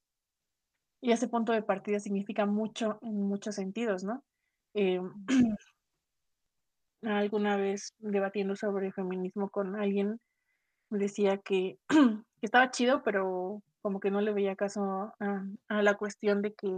Y 1.01 1.13
ese 1.13 1.29
punto 1.29 1.53
de 1.53 1.63
partida 1.63 2.01
significa 2.01 2.47
mucho 2.47 2.99
en 3.03 3.23
muchos 3.23 3.55
sentidos, 3.55 4.05
¿no? 4.05 4.25
Eh, 4.75 5.01
alguna 7.03 7.57
vez 7.57 7.95
debatiendo 7.99 8.57
sobre 8.57 8.93
feminismo 8.93 9.49
con 9.51 9.77
alguien, 9.77 10.21
decía 10.91 11.39
que, 11.45 11.79
estaba 12.43 12.71
chido, 12.71 13.03
pero 13.03 13.63
como 13.83 14.01
que 14.01 14.11
no 14.11 14.21
le 14.21 14.33
veía 14.33 14.57
caso 14.57 15.15
a, 15.21 15.45
a 15.69 15.83
la 15.83 15.95
cuestión 15.95 16.43
de 16.43 16.55
que 16.55 16.69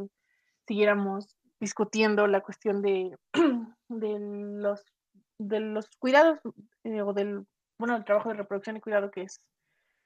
siguiéramos 0.66 1.36
discutiendo 1.60 2.26
la 2.26 2.40
cuestión 2.40 2.82
de, 2.82 3.16
de 3.88 4.18
los 4.20 4.84
de 5.38 5.60
los 5.60 5.88
cuidados 5.98 6.38
eh, 6.84 7.00
o 7.02 7.12
del 7.14 7.46
bueno 7.78 7.96
el 7.96 8.04
trabajo 8.04 8.28
de 8.28 8.36
reproducción 8.36 8.76
y 8.76 8.80
cuidado 8.80 9.10
que 9.10 9.22
es 9.22 9.40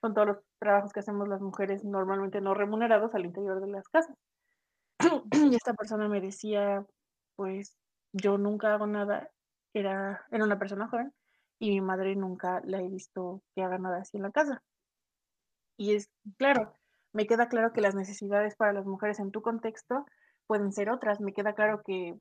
son 0.05 0.15
todos 0.15 0.27
los 0.27 0.39
trabajos 0.59 0.93
que 0.93 1.01
hacemos 1.01 1.29
las 1.29 1.41
mujeres 1.41 1.85
normalmente 1.85 2.41
no 2.41 2.53
remunerados 2.53 3.15
al 3.15 3.25
interior 3.25 3.61
de 3.61 3.69
las 3.69 3.89
casas 3.89 4.15
y 5.33 5.55
esta 5.55 5.73
persona 5.73 6.09
me 6.09 6.21
decía 6.21 6.85
pues 7.37 7.77
yo 8.13 8.37
nunca 8.37 8.75
hago 8.75 8.87
nada 8.87 9.31
era 9.73 10.27
era 10.31 10.45
una 10.45 10.59
persona 10.59 10.89
joven 10.89 11.13
y 11.59 11.71
mi 11.71 11.81
madre 11.81 12.17
nunca 12.17 12.61
la 12.65 12.83
he 12.83 12.89
visto 12.89 13.43
que 13.55 13.63
haga 13.63 13.79
nada 13.79 13.99
así 14.03 14.19
en 14.19 14.25
la 14.25 14.31
casa 14.31 14.63
y 15.79 15.95
es 15.95 16.11
claro 16.37 16.75
me 17.15 17.27
queda 17.27 17.49
claro 17.49 17.73
que 17.73 17.81
las 17.81 17.95
necesidades 17.95 18.57
para 18.57 18.73
las 18.73 18.85
mujeres 18.85 19.21
en 19.21 19.31
tu 19.31 19.41
contexto 19.41 20.05
pueden 20.49 20.73
ser 20.73 20.91
otras. 20.91 21.21
Me 21.21 21.33
queda 21.33 21.55
claro 21.55 21.81
que 21.87 22.15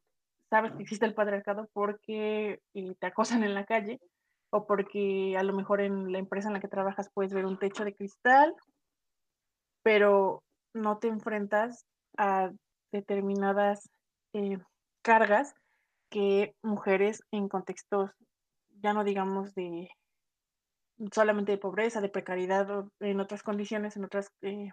sabes 0.52 0.72
que 0.74 0.84
existe 0.84 1.06
el 1.08 1.16
patriarcado 1.16 1.68
porque 1.74 2.62
eh, 2.76 2.96
te 3.00 3.08
acosan 3.08 3.44
en 3.44 3.56
la 3.56 3.66
calle 3.66 4.00
o 4.54 4.68
porque 4.68 5.36
a 5.36 5.42
lo 5.42 5.52
mejor 5.52 5.82
en 5.82 6.12
la 6.12 6.20
empresa 6.20 6.48
en 6.48 6.54
la 6.54 6.60
que 6.60 6.68
trabajas 6.68 7.10
puedes 7.12 7.34
ver 7.34 7.48
un 7.48 7.58
techo 7.58 7.84
de 7.84 7.96
cristal, 7.96 8.54
pero 9.82 10.44
no 10.76 11.00
te 11.00 11.08
enfrentas 11.08 11.88
a 12.18 12.52
determinadas 12.92 13.90
eh, 14.34 14.60
cargas 15.02 15.56
que 16.12 16.54
mujeres 16.62 17.24
en 17.32 17.50
contextos, 17.50 18.12
ya 18.80 18.94
no 18.94 19.04
digamos 19.04 19.56
de 19.56 19.90
solamente 21.12 21.54
de 21.54 21.58
pobreza, 21.58 22.00
de 22.00 22.10
precariedad 22.10 22.70
o 22.70 22.92
en 23.00 23.20
otras 23.20 23.42
condiciones, 23.42 23.98
en 23.98 24.06
otras 24.06 24.32
eh, 24.44 24.70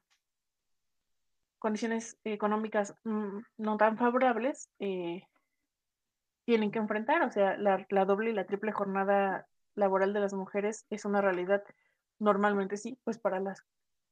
condiciones 1.59 2.19
económicas 2.25 2.95
mm, 3.05 3.39
no 3.57 3.79
tan 3.79 3.97
favorables, 3.97 4.69
eh, 4.79 5.23
tienen 6.45 6.71
que 6.71 6.81
enfrentar. 6.81 7.23
O 7.23 7.31
sea, 7.31 7.57
la, 7.57 7.87
la, 7.89 8.05
doble 8.05 8.31
y 8.31 8.35
la 8.35 8.45
triple 8.45 8.73
jornada 8.73 9.47
laboral 9.81 10.13
de 10.13 10.21
las 10.21 10.33
mujeres 10.33 10.87
es 10.91 11.05
una 11.05 11.21
realidad 11.21 11.65
normalmente 12.21 12.77
sí, 12.77 12.99
pues 13.03 13.19
para 13.19 13.41
las 13.41 13.65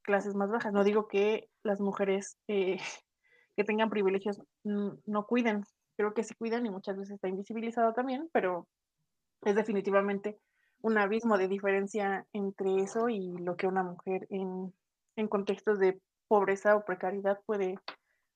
clases 0.03 0.35
más 0.35 0.51
bajas. 0.51 0.73
No 0.73 0.83
digo 0.83 1.07
que 1.07 1.49
las 1.62 1.81
mujeres 1.81 2.37
eh, 2.49 2.79
que 3.57 3.64
tengan 3.64 3.91
privilegios 3.91 4.41
mm, 4.64 4.91
no 5.07 5.27
cuiden, 5.27 5.64
creo 5.97 6.14
que 6.14 6.25
sí 6.25 6.35
cuidan 6.35 6.66
y 6.66 6.71
muchas 6.71 6.97
veces 6.97 7.14
está 7.14 7.29
invisibilizado 7.29 7.93
también, 7.93 8.29
pero 8.33 8.66
es 9.43 9.55
definitivamente 9.55 10.39
un 10.81 10.97
abismo 10.97 11.39
de 11.39 11.49
diferencia 11.49 12.27
entre 12.33 12.77
eso 12.77 13.09
y 13.09 13.37
lo 13.39 13.57
que 13.57 13.66
una 13.66 13.83
mujer 13.83 14.27
en, 14.31 14.73
en 15.16 15.29
contextos 15.29 15.79
de 15.79 16.01
pobreza 16.29 16.77
o 16.77 16.85
precariedad 16.85 17.41
puede, 17.47 17.79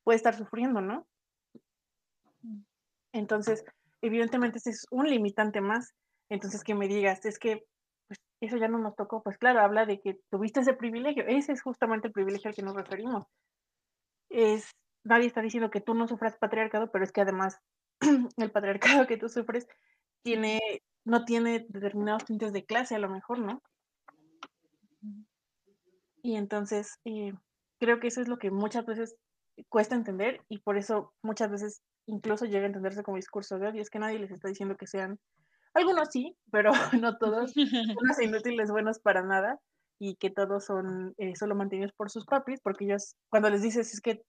puede 0.03 0.17
estar 0.17 0.35
sufriendo, 0.35 0.81
¿no? 0.81 1.07
Entonces, 3.13 3.65
evidentemente 4.01 4.59
ese 4.59 4.71
es 4.71 4.87
un 4.91 5.09
limitante 5.09 5.61
más. 5.61 5.95
Entonces, 6.31 6.65
que 6.65 6.75
me 6.75 6.89
digas, 6.89 7.25
es 7.25 7.39
que 7.39 7.65
pues, 8.09 8.21
eso 8.41 8.57
ya 8.57 8.69
no 8.69 8.79
nos 8.79 8.97
tocó, 8.97 9.23
pues 9.23 9.39
claro, 9.39 9.61
habla 9.61 9.87
de 9.87 10.01
que 10.01 10.19
tuviste 10.31 10.61
ese 10.61 10.75
privilegio. 10.75 11.25
Ese 11.27 11.53
es 11.53 11.63
justamente 11.63 12.09
el 12.09 12.13
privilegio 12.13 12.49
al 12.49 12.55
que 12.55 12.63
nos 12.63 12.75
referimos. 12.75 13.27
Es, 14.31 14.71
nadie 15.05 15.27
está 15.27 15.43
diciendo 15.43 15.71
que 15.71 15.81
tú 15.81 15.95
no 15.95 16.09
sufras 16.09 16.37
patriarcado, 16.39 16.91
pero 16.91 17.05
es 17.05 17.13
que 17.13 17.21
además 17.21 17.59
el 18.37 18.51
patriarcado 18.51 19.07
que 19.07 19.17
tú 19.17 19.29
sufres 19.29 19.67
tiene, 20.23 20.61
no 21.05 21.25
tiene 21.25 21.67
determinados 21.69 22.25
tintes 22.25 22.53
de 22.53 22.65
clase 22.65 22.95
a 22.95 22.99
lo 22.99 23.11
mejor, 23.11 23.39
¿no? 23.39 23.63
Y 26.23 26.37
entonces, 26.37 26.99
eh, 27.05 27.33
creo 27.81 27.99
que 27.99 28.07
eso 28.07 28.21
es 28.21 28.29
lo 28.29 28.39
que 28.39 28.51
muchas 28.51 28.87
veces 28.87 29.17
cuesta 29.69 29.95
entender 29.95 30.41
y 30.49 30.59
por 30.59 30.77
eso 30.77 31.13
muchas 31.23 31.51
veces 31.51 31.83
incluso 32.07 32.47
llega 32.47 32.65
a 32.65 32.67
entenderse 32.67 33.03
como 33.03 33.17
discurso 33.17 33.59
de 33.59 33.69
odio. 33.69 33.83
Es 33.83 33.91
que 33.91 33.99
nadie 33.99 34.19
les 34.19 34.31
está 34.31 34.49
diciendo 34.49 34.77
que 34.77 34.87
sean, 34.87 35.19
algunos 35.75 36.09
sí, 36.11 36.37
pero 36.51 36.73
no 37.03 37.19
todos, 37.19 37.53
unos 38.03 38.21
inútiles 38.21 38.71
buenos 38.71 38.99
para 39.01 39.23
nada 39.23 39.59
y 40.01 40.17
que 40.17 40.31
todos 40.31 40.65
son 40.65 41.15
eh, 41.19 41.37
solo 41.37 41.55
mantenidos 41.55 41.93
por 41.93 42.11
sus 42.11 42.27
papis, 42.27 42.61
porque 42.63 42.85
ellos, 42.85 43.15
cuando 43.31 43.51
les 43.51 43.63
dices 43.63 43.93
es 43.93 44.01
que 44.01 44.23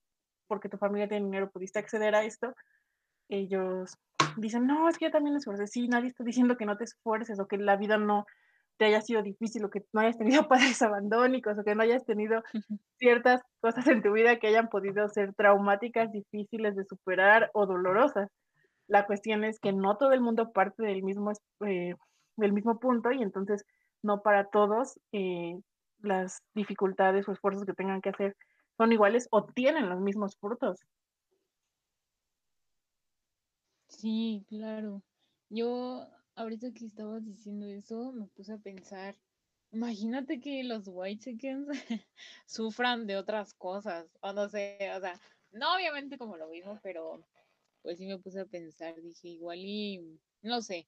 porque 0.48 0.70
tu 0.70 0.78
familia 0.78 1.08
tiene 1.08 1.26
dinero 1.26 1.50
pudiste 1.50 1.80
acceder 1.80 2.16
a 2.16 2.24
esto, 2.24 2.54
ellos 3.30 3.96
dicen, 4.38 4.68
no, 4.68 4.90
es 4.90 4.98
que 4.98 5.06
yo 5.06 5.12
también 5.12 5.34
me 5.34 5.40
esforcé. 5.40 5.68
Sí, 5.68 5.88
nadie 5.88 6.10
está 6.10 6.24
diciendo 6.24 6.58
que 6.58 6.66
no 6.66 6.78
te 6.78 6.84
esfuerces 6.84 7.40
o 7.40 7.48
que 7.48 7.58
la 7.58 7.78
vida 7.78 7.98
no 7.98 8.26
te 8.78 8.86
haya 8.86 9.02
sido 9.02 9.22
difícil 9.22 9.64
o 9.66 9.70
que 9.70 9.84
no 9.94 10.02
hayas 10.02 10.18
tenido 10.18 10.48
padres 10.50 10.82
abandónicos 10.82 11.58
o 11.58 11.64
que 11.64 11.76
no 11.76 11.84
hayas 11.84 12.06
tenido 12.06 12.44
ciertas 12.98 13.42
cosas 13.62 13.88
en 13.88 14.02
tu 14.02 14.12
vida 14.14 14.40
que 14.40 14.48
hayan 14.48 14.70
podido 14.70 15.08
ser 15.10 15.34
traumáticas, 15.36 16.12
difíciles 16.12 16.76
de 16.76 16.86
superar 16.86 17.50
o 17.54 17.66
dolorosas. 17.66 18.30
La 18.88 19.06
cuestión 19.06 19.44
es 19.44 19.60
que 19.60 19.74
no 19.74 19.98
todo 19.98 20.14
el 20.14 20.22
mundo 20.22 20.52
parte 20.52 20.84
del 20.84 21.04
mismo, 21.04 21.32
eh, 21.66 21.96
del 22.38 22.54
mismo 22.54 22.80
punto 22.80 23.12
y 23.12 23.22
entonces 23.22 23.66
no 24.02 24.22
para 24.22 24.50
todos 24.50 25.00
eh, 25.12 25.60
las 26.00 26.44
dificultades 26.54 27.28
o 27.28 27.32
esfuerzos 27.32 27.66
que 27.66 27.74
tengan 27.74 28.02
que 28.02 28.10
hacer 28.10 28.36
son 28.78 28.92
iguales 28.92 29.28
o 29.32 29.46
tienen 29.46 29.90
los 29.90 30.02
mismos 30.02 30.36
frutos. 30.38 30.80
Sí, 33.88 34.46
claro. 34.50 35.02
Yo 35.50 36.08
ahorita 36.36 36.74
que 36.74 36.86
estabas 36.86 37.24
diciendo 37.24 37.68
eso, 37.68 38.12
me 38.12 38.28
puse 38.28 38.54
a 38.54 38.58
pensar, 38.58 39.16
imagínate 39.72 40.40
que 40.40 40.64
los 40.64 40.88
white 40.88 41.24
chickens 41.24 41.68
sufran 42.46 43.08
de 43.08 43.18
otras 43.18 43.54
cosas, 43.54 44.08
o 44.22 44.34
no 44.34 44.50
sé, 44.50 44.78
o 44.96 45.00
sea, 45.00 45.20
no 45.52 45.76
obviamente 45.76 46.18
como 46.18 46.38
lo 46.38 46.48
mismo, 46.48 46.80
pero 46.82 47.24
pues 47.84 48.00
sí 48.00 48.08
me 48.08 48.18
puse 48.18 48.40
a 48.40 48.46
pensar, 48.46 49.00
dije, 49.02 49.28
igual 49.28 49.60
y, 49.60 50.20
no 50.42 50.62
sé, 50.62 50.88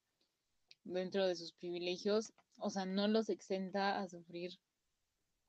dentro 0.84 1.28
de 1.28 1.36
sus 1.36 1.52
privilegios, 1.54 2.34
o 2.58 2.70
sea, 2.72 2.86
no 2.86 3.08
los 3.08 3.30
exenta 3.30 4.02
a 4.02 4.08
sufrir 4.08 4.58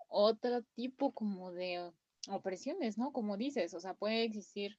otro 0.09 0.63
tipo 0.75 1.13
como 1.13 1.53
de 1.53 1.93
opresiones, 2.29 2.99
¿no? 2.99 3.13
Como 3.13 3.37
dices, 3.37 3.73
o 3.75 3.81
sea, 3.81 3.95
puede 3.95 4.25
existir 4.25 4.79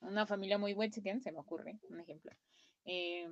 una 0.00 0.26
familia 0.26 0.58
muy 0.58 0.76
chicken, 0.90 1.22
se 1.22 1.32
me 1.32 1.38
ocurre, 1.38 1.78
un 1.88 2.00
ejemplo. 2.00 2.30
Eh, 2.84 3.28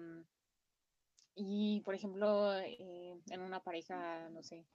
y, 1.35 1.81
por 1.81 1.95
ejemplo, 1.95 2.59
eh, 2.59 3.15
en 3.31 3.41
una 3.41 3.61
pareja, 3.61 4.29
no 4.31 4.43
sé, 4.43 4.67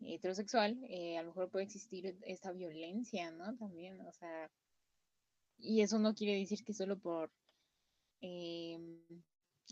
heterosexual, 0.00 0.78
eh, 0.88 1.16
a 1.18 1.22
lo 1.22 1.28
mejor 1.28 1.50
puede 1.50 1.64
existir 1.64 2.16
esta 2.22 2.52
violencia, 2.52 3.30
¿no? 3.30 3.56
También, 3.56 4.00
o 4.00 4.12
sea, 4.12 4.50
y 5.58 5.82
eso 5.82 5.98
no 5.98 6.14
quiere 6.14 6.38
decir 6.38 6.64
que 6.64 6.74
solo 6.74 6.98
por, 6.98 7.30
eh, 8.20 8.78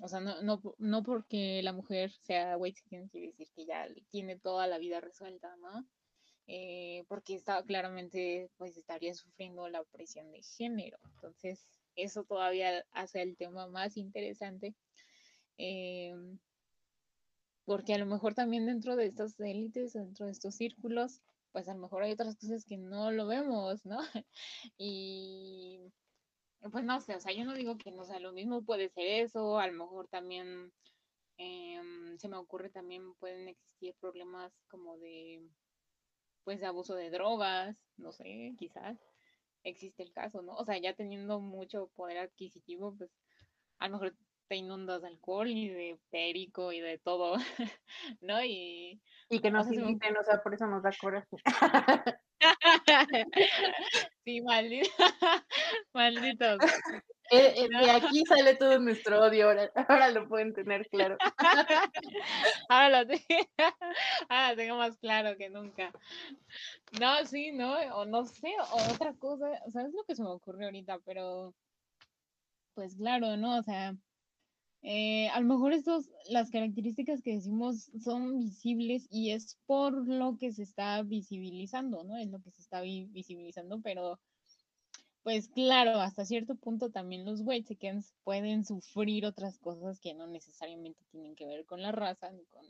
o 0.03 0.09
sea, 0.09 0.21
no, 0.21 0.43
no, 0.43 0.61
no 0.79 1.03
porque 1.03 1.63
la 1.63 1.73
mujer 1.73 2.13
sea 2.23 2.57
white 2.57 2.81
quiere 2.89 3.09
decir 3.13 3.49
que 3.55 3.67
ya 3.67 3.89
tiene 4.11 4.39
toda 4.39 4.67
la 4.67 4.79
vida 4.79 5.01
resuelta, 5.01 5.55
¿no? 5.57 5.87
porque 7.09 7.35
está 7.35 7.63
claramente, 7.63 8.51
pues 8.59 8.77
estaría 8.77 9.15
sufriendo 9.15 9.69
la 9.71 9.81
opresión 9.81 10.31
de 10.33 10.43
género. 10.43 10.99
Entonces, 11.15 11.67
eso 11.95 12.25
todavía 12.25 12.85
hace 12.93 13.23
el 13.23 13.37
tema 13.37 13.69
más 13.69 13.97
interesante 13.97 14.75
Em, 15.59 16.39
porque 17.65 17.95
a 17.95 17.99
lo 17.99 18.07
mejor 18.07 18.35
también 18.35 18.67
dentro 18.67 18.97
de 18.97 19.07
estas 19.07 19.39
élites, 19.39 19.93
dentro 19.93 20.27
de 20.27 20.33
estos 20.33 20.55
círculos, 20.57 21.23
pues 21.53 21.69
a 21.69 21.75
lo 21.75 21.81
mejor 21.81 22.03
hay 22.03 22.13
otras 22.13 22.37
cosas 22.37 22.65
que 22.65 22.79
no 22.79 23.11
lo 23.13 23.27
vemos, 23.27 23.85
¿no? 23.87 23.99
Y 24.79 25.81
pues 26.71 26.85
no 26.85 27.01
sé, 27.01 27.17
o 27.17 27.21
sea, 27.21 27.33
yo 27.33 27.45
no 27.45 27.55
digo 27.55 27.77
que 27.77 27.91
no 27.91 28.05
sea 28.05 28.21
lo 28.21 28.33
mismo, 28.33 28.65
puede 28.65 28.89
ser 28.89 29.07
eso, 29.25 29.59
a 29.59 29.67
lo 29.67 29.73
mejor 29.73 30.09
también 30.09 30.73
em, 31.37 32.19
se 32.19 32.29
me 32.29 32.37
ocurre 32.37 32.71
también 32.71 33.15
pueden 33.15 33.49
existir 33.49 33.95
problemas 34.01 34.53
como 34.69 34.97
de, 34.99 35.43
pues, 36.45 36.61
de 36.61 36.67
abuso 36.67 36.95
de 36.95 37.11
drogas, 37.11 37.77
no 37.97 38.13
sé, 38.13 38.55
quizás 38.59 38.99
existe 39.65 40.03
el 40.03 40.13
caso, 40.13 40.43
¿no? 40.43 40.55
O 40.57 40.65
sea, 40.65 40.79
ya 40.79 40.95
teniendo 40.95 41.41
mucho 41.41 41.89
poder 41.97 42.19
adquisitivo, 42.19 42.95
pues 42.97 43.11
a 43.79 43.89
lo 43.89 43.95
mejor 43.95 44.17
te 44.53 44.57
inundas 44.57 45.01
de 45.01 45.09
alcohol 45.09 45.49
y 45.49 45.71
de 45.71 45.99
perico 46.11 46.73
y 46.73 46.81
de 46.81 46.99
todo, 46.99 47.37
¿no? 48.21 48.45
Y, 48.45 49.01
y 49.31 49.41
que 49.41 49.51
nos 49.51 49.73
inviten, 49.73 50.15
o 50.15 50.23
sea, 50.23 50.43
por 50.43 50.53
eso 50.53 50.67
nos 50.67 50.83
da 50.83 50.91
coraje. 51.01 51.39
sí, 54.27 54.43
maldito. 54.43 54.91
Malditos. 55.95 56.59
Eh, 57.31 57.55
eh, 57.57 57.67
de 57.67 57.91
aquí 57.93 58.27
sale 58.27 58.55
todo 58.57 58.79
nuestro 58.79 59.23
odio, 59.23 59.47
ahora, 59.47 59.71
ahora 59.89 60.11
lo 60.11 60.29
pueden 60.29 60.53
tener 60.53 60.87
claro. 60.91 61.17
ahora, 62.69 63.05
lo 63.05 63.07
tengo, 63.07 63.25
ahora 64.29 64.55
tengo 64.55 64.77
más 64.77 64.99
claro 64.99 65.35
que 65.39 65.49
nunca. 65.49 65.93
No, 67.01 67.25
sí, 67.25 67.53
¿no? 67.53 67.73
O 67.95 68.05
no 68.05 68.27
sé, 68.27 68.53
o 68.71 68.93
otra 68.93 69.15
cosa, 69.15 69.47
¿sabes 69.73 69.95
lo 69.95 70.05
que 70.05 70.15
se 70.15 70.23
me 70.23 70.29
ocurrió 70.29 70.67
ahorita? 70.67 70.99
Pero, 71.07 71.55
pues 72.75 72.97
claro, 72.97 73.39
¿no? 73.39 73.57
O 73.57 73.63
sea, 73.63 73.95
eh, 74.83 75.29
a 75.29 75.41
lo 75.41 75.47
mejor 75.47 75.73
estos, 75.73 76.11
las 76.29 76.51
características 76.51 77.23
que 77.23 77.35
decimos 77.35 77.91
son 78.03 78.39
visibles 78.39 79.07
y 79.11 79.31
es 79.31 79.59
por 79.67 80.09
lo 80.09 80.37
que 80.39 80.53
se 80.53 80.65
está 80.65 81.03
visibilizando, 81.03 82.03
¿no? 82.03 82.17
Es 82.17 82.29
lo 82.29 82.41
que 82.41 82.51
se 82.51 82.61
está 82.61 82.81
visibilizando, 82.81 83.81
pero 83.81 84.19
pues 85.23 85.49
claro, 85.49 86.01
hasta 86.01 86.25
cierto 86.25 86.57
punto 86.57 86.91
también 86.91 87.25
los 87.25 87.43
Wexicans 87.43 88.13
pueden 88.25 88.65
sufrir 88.65 89.25
otras 89.25 89.57
cosas 89.59 90.01
que 90.01 90.15
no 90.15 90.27
necesariamente 90.27 91.05
tienen 91.13 91.37
que 91.37 91.47
ver 91.47 91.65
con 91.65 91.81
la 91.81 91.93
raza 91.93 92.33
ni 92.33 92.45
con 92.47 92.65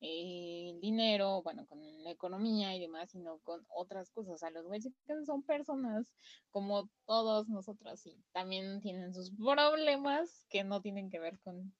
el 0.00 0.80
dinero, 0.80 1.42
bueno, 1.42 1.66
con 1.66 1.80
la 2.04 2.10
economía 2.10 2.74
y 2.74 2.80
demás, 2.80 3.10
sino 3.10 3.38
con 3.40 3.64
otras 3.68 4.10
cosas. 4.10 4.34
O 4.34 4.38
sea, 4.38 4.50
los 4.50 4.66
Wexicans 4.66 5.26
son 5.26 5.42
personas 5.42 6.14
como 6.50 6.88
todos 7.06 7.48
nosotros 7.48 8.06
y 8.06 8.22
también 8.32 8.80
tienen 8.80 9.12
sus 9.12 9.30
problemas 9.32 10.46
que 10.50 10.64
no 10.64 10.80
tienen 10.80 11.10
que 11.10 11.18
ver 11.18 11.38
con 11.40 11.74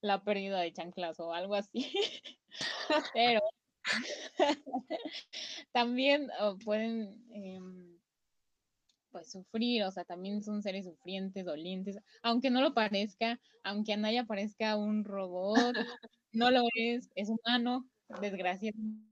la 0.00 0.22
pérdida 0.22 0.60
de 0.60 0.72
chanclas 0.72 1.18
o 1.20 1.32
algo 1.32 1.54
así. 1.54 1.92
Pero 3.14 3.40
también 5.72 6.28
oh, 6.40 6.58
pueden 6.58 7.24
em, 7.30 7.98
pues 9.10 9.30
sufrir, 9.30 9.84
o 9.84 9.90
sea, 9.90 10.04
también 10.04 10.42
son 10.42 10.62
seres 10.62 10.84
sufrientes, 10.84 11.44
dolientes, 11.44 11.98
aunque 12.22 12.50
no 12.50 12.60
lo 12.60 12.74
parezca, 12.74 13.40
aunque 13.62 13.94
a 13.94 13.96
nadie 13.96 14.24
parezca 14.26 14.76
un 14.76 15.04
robot, 15.04 15.74
no 16.36 16.50
lo 16.50 16.62
es, 16.74 17.10
es 17.14 17.28
humano, 17.30 17.88
desgraciadamente. 18.20 19.06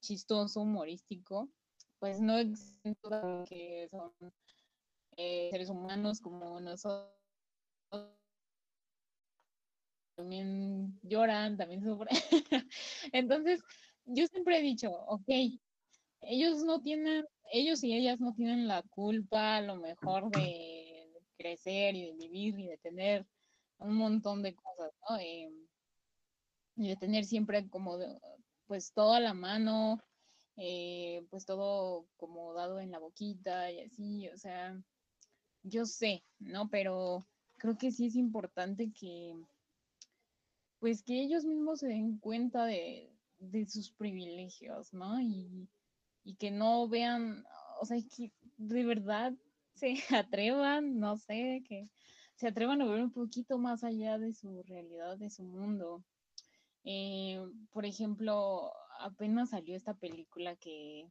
chistoso, 0.00 0.62
humorístico, 0.62 1.48
pues 2.00 2.20
no 2.20 2.36
exento 2.38 3.44
que 3.48 3.86
son 3.90 4.12
eh, 5.16 5.48
seres 5.52 5.68
humanos 5.70 6.20
como 6.20 6.60
nosotros 6.60 7.14
también 10.16 10.98
lloran, 11.02 11.56
también 11.56 11.82
sufren. 11.82 12.08
Entonces, 13.12 13.62
yo 14.04 14.26
siempre 14.26 14.58
he 14.58 14.62
dicho, 14.62 14.90
ok, 14.90 15.28
ellos 16.22 16.62
no 16.64 16.80
tienen, 16.80 17.24
ellos 17.52 17.82
y 17.82 17.94
ellas 17.94 18.20
no 18.20 18.34
tienen 18.34 18.68
la 18.68 18.82
culpa 18.82 19.56
a 19.56 19.62
lo 19.62 19.76
mejor 19.76 20.30
de 20.30 21.12
crecer 21.36 21.94
y 21.96 22.06
de 22.06 22.12
vivir 22.12 22.58
y 22.58 22.66
de 22.68 22.78
tener 22.78 23.26
un 23.78 23.96
montón 23.96 24.42
de 24.42 24.54
cosas, 24.54 24.92
¿no? 25.08 25.18
Eh, 25.18 25.50
y 26.76 26.88
de 26.88 26.96
tener 26.96 27.24
siempre 27.24 27.68
como, 27.68 27.98
pues 28.66 28.92
todo 28.92 29.14
a 29.14 29.20
la 29.20 29.34
mano, 29.34 30.00
eh, 30.56 31.26
pues 31.30 31.46
todo 31.46 32.06
como 32.16 32.54
dado 32.54 32.80
en 32.80 32.90
la 32.90 32.98
boquita 32.98 33.70
y 33.70 33.80
así, 33.80 34.28
o 34.28 34.36
sea, 34.36 34.78
yo 35.62 35.86
sé, 35.86 36.22
¿no? 36.38 36.68
Pero 36.68 37.26
creo 37.56 37.76
que 37.78 37.90
sí 37.90 38.06
es 38.06 38.16
importante 38.16 38.92
que, 38.92 39.34
pues 40.78 41.02
que 41.02 41.22
ellos 41.22 41.44
mismos 41.44 41.80
se 41.80 41.88
den 41.88 42.18
cuenta 42.18 42.64
de, 42.66 43.10
de 43.38 43.66
sus 43.66 43.90
privilegios, 43.92 44.92
¿no? 44.92 45.20
Y, 45.20 45.68
y, 46.24 46.34
que 46.36 46.50
no 46.50 46.88
vean, 46.88 47.44
o 47.80 47.86
sea, 47.86 47.98
que 48.16 48.32
de 48.56 48.84
verdad 48.84 49.32
se 49.74 49.94
atrevan, 50.16 50.98
no 50.98 51.16
sé, 51.16 51.62
que 51.68 51.88
se 52.36 52.48
atrevan 52.48 52.82
a 52.82 52.86
ver 52.86 53.02
un 53.02 53.12
poquito 53.12 53.58
más 53.58 53.84
allá 53.84 54.18
de 54.18 54.32
su 54.32 54.62
realidad, 54.62 55.18
de 55.18 55.30
su 55.30 55.42
mundo. 55.42 56.02
Eh, 56.84 57.38
por 57.72 57.84
ejemplo, 57.84 58.72
apenas 59.00 59.50
salió 59.50 59.76
esta 59.76 59.94
película 59.94 60.56
que, 60.56 61.06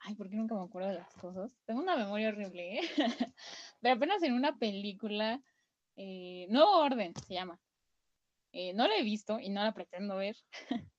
ay, 0.00 0.14
¿por 0.14 0.28
qué 0.28 0.36
nunca 0.36 0.54
me 0.54 0.62
acuerdo 0.62 0.88
de 0.90 0.96
las 0.96 1.14
cosas? 1.14 1.56
Tengo 1.64 1.80
una 1.80 1.96
memoria 1.96 2.28
horrible, 2.28 2.78
¿eh? 2.78 2.80
Pero 3.80 3.94
apenas 3.94 4.22
en 4.22 4.34
una 4.34 4.58
película, 4.58 5.42
eh, 5.96 6.46
Nuevo 6.50 6.78
Orden 6.78 7.14
se 7.26 7.34
llama, 7.34 7.58
eh, 8.52 8.72
no 8.74 8.88
la 8.88 8.96
he 8.96 9.02
visto 9.02 9.38
y 9.38 9.48
no 9.48 9.62
la 9.62 9.72
pretendo 9.72 10.16
ver, 10.16 10.36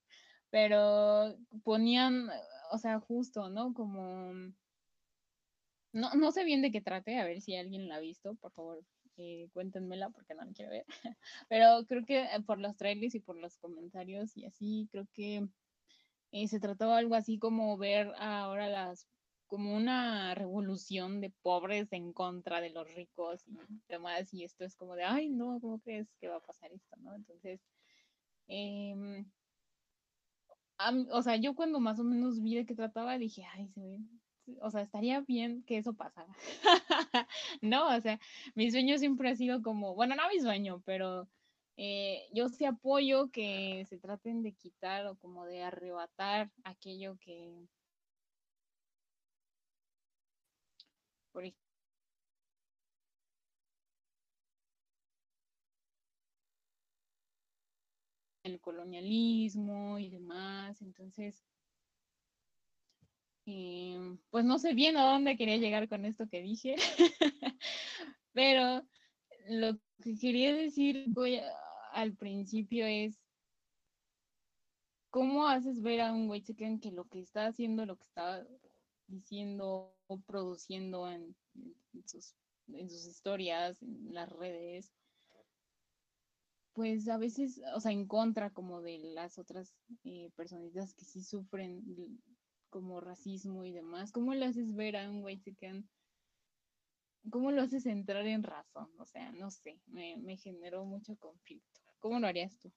pero 0.50 1.36
ponían, 1.64 2.30
o 2.72 2.78
sea, 2.78 2.98
justo, 3.00 3.50
¿no? 3.50 3.74
Como... 3.74 4.32
No, 5.92 6.14
no 6.14 6.32
sé 6.32 6.44
bien 6.44 6.62
de 6.62 6.72
qué 6.72 6.80
trate, 6.80 7.18
a 7.18 7.24
ver 7.24 7.42
si 7.42 7.54
alguien 7.54 7.86
la 7.86 7.96
ha 7.96 8.00
visto, 8.00 8.34
por 8.36 8.50
favor, 8.52 8.82
eh, 9.18 9.48
cuéntenmela 9.52 10.08
porque 10.08 10.34
no 10.34 10.42
la 10.44 10.52
quiero 10.52 10.70
ver. 10.70 10.86
Pero 11.50 11.84
creo 11.86 12.04
que 12.06 12.22
eh, 12.22 12.40
por 12.46 12.58
los 12.58 12.76
trailers 12.76 13.14
y 13.14 13.20
por 13.20 13.36
los 13.36 13.58
comentarios 13.58 14.34
y 14.36 14.46
así, 14.46 14.88
creo 14.90 15.06
que 15.12 15.46
se 16.48 16.60
trató 16.60 16.92
algo 16.94 17.14
así 17.14 17.38
como 17.38 17.76
ver 17.76 18.10
ahora 18.16 18.68
las 18.68 19.06
como 19.46 19.76
una 19.76 20.34
revolución 20.34 21.20
de 21.20 21.28
pobres 21.42 21.92
en 21.92 22.14
contra 22.14 22.62
de 22.62 22.70
los 22.70 22.90
ricos 22.94 23.46
y 23.46 23.82
demás, 23.86 24.32
y 24.32 24.44
esto 24.44 24.64
es 24.64 24.74
como 24.76 24.96
de, 24.96 25.04
ay, 25.04 25.28
no, 25.28 25.60
¿cómo 25.60 25.78
crees 25.78 26.08
que 26.18 26.28
va 26.28 26.36
a 26.36 26.40
pasar 26.40 26.72
esto? 26.72 26.96
¿no? 27.00 27.14
Entonces, 27.14 27.60
O 31.10 31.22
sea, 31.22 31.36
yo 31.36 31.54
cuando 31.54 31.80
más 31.80 31.98
o 32.00 32.04
menos 32.04 32.40
vi 32.42 32.56
de 32.56 32.66
qué 32.66 32.74
trataba, 32.74 33.18
dije, 33.18 33.44
ay, 33.52 33.68
se 33.68 33.80
ve, 33.80 33.98
o 34.60 34.70
sea, 34.70 34.82
estaría 34.82 35.20
bien 35.20 35.62
que 35.64 35.78
eso 35.78 35.94
pasara. 35.94 36.34
no, 37.62 37.96
o 37.96 38.00
sea, 38.00 38.18
mi 38.54 38.70
sueño 38.70 38.98
siempre 38.98 39.30
ha 39.30 39.36
sido 39.36 39.62
como, 39.62 39.94
bueno, 39.94 40.14
no 40.16 40.28
mi 40.28 40.40
sueño, 40.40 40.82
pero 40.84 41.28
eh, 41.76 42.28
yo 42.34 42.48
sí 42.48 42.64
apoyo 42.64 43.30
que 43.30 43.84
se 43.88 43.98
traten 43.98 44.42
de 44.42 44.54
quitar 44.54 45.06
o 45.06 45.16
como 45.18 45.46
de 45.46 45.62
arrebatar 45.62 46.50
aquello 46.64 47.16
que, 47.20 47.68
por 51.32 51.44
ejemplo, 51.44 51.61
el 58.44 58.60
colonialismo 58.60 59.98
y 59.98 60.10
demás. 60.10 60.82
Entonces, 60.82 61.44
eh, 63.46 64.16
pues 64.30 64.44
no 64.44 64.58
sé 64.58 64.74
bien 64.74 64.96
a 64.96 65.10
dónde 65.12 65.36
quería 65.36 65.56
llegar 65.56 65.88
con 65.88 66.04
esto 66.04 66.28
que 66.28 66.42
dije, 66.42 66.76
pero 68.32 68.82
lo 69.48 69.78
que 70.02 70.16
quería 70.16 70.54
decir 70.54 71.06
al 71.92 72.14
principio 72.14 72.86
es 72.86 73.18
cómo 75.10 75.46
haces 75.46 75.82
ver 75.82 76.00
a 76.00 76.12
un 76.12 76.28
güey 76.28 76.42
que 76.42 76.90
lo 76.92 77.04
que 77.04 77.20
está 77.20 77.46
haciendo, 77.46 77.84
lo 77.84 77.96
que 77.96 78.04
está 78.04 78.46
diciendo 79.06 79.94
o 80.06 80.20
produciendo 80.20 81.10
en, 81.10 81.36
sus, 82.06 82.34
en 82.68 82.88
sus 82.88 83.06
historias, 83.06 83.82
en 83.82 84.14
las 84.14 84.30
redes, 84.30 84.92
pues 86.72 87.08
a 87.08 87.18
veces, 87.18 87.60
o 87.74 87.80
sea, 87.80 87.92
en 87.92 88.06
contra 88.06 88.50
como 88.50 88.80
de 88.80 88.98
las 88.98 89.38
otras 89.38 89.74
eh, 90.04 90.30
personitas 90.36 90.94
que 90.94 91.04
sí 91.04 91.22
sufren 91.22 91.82
como 92.70 93.00
racismo 93.00 93.64
y 93.64 93.72
demás. 93.72 94.12
¿Cómo 94.12 94.34
le 94.34 94.46
haces 94.46 94.74
ver 94.74 94.96
a 94.96 95.10
un 95.10 95.20
güey 95.20 95.40
que 95.40 95.54
¿Cómo 97.30 97.52
lo 97.52 97.62
haces 97.62 97.86
entrar 97.86 98.26
en 98.26 98.42
razón? 98.42 98.90
O 98.98 99.06
sea, 99.06 99.30
no 99.32 99.50
sé, 99.50 99.78
me, 99.86 100.16
me 100.16 100.36
generó 100.36 100.84
mucho 100.84 101.16
conflicto. 101.16 101.80
¿Cómo 102.00 102.18
lo 102.18 102.26
harías 102.26 102.58
tú? 102.58 102.72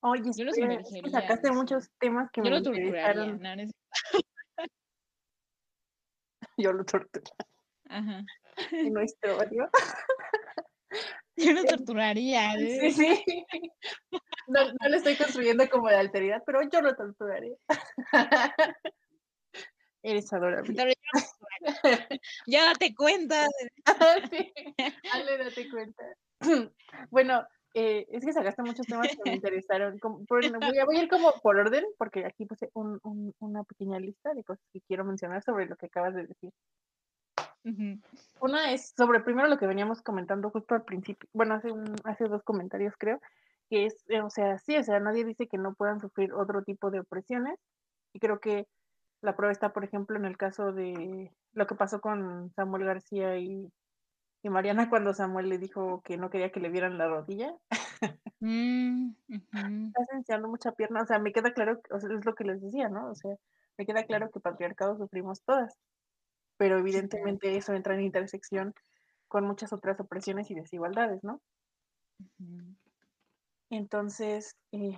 Oye, 0.00 0.32
yo 0.34 0.44
lo 0.44 0.52
sacaste 0.52 1.52
muchos 1.52 1.88
temas 2.00 2.28
que 2.32 2.40
yo 2.40 2.44
me 2.44 2.50
lo 2.50 2.62
torturaría. 2.62 3.38
yo 6.56 6.72
lo 6.72 6.84
torturaría. 6.84 7.46
Ajá. 7.88 8.24
En 8.72 8.92
nuestro 8.92 9.38
odio. 9.38 9.70
Yo 11.36 11.52
lo 11.52 11.64
torturaría. 11.64 12.54
¿eh? 12.54 12.90
Sí, 12.92 12.92
sí. 12.92 13.44
No, 14.48 14.60
no 14.64 14.88
lo 14.88 14.96
estoy 14.96 15.14
construyendo 15.14 15.70
como 15.70 15.88
de 15.88 15.94
alteridad, 15.96 16.42
pero 16.44 16.60
yo 16.68 16.82
lo 16.82 16.96
torturaría. 16.96 17.54
Eres 20.02 20.32
adorable. 20.32 20.94
ya 22.46 22.64
date 22.66 22.92
cuenta. 22.92 23.46
sí, 24.30 24.52
Ale, 25.12 25.38
date 25.38 25.70
cuenta. 25.70 26.04
Bueno, 27.10 27.46
eh, 27.74 28.04
es 28.10 28.24
que 28.24 28.32
sacaste 28.32 28.62
muchos 28.62 28.86
temas 28.86 29.08
que 29.08 29.30
me 29.30 29.36
interesaron. 29.36 29.98
voy, 30.02 30.46
a, 30.46 30.84
voy, 30.84 30.96
a, 30.96 31.02
ir 31.02 31.08
como 31.08 31.32
por 31.40 31.56
orden, 31.56 31.84
porque 31.96 32.26
aquí 32.26 32.44
puse 32.44 32.68
un, 32.74 32.98
un, 33.04 33.32
una 33.38 33.62
pequeña 33.64 33.98
lista 33.98 34.34
de 34.34 34.44
cosas 34.44 34.64
que 34.72 34.80
quiero 34.82 35.04
mencionar 35.04 35.42
sobre 35.42 35.66
lo 35.66 35.76
que 35.76 35.86
acabas 35.86 36.14
de 36.14 36.26
decir. 36.26 36.52
Una 38.40 38.72
es 38.72 38.92
sobre 38.96 39.20
primero 39.20 39.48
lo 39.48 39.58
que 39.58 39.66
veníamos 39.66 40.02
comentando 40.02 40.50
justo 40.50 40.74
al 40.74 40.84
principio, 40.84 41.28
bueno, 41.32 41.54
hace, 41.54 41.68
hace 42.04 42.24
dos 42.24 42.42
comentarios 42.42 42.94
creo, 42.98 43.20
que 43.70 43.86
es, 43.86 44.04
eh, 44.08 44.20
o 44.20 44.30
sea, 44.30 44.58
sí, 44.58 44.76
o 44.76 44.82
sea, 44.82 44.98
nadie 45.00 45.24
dice 45.24 45.46
que 45.46 45.58
no 45.58 45.74
puedan 45.74 46.00
sufrir 46.00 46.32
otro 46.32 46.62
tipo 46.62 46.90
de 46.90 47.00
opresiones, 47.00 47.58
y 48.12 48.18
creo 48.18 48.40
que 48.40 48.66
la 49.20 49.36
prueba 49.36 49.52
está, 49.52 49.72
por 49.72 49.84
ejemplo, 49.84 50.16
en 50.16 50.24
el 50.24 50.36
caso 50.36 50.72
de 50.72 51.32
lo 51.52 51.66
que 51.66 51.74
pasó 51.76 52.00
con 52.00 52.50
Samuel 52.54 52.84
García 52.84 53.38
y 53.38 53.70
y 54.42 54.50
Mariana 54.50 54.90
cuando 54.90 55.14
Samuel 55.14 55.48
le 55.48 55.58
dijo 55.58 56.02
que 56.04 56.16
no 56.16 56.28
quería 56.28 56.50
que 56.50 56.60
le 56.60 56.70
vieran 56.70 56.98
la 56.98 57.08
rodilla. 57.08 57.54
Mm, 58.44 59.14
ujú. 59.28 59.86
Estás 59.86 60.08
enseñando 60.14 60.48
mucha 60.48 60.72
pierna, 60.72 61.02
o 61.02 61.06
sea, 61.06 61.20
me 61.20 61.32
queda 61.32 61.52
claro, 61.52 61.80
o 61.92 62.00
sea, 62.00 62.10
es 62.12 62.24
lo 62.26 62.34
que 62.34 62.42
les 62.42 62.60
decía, 62.60 62.88
¿no? 62.88 63.08
O 63.08 63.14
sea, 63.14 63.36
me 63.78 63.86
queda 63.86 64.02
claro 64.02 64.32
que 64.32 64.40
patriarcado 64.40 64.96
sufrimos 64.96 65.44
todas, 65.44 65.78
pero 66.62 66.78
evidentemente 66.78 67.56
eso 67.56 67.72
entra 67.72 67.94
en 67.94 68.02
intersección 68.02 68.72
con 69.26 69.44
muchas 69.44 69.72
otras 69.72 69.98
opresiones 69.98 70.48
y 70.48 70.54
desigualdades, 70.54 71.24
¿no? 71.24 71.40
Entonces, 73.68 74.56
eh, 74.70 74.96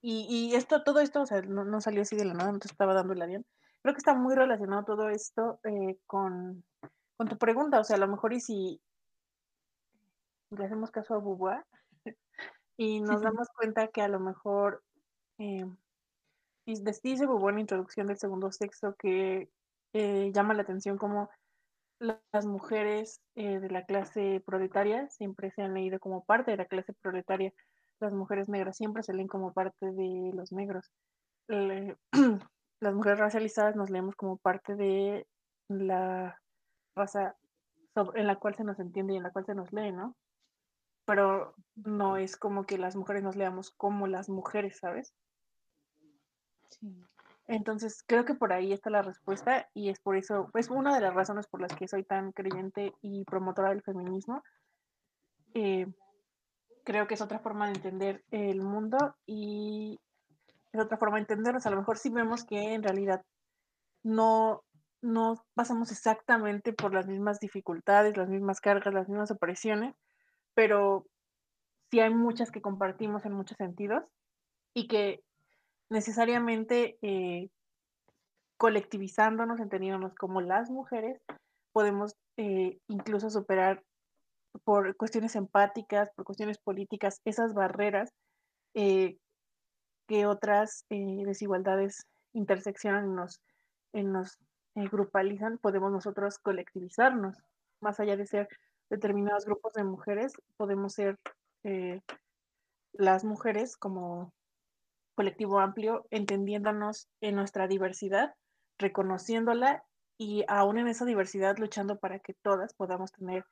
y, 0.00 0.26
y 0.30 0.54
esto, 0.54 0.84
todo 0.84 1.00
esto, 1.00 1.22
o 1.22 1.26
sea, 1.26 1.42
no, 1.42 1.64
no 1.64 1.80
salió 1.80 2.02
así 2.02 2.14
de 2.14 2.26
la 2.26 2.34
nada, 2.34 2.52
no 2.52 2.60
te 2.60 2.68
estaba 2.68 2.94
dando 2.94 3.12
el 3.12 3.20
avión. 3.20 3.44
Creo 3.82 3.92
que 3.92 3.98
está 3.98 4.14
muy 4.14 4.36
relacionado 4.36 4.84
todo 4.84 5.08
esto 5.08 5.58
eh, 5.64 5.98
con, 6.06 6.62
con 7.16 7.26
tu 7.26 7.36
pregunta, 7.36 7.80
o 7.80 7.84
sea, 7.84 7.96
a 7.96 7.98
lo 7.98 8.06
mejor 8.06 8.32
y 8.32 8.40
si 8.40 8.80
le 10.50 10.64
hacemos 10.64 10.92
caso 10.92 11.14
a 11.14 11.18
Beauvoir 11.18 11.64
y 12.76 13.00
nos 13.00 13.20
damos 13.36 13.48
cuenta 13.48 13.88
que 13.88 14.00
a 14.00 14.06
lo 14.06 14.20
mejor, 14.20 14.84
eh, 15.38 15.66
dice 16.66 17.26
Beauvoir 17.26 17.54
en 17.54 17.56
la 17.56 17.60
introducción 17.62 18.06
del 18.06 18.18
segundo 18.18 18.52
sexo 18.52 18.94
que 18.94 19.50
eh, 19.98 20.32
llama 20.32 20.54
la 20.54 20.62
atención 20.62 20.98
como 20.98 21.28
la- 22.00 22.22
las 22.32 22.46
mujeres 22.46 23.20
eh, 23.34 23.58
de 23.60 23.70
la 23.70 23.84
clase 23.84 24.42
proletaria 24.46 25.08
siempre 25.10 25.50
se 25.50 25.62
han 25.62 25.74
leído 25.74 25.98
como 25.98 26.24
parte 26.24 26.52
de 26.52 26.56
la 26.58 26.66
clase 26.66 26.92
proletaria. 27.02 27.52
Las 28.00 28.12
mujeres 28.14 28.48
negras 28.48 28.76
siempre 28.76 29.02
se 29.02 29.12
leen 29.14 29.28
como 29.28 29.52
parte 29.52 29.86
de 29.92 30.30
los 30.34 30.52
negros. 30.52 30.92
Las 32.80 32.94
mujeres 32.94 33.18
racializadas 33.18 33.74
nos 33.74 33.90
leemos 33.90 34.14
como 34.14 34.38
parte 34.38 34.76
de 34.76 35.26
la 35.68 36.38
raza 36.96 37.36
sobre- 37.94 38.20
en 38.20 38.26
la 38.28 38.36
cual 38.36 38.54
se 38.54 38.64
nos 38.64 38.78
entiende 38.78 39.14
y 39.14 39.16
en 39.16 39.24
la 39.24 39.32
cual 39.32 39.46
se 39.46 39.54
nos 39.54 39.72
lee, 39.72 39.90
¿no? 39.92 40.16
Pero 41.06 41.54
no 41.74 42.16
es 42.18 42.36
como 42.36 42.64
que 42.66 42.78
las 42.78 42.94
mujeres 42.94 43.22
nos 43.24 43.34
leamos 43.34 43.72
como 43.76 44.06
las 44.06 44.28
mujeres, 44.28 44.78
¿sabes? 44.78 45.14
Sí. 46.70 46.86
Entonces, 47.48 48.04
creo 48.06 48.26
que 48.26 48.34
por 48.34 48.52
ahí 48.52 48.74
está 48.74 48.90
la 48.90 49.00
respuesta 49.00 49.68
y 49.72 49.88
es 49.88 49.98
por 50.00 50.16
eso, 50.16 50.50
es 50.54 50.68
una 50.68 50.94
de 50.94 51.00
las 51.00 51.14
razones 51.14 51.46
por 51.46 51.62
las 51.62 51.74
que 51.74 51.88
soy 51.88 52.04
tan 52.04 52.30
creyente 52.32 52.92
y 53.00 53.24
promotora 53.24 53.70
del 53.70 53.82
feminismo. 53.82 54.42
Eh, 55.54 55.86
creo 56.84 57.06
que 57.06 57.14
es 57.14 57.22
otra 57.22 57.38
forma 57.38 57.66
de 57.66 57.72
entender 57.72 58.22
el 58.30 58.60
mundo 58.60 59.16
y 59.24 59.98
es 60.72 60.80
otra 60.80 60.98
forma 60.98 61.16
de 61.16 61.22
entendernos. 61.22 61.64
A 61.64 61.70
lo 61.70 61.78
mejor 61.78 61.96
sí 61.96 62.10
vemos 62.10 62.44
que 62.44 62.74
en 62.74 62.82
realidad 62.82 63.24
no, 64.02 64.62
no 65.00 65.42
pasamos 65.54 65.90
exactamente 65.90 66.74
por 66.74 66.92
las 66.92 67.06
mismas 67.06 67.40
dificultades, 67.40 68.18
las 68.18 68.28
mismas 68.28 68.60
cargas, 68.60 68.92
las 68.92 69.08
mismas 69.08 69.30
opresiones, 69.30 69.94
pero 70.52 71.06
sí 71.90 72.00
hay 72.00 72.12
muchas 72.12 72.50
que 72.50 72.60
compartimos 72.60 73.24
en 73.24 73.32
muchos 73.32 73.56
sentidos 73.56 74.04
y 74.74 74.86
que 74.86 75.22
necesariamente 75.90 76.98
eh, 77.02 77.48
colectivizándonos, 78.56 79.60
entendiéndonos 79.60 80.14
como 80.14 80.40
las 80.40 80.70
mujeres, 80.70 81.20
podemos 81.72 82.16
eh, 82.36 82.78
incluso 82.88 83.30
superar 83.30 83.82
por 84.64 84.96
cuestiones 84.96 85.36
empáticas, 85.36 86.10
por 86.14 86.24
cuestiones 86.24 86.58
políticas, 86.58 87.20
esas 87.24 87.54
barreras 87.54 88.12
eh, 88.74 89.16
que 90.06 90.26
otras 90.26 90.86
desigualdades 90.88 92.06
interseccionan 92.32 93.14
nos, 93.14 93.42
nos 93.92 94.38
grupalizan, 94.74 95.58
podemos 95.58 95.92
nosotros 95.92 96.38
colectivizarnos. 96.38 97.36
Más 97.80 98.00
allá 98.00 98.16
de 98.16 98.26
ser 98.26 98.48
determinados 98.88 99.44
grupos 99.44 99.74
de 99.74 99.84
mujeres, 99.84 100.32
podemos 100.56 100.94
ser 100.94 101.18
las 102.94 103.22
mujeres 103.22 103.76
como 103.76 104.32
colectivo 105.18 105.58
amplio, 105.58 106.06
entendiéndonos 106.10 107.08
en 107.20 107.34
nuestra 107.34 107.66
diversidad, 107.66 108.34
reconociéndola 108.78 109.82
y 110.16 110.44
aún 110.46 110.78
en 110.78 110.86
esa 110.86 111.04
diversidad 111.04 111.58
luchando 111.58 111.98
para 111.98 112.20
que 112.20 112.34
todas 112.34 112.72
podamos 112.74 113.10
tener 113.10 113.44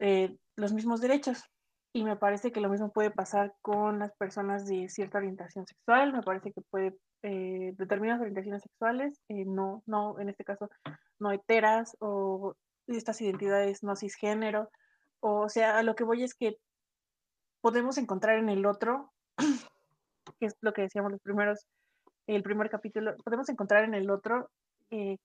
eh, 0.00 0.36
los 0.56 0.72
mismos 0.72 1.00
derechos. 1.00 1.44
Y 1.92 2.02
me 2.02 2.16
parece 2.16 2.50
que 2.50 2.60
lo 2.60 2.68
mismo 2.68 2.90
puede 2.90 3.12
pasar 3.12 3.54
con 3.62 4.00
las 4.00 4.12
personas 4.16 4.66
de 4.66 4.88
cierta 4.88 5.18
orientación 5.18 5.68
sexual, 5.68 6.12
me 6.12 6.22
parece 6.22 6.52
que 6.52 6.62
puede 6.68 6.96
eh, 7.22 7.72
determinadas 7.76 8.20
orientaciones 8.20 8.62
sexuales, 8.62 9.20
eh, 9.28 9.44
no, 9.46 9.84
no, 9.86 10.18
en 10.18 10.30
este 10.30 10.42
caso, 10.42 10.68
no 11.20 11.30
heteras 11.30 11.96
o 12.00 12.56
estas 12.88 13.20
identidades 13.20 13.84
no 13.84 13.94
cisgénero, 13.94 14.68
o 15.20 15.48
sea, 15.48 15.78
a 15.78 15.84
lo 15.84 15.94
que 15.94 16.02
voy 16.02 16.24
es 16.24 16.34
que 16.34 16.56
podemos 17.60 17.98
encontrar 17.98 18.38
en 18.38 18.48
el 18.48 18.66
otro, 18.66 19.12
que 20.40 20.46
es 20.46 20.54
lo 20.60 20.72
que 20.72 20.82
decíamos 20.82 21.12
los 21.12 21.20
primeros, 21.20 21.66
el 22.26 22.42
primer 22.42 22.70
capítulo, 22.70 23.14
podemos 23.24 23.48
encontrar 23.48 23.84
en 23.84 23.94
el 23.94 24.10
otro 24.10 24.50
eh, 24.90 25.18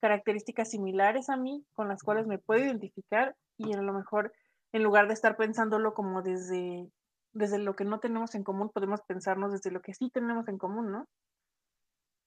características 0.00 0.70
similares 0.70 1.30
a 1.30 1.36
mí 1.36 1.64
con 1.72 1.88
las 1.88 2.02
cuales 2.02 2.26
me 2.26 2.38
puedo 2.38 2.62
identificar 2.62 3.34
y 3.56 3.72
a 3.72 3.80
lo 3.80 3.92
mejor 3.94 4.32
en 4.72 4.82
lugar 4.82 5.06
de 5.06 5.14
estar 5.14 5.36
pensándolo 5.36 5.94
como 5.94 6.20
desde, 6.20 6.90
desde 7.32 7.58
lo 7.58 7.76
que 7.76 7.84
no 7.84 8.00
tenemos 8.00 8.34
en 8.34 8.42
común, 8.42 8.70
podemos 8.70 9.00
pensarnos 9.02 9.52
desde 9.52 9.70
lo 9.70 9.80
que 9.80 9.94
sí 9.94 10.10
tenemos 10.10 10.48
en 10.48 10.58
común, 10.58 10.90
¿no? 10.90 11.06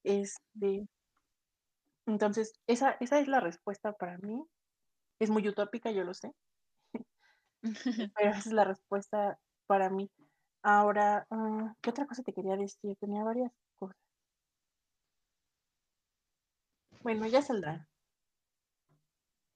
Este, 0.04 0.88
entonces, 2.06 2.54
esa, 2.68 2.92
esa 3.02 3.20
es 3.20 3.28
la 3.28 3.42
respuesta 3.42 3.92
para 3.94 4.18
mí. 4.20 4.42
Es 5.20 5.30
muy 5.30 5.48
utópica, 5.48 5.92
yo 5.92 6.04
lo 6.04 6.14
sé, 6.14 6.32
pero 8.16 8.32
esa 8.32 8.40
es 8.40 8.54
la 8.54 8.64
respuesta 8.64 9.38
para 9.68 9.90
mí. 9.90 10.10
Ahora, 10.70 11.26
uh, 11.30 11.72
¿qué 11.80 11.92
otra 11.92 12.06
cosa 12.06 12.24
te 12.24 12.34
quería 12.34 12.58
decir? 12.58 12.98
Tenía 13.00 13.24
varias 13.24 13.54
cosas. 13.80 13.96
Bueno, 17.04 17.26
ya 17.26 17.42
saldrán. 17.42 17.88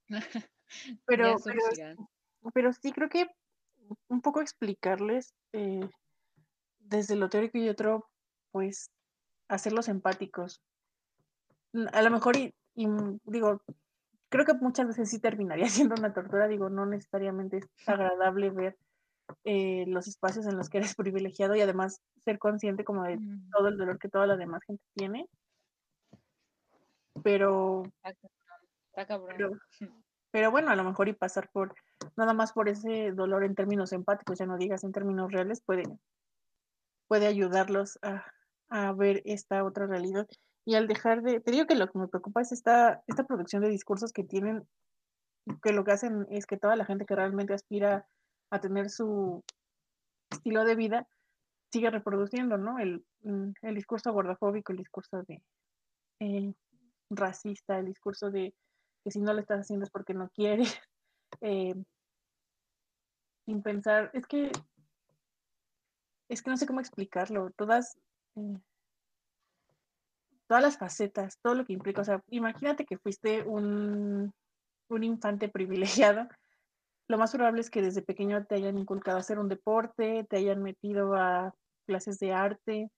Pero, 1.06 1.36
pero, 2.54 2.72
sí 2.72 2.94
creo 2.94 3.10
que 3.10 3.28
un 4.08 4.22
poco 4.22 4.40
explicarles 4.40 5.34
eh, 5.52 5.82
desde 6.80 7.18
lo 7.18 7.30
teórico 7.30 7.58
y 7.58 7.68
otro, 7.68 8.10
pues, 8.52 8.90
hacerlos 9.50 9.90
empáticos. 9.90 10.62
A 11.92 12.02
lo 12.02 12.10
mejor, 12.10 12.38
y, 12.38 12.56
y, 12.74 12.88
mm, 12.88 13.20
digo, 13.26 13.62
creo 14.30 14.46
que 14.46 14.54
muchas 14.54 14.88
veces 14.88 15.10
sí 15.10 15.20
terminaría 15.20 15.68
siendo 15.90 15.96
una 15.96 16.14
tortura, 16.14 16.48
digo, 16.48 16.70
no 16.70 16.86
necesariamente 16.86 17.58
es 17.58 17.70
agradable 17.86 18.50
ver 18.50 18.78
eh, 19.44 19.86
los 19.88 20.08
espacios 20.08 20.46
en 20.48 20.58
los 20.58 20.70
que 20.70 20.80
eres 20.80 20.96
privilegiado 20.98 21.56
y 21.56 21.62
además 21.62 22.02
ser 22.24 22.40
consciente 22.40 22.84
como 22.84 23.04
de 23.04 23.18
Mm, 23.18 23.50
todo 23.52 23.68
el 23.68 23.78
dolor 23.78 24.00
que 24.00 24.10
toda 24.10 24.28
la 24.28 24.38
demás 24.38 24.62
gente 24.66 24.84
tiene. 24.96 25.28
Pero, 27.24 27.84
Está 28.04 29.06
cabrón. 29.06 29.36
Pero, 29.38 29.52
pero 30.32 30.52
bueno, 30.52 30.72
a 30.72 30.76
lo 30.76 30.84
mejor 30.84 31.08
y 31.08 31.14
pasar 31.14 31.50
por, 31.52 31.76
nada 32.16 32.34
más 32.34 32.54
por 32.54 32.70
ese 32.70 33.12
dolor 33.12 33.44
en 33.44 33.56
términos 33.56 33.94
empáticos, 33.94 34.40
ya 34.40 34.46
no 34.46 34.58
digas 34.58 34.84
en 34.84 34.92
términos 34.92 35.32
reales, 35.32 35.62
puede, 35.62 35.84
puede 37.08 37.28
ayudarlos 37.28 38.00
a, 38.02 38.26
a 38.70 38.94
ver 38.94 39.22
esta 39.26 39.64
otra 39.64 39.88
realidad. 39.88 40.28
Y 40.66 40.76
al 40.76 40.88
dejar 40.88 41.22
de, 41.22 41.40
te 41.40 41.52
digo 41.52 41.66
que 41.66 41.76
lo 41.76 41.90
que 41.90 42.00
me 42.00 42.08
preocupa 42.08 42.42
es 42.42 42.52
esta, 42.52 43.04
esta 43.08 43.26
producción 43.26 43.62
de 43.62 43.70
discursos 43.70 44.14
que 44.14 44.24
tienen, 44.24 44.68
que 45.64 45.74
lo 45.74 45.84
que 45.84 45.92
hacen 45.92 46.28
es 46.30 46.46
que 46.46 46.58
toda 46.58 46.76
la 46.76 46.86
gente 46.86 47.06
que 47.06 47.16
realmente 47.16 47.54
aspira 47.54 48.06
a 48.52 48.60
tener 48.60 48.90
su 48.90 49.44
estilo 50.30 50.64
de 50.64 50.76
vida 50.76 51.08
sigue 51.72 51.90
reproduciendo, 51.90 52.58
¿no? 52.58 52.80
El, 52.80 53.04
mm, 53.24 53.52
el 53.62 53.76
discurso 53.76 54.12
gordofóbico, 54.12 54.72
el 54.72 54.78
discurso 54.78 55.24
de 55.24 55.42
eh, 56.20 56.54
racista, 57.10 57.80
el 57.80 57.86
discurso 57.86 58.30
de 58.30 58.54
que 59.04 59.12
si 59.12 59.20
no 59.20 59.34
lo 59.34 59.40
estás 59.40 59.62
haciendo 59.62 59.86
es 59.86 59.90
porque 59.92 60.14
no 60.14 60.30
quieres, 60.30 60.80
eh, 61.42 61.74
sin 63.46 63.64
pensar, 63.64 64.12
es 64.14 64.28
que, 64.28 64.52
es 66.30 66.42
que 66.42 66.50
no 66.50 66.58
sé 66.58 66.68
cómo 66.68 66.80
explicarlo, 66.80 67.52
todas, 67.52 67.98
eh, 68.36 68.60
todas 70.48 70.62
las 70.64 70.78
facetas, 70.78 71.40
todo 71.42 71.56
lo 71.56 71.66
que 71.66 71.74
implica, 71.74 72.02
o 72.02 72.06
sea, 72.06 72.22
imagínate 72.30 72.86
que 72.86 72.98
fuiste 72.98 73.44
un, 73.44 74.34
un 74.90 75.04
infante 75.04 75.50
privilegiado, 75.50 76.28
lo 77.08 77.18
más 77.18 77.32
probable 77.32 77.62
es 77.62 77.70
que 77.70 77.82
desde 77.82 78.02
pequeño 78.02 78.46
te 78.46 78.56
hayan 78.56 78.78
inculcado 78.78 79.18
a 79.18 79.22
hacer 79.22 79.40
un 79.40 79.50
deporte, 79.50 80.26
te 80.30 80.38
hayan 80.38 80.64
metido 80.64 81.16
a 81.16 81.54
clases 81.86 82.20
de 82.20 82.34
arte, 82.34 82.90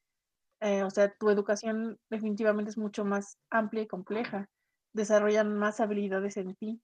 eh, 0.61 0.83
o 0.83 0.89
sea, 0.89 1.13
tu 1.19 1.29
educación 1.29 1.99
definitivamente 2.09 2.71
es 2.71 2.77
mucho 2.77 3.03
más 3.05 3.37
amplia 3.49 3.83
y 3.83 3.87
compleja, 3.87 4.49
desarrollan 4.93 5.57
más 5.57 5.79
habilidades 5.81 6.37
en 6.37 6.55
ti. 6.55 6.81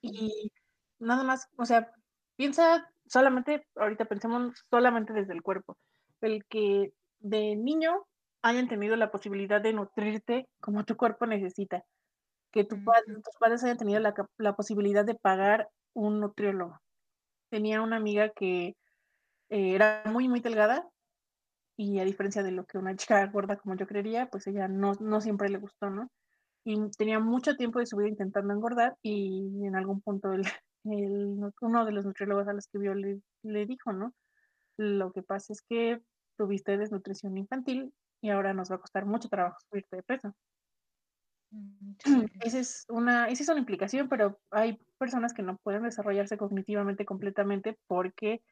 Y 0.00 0.52
nada 0.98 1.24
más, 1.24 1.48
o 1.56 1.64
sea, 1.66 1.92
piensa 2.36 2.88
solamente, 3.06 3.66
ahorita 3.76 4.06
pensemos 4.06 4.64
solamente 4.70 5.12
desde 5.12 5.34
el 5.34 5.42
cuerpo, 5.42 5.76
el 6.20 6.44
que 6.46 6.92
de 7.18 7.56
niño 7.56 8.06
hayan 8.42 8.68
tenido 8.68 8.96
la 8.96 9.10
posibilidad 9.10 9.60
de 9.60 9.74
nutrirte 9.74 10.48
como 10.60 10.84
tu 10.84 10.96
cuerpo 10.96 11.26
necesita. 11.26 11.84
Que 12.52 12.64
tu 12.64 12.82
padre, 12.84 13.14
tus 13.14 13.36
padres 13.38 13.64
hayan 13.64 13.78
tenido 13.78 14.00
la, 14.00 14.14
la, 14.38 14.54
posibilidad 14.56 15.04
de 15.04 15.14
pagar 15.14 15.68
un 15.94 16.20
nutriólogo. 16.20 16.80
Tenía 17.50 17.82
una 17.82 17.96
amiga 17.96 18.30
que 18.30 18.76
eh, 19.50 19.74
era 19.74 20.02
muy, 20.06 20.28
muy 20.28 20.40
delgada 20.40 20.88
y 21.76 21.98
a 22.00 22.04
diferencia 22.04 22.42
de 22.42 22.52
lo 22.52 22.64
que 22.66 22.78
una 22.78 22.96
chica 22.96 23.24
gorda 23.26 23.56
como 23.56 23.76
yo 23.76 23.86
creería, 23.86 24.26
pues 24.26 24.46
ella 24.46 24.68
no, 24.68 24.92
no 25.00 25.20
siempre 25.20 25.48
le 25.48 25.58
gustó, 25.58 25.90
¿no? 25.90 26.10
Y 26.64 26.90
tenía 26.98 27.20
mucho 27.20 27.56
tiempo 27.56 27.78
de 27.78 27.86
su 27.86 27.96
vida 27.96 28.08
intentando 28.08 28.52
engordar 28.52 28.96
y 29.02 29.64
en 29.64 29.76
algún 29.76 30.02
punto 30.02 30.32
el, 30.32 30.42
el, 30.84 31.38
uno 31.60 31.84
de 31.84 31.92
los 31.92 32.04
nutriólogos 32.04 32.48
a 32.48 32.52
los 32.52 32.66
que 32.68 32.78
vio 32.78 32.94
le, 32.94 33.20
le 33.42 33.66
dijo, 33.66 33.92
¿no? 33.92 34.14
Lo 34.76 35.12
que 35.12 35.22
pasa 35.22 35.52
es 35.52 35.62
que 35.62 36.00
tuviste 36.36 36.76
desnutrición 36.78 37.36
infantil 37.38 37.92
y 38.22 38.30
ahora 38.30 38.54
nos 38.54 38.70
va 38.70 38.76
a 38.76 38.80
costar 38.80 39.06
mucho 39.06 39.28
trabajo 39.28 39.58
subirte 39.70 39.96
de 39.96 40.02
peso. 40.02 40.34
Mm, 41.50 42.24
esa 42.42 42.58
es, 42.58 42.86
una, 42.88 43.28
esa 43.28 43.42
es 43.42 43.48
una 43.48 43.58
implicación, 43.60 44.08
pero 44.08 44.38
hay 44.50 44.78
personas 44.98 45.32
que 45.32 45.42
no 45.42 45.56
pueden 45.58 45.82
desarrollarse 45.82 46.36
cognitivamente 46.36 47.04
completamente 47.04 47.78
porque 47.86 48.42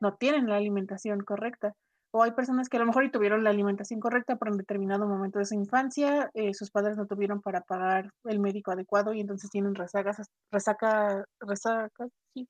no 0.00 0.16
tienen 0.16 0.48
la 0.48 0.56
alimentación 0.56 1.20
correcta. 1.20 1.74
O 2.10 2.22
hay 2.22 2.32
personas 2.32 2.68
que 2.68 2.78
a 2.78 2.80
lo 2.80 2.86
mejor 2.86 3.04
y 3.04 3.10
tuvieron 3.10 3.44
la 3.44 3.50
alimentación 3.50 4.00
correcta, 4.00 4.36
pero 4.36 4.52
en 4.52 4.58
determinado 4.58 5.06
momento 5.06 5.38
de 5.38 5.44
su 5.44 5.54
infancia 5.54 6.30
eh, 6.34 6.54
sus 6.54 6.70
padres 6.70 6.96
no 6.96 7.06
tuvieron 7.06 7.42
para 7.42 7.60
pagar 7.60 8.10
el 8.24 8.40
médico 8.40 8.70
adecuado 8.70 9.12
y 9.12 9.20
entonces 9.20 9.50
tienen 9.50 9.74
rezagas, 9.74 10.16
resaca, 10.50 11.24
resaca, 11.40 12.06
sí, 12.34 12.48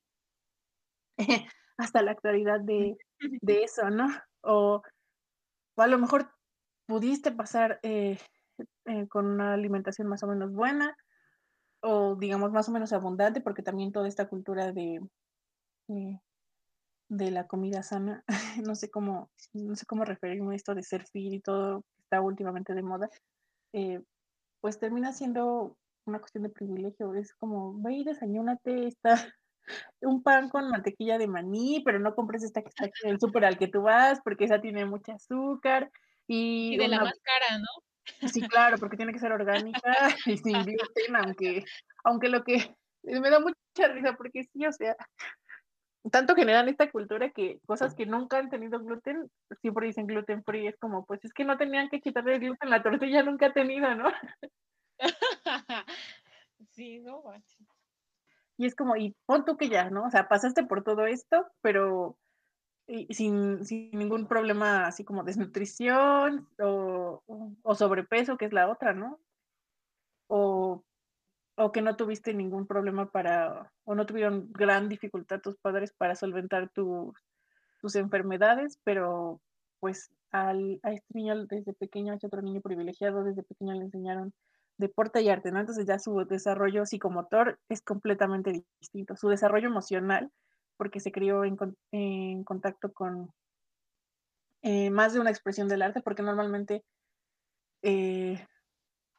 hasta 1.76 2.02
la 2.02 2.12
actualidad 2.12 2.60
de, 2.60 2.96
de, 3.42 3.62
eso, 3.64 3.90
¿no? 3.90 4.06
O, 4.42 4.82
o, 5.76 5.82
a 5.82 5.86
lo 5.88 5.98
mejor 5.98 6.30
pudiste 6.86 7.32
pasar 7.32 7.80
eh, 7.82 8.18
eh, 8.86 9.08
con 9.08 9.26
una 9.26 9.54
alimentación 9.54 10.08
más 10.08 10.22
o 10.22 10.28
menos 10.28 10.52
buena 10.52 10.96
o 11.82 12.16
digamos 12.16 12.52
más 12.52 12.68
o 12.68 12.72
menos 12.72 12.92
abundante, 12.92 13.40
porque 13.40 13.62
también 13.62 13.92
toda 13.92 14.08
esta 14.08 14.28
cultura 14.28 14.72
de, 14.72 15.00
eh, 15.88 16.20
de 17.08 17.30
la 17.30 17.46
comida 17.46 17.82
sana, 17.82 18.24
no 18.66 18.74
sé 18.74 18.90
cómo, 18.90 19.30
no 19.54 19.76
sé 19.76 19.86
cómo 19.86 20.04
referirme 20.04 20.54
a 20.54 20.56
esto 20.56 20.74
de 20.74 20.82
ser 20.82 21.06
fit 21.06 21.34
y 21.34 21.40
todo 21.40 21.82
que 21.82 22.02
está 22.02 22.20
últimamente 22.20 22.74
de 22.74 22.82
moda, 22.82 23.08
eh, 23.72 24.00
pues 24.60 24.78
termina 24.78 25.12
siendo 25.12 25.76
una 26.06 26.20
cuestión 26.20 26.44
de 26.44 26.50
privilegio. 26.50 27.14
Es 27.14 27.34
como, 27.34 27.80
ve 27.82 27.94
y 27.94 28.04
desayúnate 28.04 28.88
está 28.88 29.14
un 30.00 30.22
pan 30.22 30.48
con 30.48 30.70
mantequilla 30.70 31.18
de 31.18 31.28
maní, 31.28 31.82
pero 31.84 31.98
no 32.00 32.14
compres 32.14 32.42
esta 32.42 32.62
que 32.62 32.68
está 32.68 32.86
aquí 32.86 33.00
en 33.04 33.10
el 33.10 33.20
súper 33.20 33.44
al 33.44 33.58
que 33.58 33.68
tú 33.68 33.82
vas, 33.82 34.20
porque 34.24 34.44
esa 34.44 34.60
tiene 34.60 34.84
mucho 34.86 35.12
azúcar. 35.12 35.90
Y, 36.26 36.74
y 36.74 36.78
de 36.78 36.88
la 36.88 37.00
más 37.00 37.20
cara, 37.22 37.58
¿no? 37.58 37.66
Sí, 38.32 38.40
claro, 38.42 38.78
porque 38.78 38.96
tiene 38.96 39.12
que 39.12 39.18
ser 39.18 39.32
orgánica 39.32 39.80
y 40.26 40.36
sin 40.38 40.64
gluten, 40.64 41.16
aunque, 41.16 41.64
aunque 42.04 42.28
lo 42.28 42.44
que 42.44 42.74
me 43.02 43.30
da 43.30 43.40
mucha 43.40 43.88
risa, 43.88 44.14
porque 44.14 44.44
sí, 44.44 44.66
o 44.66 44.72
sea, 44.72 44.96
tanto 46.10 46.34
generan 46.34 46.68
esta 46.68 46.90
cultura 46.90 47.30
que 47.30 47.60
cosas 47.66 47.94
que 47.94 48.06
nunca 48.06 48.38
han 48.38 48.50
tenido 48.50 48.80
gluten, 48.80 49.30
siempre 49.60 49.86
dicen 49.86 50.06
gluten 50.06 50.42
free, 50.44 50.66
es 50.66 50.76
como, 50.78 51.04
pues 51.04 51.24
es 51.24 51.32
que 51.32 51.44
no 51.44 51.56
tenían 51.56 51.88
que 51.88 52.00
quitarle 52.00 52.38
gluten, 52.38 52.70
la 52.70 52.82
tortilla 52.82 53.22
nunca 53.22 53.46
ha 53.46 53.52
tenido, 53.52 53.94
¿no? 53.94 54.10
sí, 56.72 57.00
no, 57.00 57.22
Y 58.56 58.66
es 58.66 58.74
como, 58.74 58.96
y 58.96 59.14
pon 59.26 59.44
tú 59.44 59.56
que 59.56 59.68
ya, 59.68 59.90
¿no? 59.90 60.04
O 60.04 60.10
sea, 60.10 60.28
pasaste 60.28 60.64
por 60.64 60.82
todo 60.82 61.06
esto, 61.06 61.46
pero 61.60 62.16
sin, 63.10 63.64
sin, 63.64 63.90
ningún 63.92 64.26
problema 64.26 64.86
así 64.86 65.04
como 65.04 65.24
desnutrición 65.24 66.48
o, 66.58 67.22
o, 67.62 67.74
sobrepeso, 67.74 68.38
que 68.38 68.46
es 68.46 68.52
la 68.52 68.68
otra, 68.68 68.94
¿no? 68.94 69.20
O, 70.26 70.84
o, 71.56 71.72
que 71.72 71.82
no 71.82 71.96
tuviste 71.96 72.32
ningún 72.34 72.66
problema 72.66 73.10
para, 73.10 73.72
o 73.84 73.94
no 73.94 74.06
tuvieron 74.06 74.52
gran 74.52 74.88
dificultad 74.88 75.40
tus 75.40 75.56
padres 75.56 75.92
para 75.92 76.14
solventar 76.14 76.70
tus, 76.70 77.14
tus 77.80 77.94
enfermedades, 77.94 78.80
pero 78.84 79.40
pues 79.80 80.10
al, 80.30 80.80
a 80.82 80.92
este 80.92 81.14
niño 81.14 81.46
desde 81.46 81.74
pequeño, 81.74 82.12
a 82.12 82.16
este 82.16 82.26
otro 82.26 82.42
niño 82.42 82.60
privilegiado, 82.60 83.24
desde 83.24 83.42
pequeño 83.42 83.74
le 83.74 83.84
enseñaron 83.84 84.32
deporte 84.78 85.20
y 85.20 85.28
arte, 85.28 85.50
¿no? 85.50 85.60
Entonces 85.60 85.86
ya 85.86 85.98
su 85.98 86.16
desarrollo 86.24 86.86
psicomotor 86.86 87.58
es 87.68 87.82
completamente 87.82 88.64
distinto. 88.80 89.16
Su 89.16 89.28
desarrollo 89.28 89.68
emocional 89.68 90.30
porque 90.78 91.00
se 91.00 91.12
crió 91.12 91.44
en, 91.44 91.58
en 91.92 92.44
contacto 92.44 92.92
con 92.92 93.30
eh, 94.62 94.90
más 94.90 95.12
de 95.12 95.20
una 95.20 95.30
expresión 95.30 95.68
del 95.68 95.82
arte, 95.82 96.00
porque 96.00 96.22
normalmente, 96.22 96.82
eh, 97.82 98.44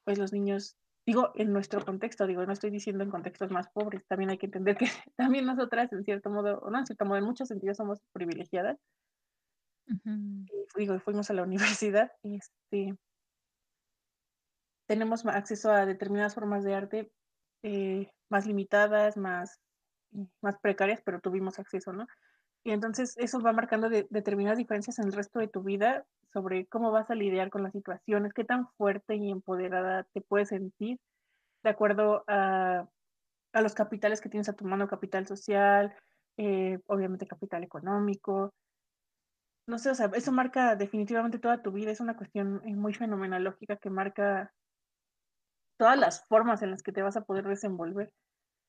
pues 0.04 0.18
los 0.18 0.34
niños, 0.34 0.76
digo, 1.06 1.32
en 1.36 1.54
nuestro 1.54 1.84
contexto, 1.86 2.26
digo, 2.28 2.46
no 2.46 2.54
estoy 2.54 2.72
diciendo 2.72 3.04
en 3.04 3.12
contextos 3.12 3.52
más 3.52 3.70
pobres, 3.70 4.06
también 4.08 4.32
hay 4.32 4.38
que 4.38 4.48
entender 4.48 4.76
que 4.76 4.86
también 5.18 5.46
nosotras, 5.46 5.94
en 5.94 6.04
cierto 6.04 6.30
modo, 6.30 6.60
o 6.60 6.72
no, 6.72 6.80
en 6.80 6.86
cierto 6.88 7.06
modo, 7.06 7.18
en 7.18 7.26
muchos 7.26 7.48
sentidos 7.48 7.78
somos 7.78 8.00
privilegiadas. 8.14 8.78
digo, 10.76 11.00
fuimos 11.00 11.30
a 11.30 11.34
la 11.34 11.44
universidad, 11.84 12.12
este, 12.24 12.98
tenemos 14.88 15.26
acceso 15.26 15.72
a 15.72 15.86
determinadas 15.86 16.34
formas 16.34 16.64
de 16.64 16.74
arte 16.74 17.12
eh, 17.64 18.10
más 18.30 18.46
limitadas, 18.48 19.18
más 19.18 19.60
más 20.42 20.58
precarias, 20.62 21.02
pero 21.04 21.20
tuvimos 21.22 21.60
acceso, 21.60 21.94
¿no? 21.94 22.08
Y 22.64 22.72
entonces 22.72 23.16
eso 23.18 23.40
va 23.42 23.54
marcando 23.54 23.90
determinadas 23.90 24.58
diferencias 24.58 25.00
en 25.00 25.06
el 25.08 25.14
resto 25.14 25.40
de 25.40 25.48
tu 25.48 25.64
vida 25.64 26.06
sobre 26.34 26.68
cómo 26.68 26.92
vas 26.92 27.10
a 27.10 27.16
lidiar 27.16 27.50
con 27.50 27.64
las 27.64 27.74
situaciones, 27.74 28.34
qué 28.34 28.44
tan 28.44 28.68
fuerte 28.78 29.16
y 29.16 29.32
empoderada 29.32 30.06
te 30.14 30.22
puedes 30.22 30.50
sentir 30.50 31.00
de 31.64 31.70
acuerdo 31.70 32.24
a, 32.28 32.88
a 33.54 33.62
los 33.62 33.74
capitales 33.74 34.22
que 34.22 34.30
tienes 34.30 34.50
a 34.50 34.54
tu 34.54 34.66
mano, 34.66 34.88
capital 34.88 35.28
social, 35.28 35.96
eh, 36.38 36.80
obviamente 36.88 37.28
capital 37.28 37.64
económico. 37.64 38.54
No 39.68 39.78
sé, 39.78 39.90
o 39.92 39.96
sea, 39.96 40.12
eso 40.16 40.32
marca 40.34 40.76
definitivamente 40.76 41.40
toda 41.40 41.62
tu 41.62 41.72
vida, 41.72 41.92
es 41.92 42.02
una 42.02 42.18
cuestión 42.18 42.62
eh, 42.66 42.76
muy 42.76 42.94
fenomenológica 42.94 43.78
que 43.78 43.90
marca 43.90 44.52
todas 45.80 45.98
las 45.98 46.28
formas 46.28 46.62
en 46.62 46.70
las 46.72 46.84
que 46.84 46.92
te 46.92 47.02
vas 47.02 47.18
a 47.18 47.24
poder 47.24 47.48
desenvolver. 47.48 48.12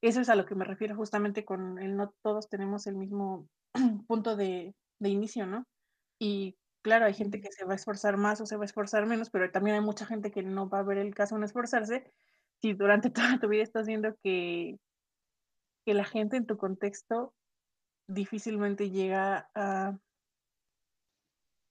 Eso 0.02 0.20
es 0.20 0.28
a 0.28 0.34
lo 0.34 0.46
que 0.46 0.54
me 0.54 0.64
refiero 0.64 0.96
justamente 0.96 1.44
con 1.44 1.78
el 1.78 1.96
no 1.96 2.14
todos 2.22 2.48
tenemos 2.48 2.86
el 2.86 2.96
mismo 2.96 3.48
punto 4.08 4.36
de, 4.36 4.74
de 4.98 5.08
inicio, 5.08 5.46
¿no? 5.46 5.64
Y 6.18 6.56
claro, 6.82 7.06
hay 7.06 7.14
gente 7.14 7.40
que 7.40 7.52
se 7.52 7.64
va 7.64 7.72
a 7.72 7.76
esforzar 7.76 8.16
más 8.16 8.40
o 8.40 8.46
se 8.46 8.56
va 8.56 8.62
a 8.62 8.66
esforzar 8.66 9.06
menos, 9.06 9.30
pero 9.30 9.50
también 9.50 9.76
hay 9.76 9.82
mucha 9.82 10.06
gente 10.06 10.30
que 10.30 10.42
no 10.42 10.68
va 10.68 10.80
a 10.80 10.84
ver 10.84 10.98
el 10.98 11.14
caso 11.14 11.36
en 11.36 11.44
esforzarse 11.44 12.10
si 12.62 12.72
durante 12.74 13.10
toda 13.38 13.38
tu 13.38 13.48
vida 13.48 13.62
estás 13.62 13.86
viendo 13.86 14.14
que, 14.22 14.78
que 15.84 15.94
la 15.94 16.04
gente 16.04 16.36
en 16.36 16.46
tu 16.46 16.56
contexto 16.56 17.34
difícilmente 18.08 18.90
llega 18.90 19.50
a 19.54 19.98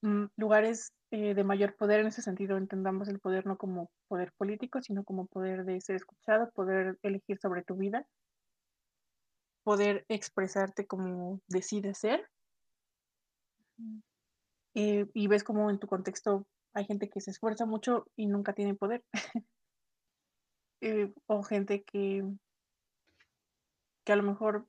mm, 0.01 0.25
lugares 0.37 0.93
eh, 1.11 1.33
de 1.33 1.43
mayor 1.43 1.75
poder 1.75 2.01
en 2.01 2.07
ese 2.07 2.21
sentido, 2.21 2.57
entendamos 2.57 3.07
el 3.07 3.19
poder 3.19 3.47
no 3.47 3.57
como 3.57 3.89
poder 4.07 4.31
político, 4.37 4.79
sino 4.81 5.03
como 5.03 5.25
poder 5.25 5.65
de 5.65 5.81
ser 5.81 5.95
escuchado, 5.95 6.51
poder 6.51 6.99
elegir 7.01 7.39
sobre 7.39 7.63
tu 7.63 7.75
vida, 7.75 8.05
poder 9.63 10.05
expresarte 10.07 10.85
como 10.85 11.41
decides 11.47 11.97
ser. 11.97 12.29
Eh, 14.75 15.07
y 15.13 15.27
ves 15.27 15.43
como 15.43 15.71
en 15.71 15.79
tu 15.79 15.87
contexto 15.87 16.45
hay 16.73 16.85
gente 16.85 17.09
que 17.09 17.21
se 17.21 17.31
esfuerza 17.31 17.65
mucho 17.65 18.05
y 18.15 18.27
nunca 18.27 18.53
tiene 18.53 18.75
poder. 18.75 19.03
eh, 20.81 21.11
o 21.25 21.41
gente 21.41 21.83
que, 21.83 22.23
que 24.05 24.13
a 24.13 24.15
lo 24.15 24.23
mejor 24.23 24.67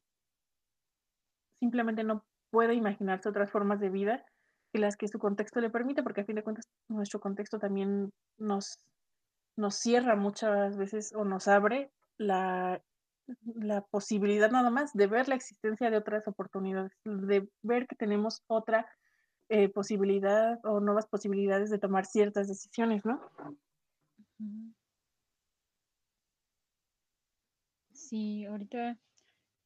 simplemente 1.59 2.03
no 2.03 2.25
puede 2.49 2.73
imaginarse 2.73 3.29
otras 3.29 3.51
formas 3.51 3.79
de 3.79 3.91
vida 3.91 4.25
que 4.73 4.79
las 4.79 4.97
que 4.97 5.09
su 5.09 5.19
contexto 5.19 5.61
le 5.61 5.71
permite, 5.71 6.03
porque 6.03 6.23
a 6.23 6.25
fin 6.25 6.37
de 6.37 6.43
cuentas 6.43 6.69
nuestro 6.89 7.21
contexto 7.21 7.59
también 7.59 8.13
nos, 8.39 8.79
nos 9.57 9.77
cierra 9.77 10.17
muchas 10.17 10.77
veces 10.77 11.13
o 11.15 11.25
nos 11.25 11.49
abre 11.49 11.91
la, 12.19 12.83
la 13.45 13.83
posibilidad 13.83 14.51
nada 14.51 14.71
más 14.71 14.93
de 14.93 15.07
ver 15.07 15.29
la 15.29 15.35
existencia 15.35 15.91
de 15.91 15.97
otras 15.97 16.27
oportunidades, 16.29 16.93
de 17.05 17.49
ver 17.63 17.87
que 17.87 17.97
tenemos 17.97 18.43
otra 18.47 18.87
eh, 19.49 19.69
posibilidad 19.69 20.59
o 20.65 20.81
nuevas 20.81 21.07
posibilidades 21.07 21.71
de 21.71 21.79
tomar 21.79 22.07
ciertas 22.07 22.49
decisiones, 22.49 23.05
¿no? 23.05 23.21
Sí, 27.93 28.45
ahorita 28.45 28.97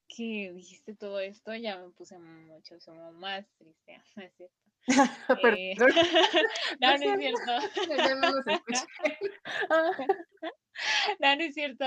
que 0.09 0.53
dijiste 0.55 0.95
todo 0.95 1.21
esto 1.21 1.55
ya 1.55 1.79
me 1.79 1.91
puse 1.91 2.19
mucho 2.19 2.77
más 3.13 3.47
triste, 3.59 3.99
¿no 4.17 4.23
es 4.23 4.35
cierto? 4.35 4.74
Eh, 5.37 5.75
no, 6.81 6.99
no 6.99 7.05
es 7.05 7.17
cierto. 7.17 7.53
no, 11.21 11.37
no 11.37 11.43
es 11.43 11.55
cierto. 11.55 11.85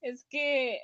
Es 0.00 0.24
que, 0.24 0.80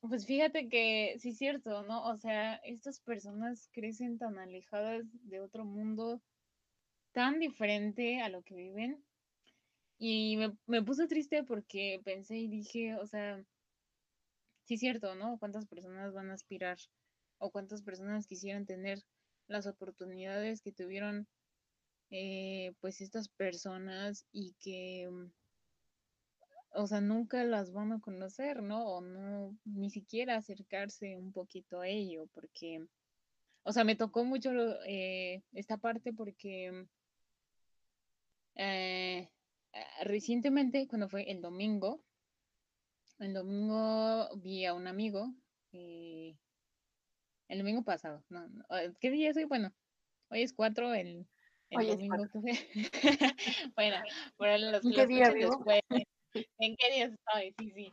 pues 0.00 0.26
fíjate 0.26 0.68
que 0.68 1.16
sí 1.18 1.30
es 1.30 1.38
cierto, 1.38 1.82
¿no? 1.84 2.04
O 2.06 2.16
sea, 2.16 2.54
estas 2.64 3.00
personas 3.00 3.68
crecen 3.72 4.18
tan 4.18 4.38
alejadas 4.38 5.04
de 5.22 5.40
otro 5.40 5.64
mundo, 5.64 6.22
tan 7.12 7.40
diferente 7.40 8.22
a 8.22 8.30
lo 8.30 8.42
que 8.42 8.56
viven, 8.56 9.04
Y 9.98 10.36
me, 10.38 10.56
me 10.66 10.82
puse 10.82 11.06
triste 11.06 11.44
porque 11.44 12.00
pensé 12.04 12.36
y 12.38 12.48
dije, 12.48 12.94
o 12.96 13.06
sea, 13.06 13.44
sí 14.64 14.74
es 14.74 14.80
cierto, 14.80 15.14
¿no? 15.14 15.38
¿Cuántas 15.38 15.66
personas 15.66 16.12
van 16.12 16.30
a 16.30 16.34
aspirar 16.34 16.78
o 17.38 17.50
cuántas 17.50 17.82
personas 17.82 18.26
quisieran 18.26 18.66
tener 18.66 18.98
las 19.48 19.66
oportunidades 19.66 20.60
que 20.62 20.72
tuvieron 20.72 21.26
eh, 22.10 22.72
pues 22.80 23.00
estas 23.00 23.28
personas 23.28 24.26
y 24.32 24.54
que, 24.60 25.08
mm, 25.10 25.32
o 26.74 26.86
sea, 26.86 27.00
nunca 27.00 27.42
las 27.44 27.72
van 27.72 27.92
a 27.92 28.00
conocer, 28.00 28.62
¿no? 28.62 28.86
O 28.86 29.00
no, 29.00 29.56
ni 29.64 29.90
siquiera 29.90 30.36
acercarse 30.36 31.16
un 31.16 31.32
poquito 31.32 31.80
a 31.80 31.88
ello, 31.88 32.28
porque, 32.34 32.86
o 33.64 33.72
sea, 33.72 33.84
me 33.84 33.96
tocó 33.96 34.24
mucho 34.24 34.50
eh, 34.86 35.42
esta 35.52 35.78
parte 35.78 36.12
porque 36.12 36.86
eh, 38.56 39.28
ah, 39.74 40.04
recientemente, 40.04 40.86
cuando 40.88 41.08
fue 41.08 41.30
el 41.30 41.40
domingo, 41.40 42.02
el 43.18 43.34
domingo 43.34 44.28
vi 44.36 44.64
a 44.64 44.74
un 44.74 44.86
amigo, 44.86 45.34
eh, 45.72 46.36
el 47.48 47.58
domingo 47.58 47.82
pasado, 47.82 48.24
no, 48.28 48.46
no, 48.48 48.64
eh, 48.78 48.92
¿qué 49.00 49.10
día 49.10 49.30
es 49.30 49.36
hoy? 49.36 49.44
Bueno, 49.44 49.72
hoy 50.30 50.42
es 50.42 50.52
4, 50.52 50.94
el, 50.94 51.26
el 51.70 51.78
Hoy 51.78 51.90
es 51.90 51.96
domingo 51.96 52.28
que 52.28 52.40
fue. 52.40 52.52
bueno, 53.76 53.96
por 54.36 54.48
los 54.60 54.84
¿En 54.84 54.92
qué 54.92 55.06
día 55.06 55.30
después. 55.30 55.80
¿En 55.90 56.76
qué 56.76 56.90
día 56.92 57.04
estoy? 57.06 57.54
Sí, 57.58 57.70
sí. 57.72 57.92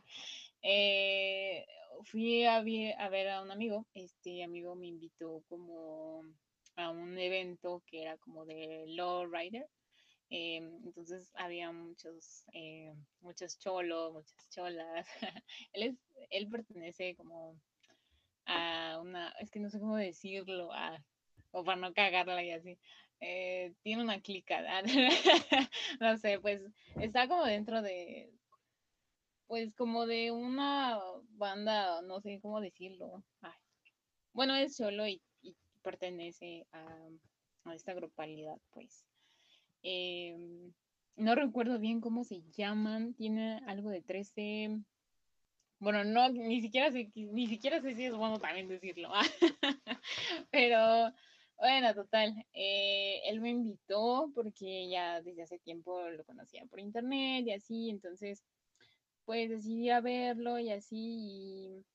Eh, 0.62 1.66
fui 2.04 2.46
a, 2.46 2.62
ver 2.62 3.30
a 3.30 3.42
un 3.42 3.52
amigo, 3.52 3.88
este 3.94 4.44
amigo 4.44 4.76
me 4.76 4.88
invitó 4.88 5.44
como 5.48 6.24
a 6.76 6.90
un 6.90 7.18
evento 7.18 7.84
que 7.86 8.02
era 8.02 8.18
como 8.18 8.46
de 8.46 8.86
Lowrider. 8.88 9.68
Eh, 10.30 10.58
entonces 10.84 11.32
había 11.36 11.72
muchos, 11.72 12.46
eh, 12.54 12.94
muchos 13.22 13.58
cholos, 13.60 14.14
muchas 14.14 14.50
cholas. 14.50 15.08
él 15.74 15.84
es, 15.84 15.96
él 16.30 16.48
pertenece 16.50 17.16
como 17.16 17.60
a 18.46 19.00
una, 19.02 19.30
es 19.40 19.52
que 19.52 19.60
no 19.60 19.70
sé 19.70 19.80
cómo 19.80 19.98
decirlo, 19.98 20.72
a- 20.74 21.04
o 21.52 21.64
para 21.64 21.80
no 21.80 21.94
cagarla 21.94 22.44
y 22.44 22.52
así. 22.52 22.80
Eh, 23.20 23.74
tiene 23.84 24.04
una 24.04 24.20
clica, 24.22 24.62
no 26.02 26.18
sé, 26.18 26.40
pues 26.40 26.62
está 27.00 27.28
como 27.28 27.46
dentro 27.46 27.82
de, 27.82 28.32
pues 29.48 29.74
como 29.76 30.06
de 30.06 30.32
una 30.32 31.00
banda, 31.32 32.02
no 32.02 32.22
sé 32.22 32.40
cómo 32.42 32.60
decirlo. 32.62 33.24
Ay, 33.42 33.52
Bueno, 34.34 34.56
es 34.56 34.76
solo 34.76 35.08
y, 35.08 35.22
y 35.42 35.56
pertenece 35.84 36.68
a, 36.74 36.88
a 37.66 37.76
esta 37.76 37.94
grupalidad, 37.94 38.58
pues. 38.72 39.06
Em, 39.84 40.74
no 41.18 41.36
recuerdo 41.36 41.80
bien 41.80 42.02
cómo 42.02 42.24
se 42.24 42.42
llaman, 42.52 43.14
tiene 43.16 43.62
algo 43.68 43.90
de 43.90 44.02
13. 44.02 44.70
Bueno, 45.84 46.04
no, 46.06 46.30
ni 46.30 46.62
siquiera 46.62 46.92
sé, 46.92 47.12
ni 47.16 47.48
siquiera 47.48 47.82
sé 47.82 47.94
si 47.96 48.06
es 48.06 48.16
bueno 48.16 48.40
también 48.40 48.68
decirlo. 48.70 49.10
Pero 50.52 51.14
bueno, 51.58 51.94
total. 51.94 52.34
eh, 52.54 53.22
él 53.26 53.42
me 53.42 53.50
invitó 53.50 54.32
porque 54.34 54.90
ya 54.90 55.22
desde 55.22 55.44
hace 55.44 55.60
tiempo 55.60 56.10
lo 56.10 56.24
conocía 56.26 56.66
por 56.68 56.80
internet 56.80 57.46
y 57.48 57.52
así, 57.52 57.90
entonces 57.90 58.44
pues 59.26 59.50
decidí 59.50 59.90
a 59.90 60.02
verlo 60.02 60.60
y 60.60 60.72
así, 60.72 60.98
y 61.00 61.86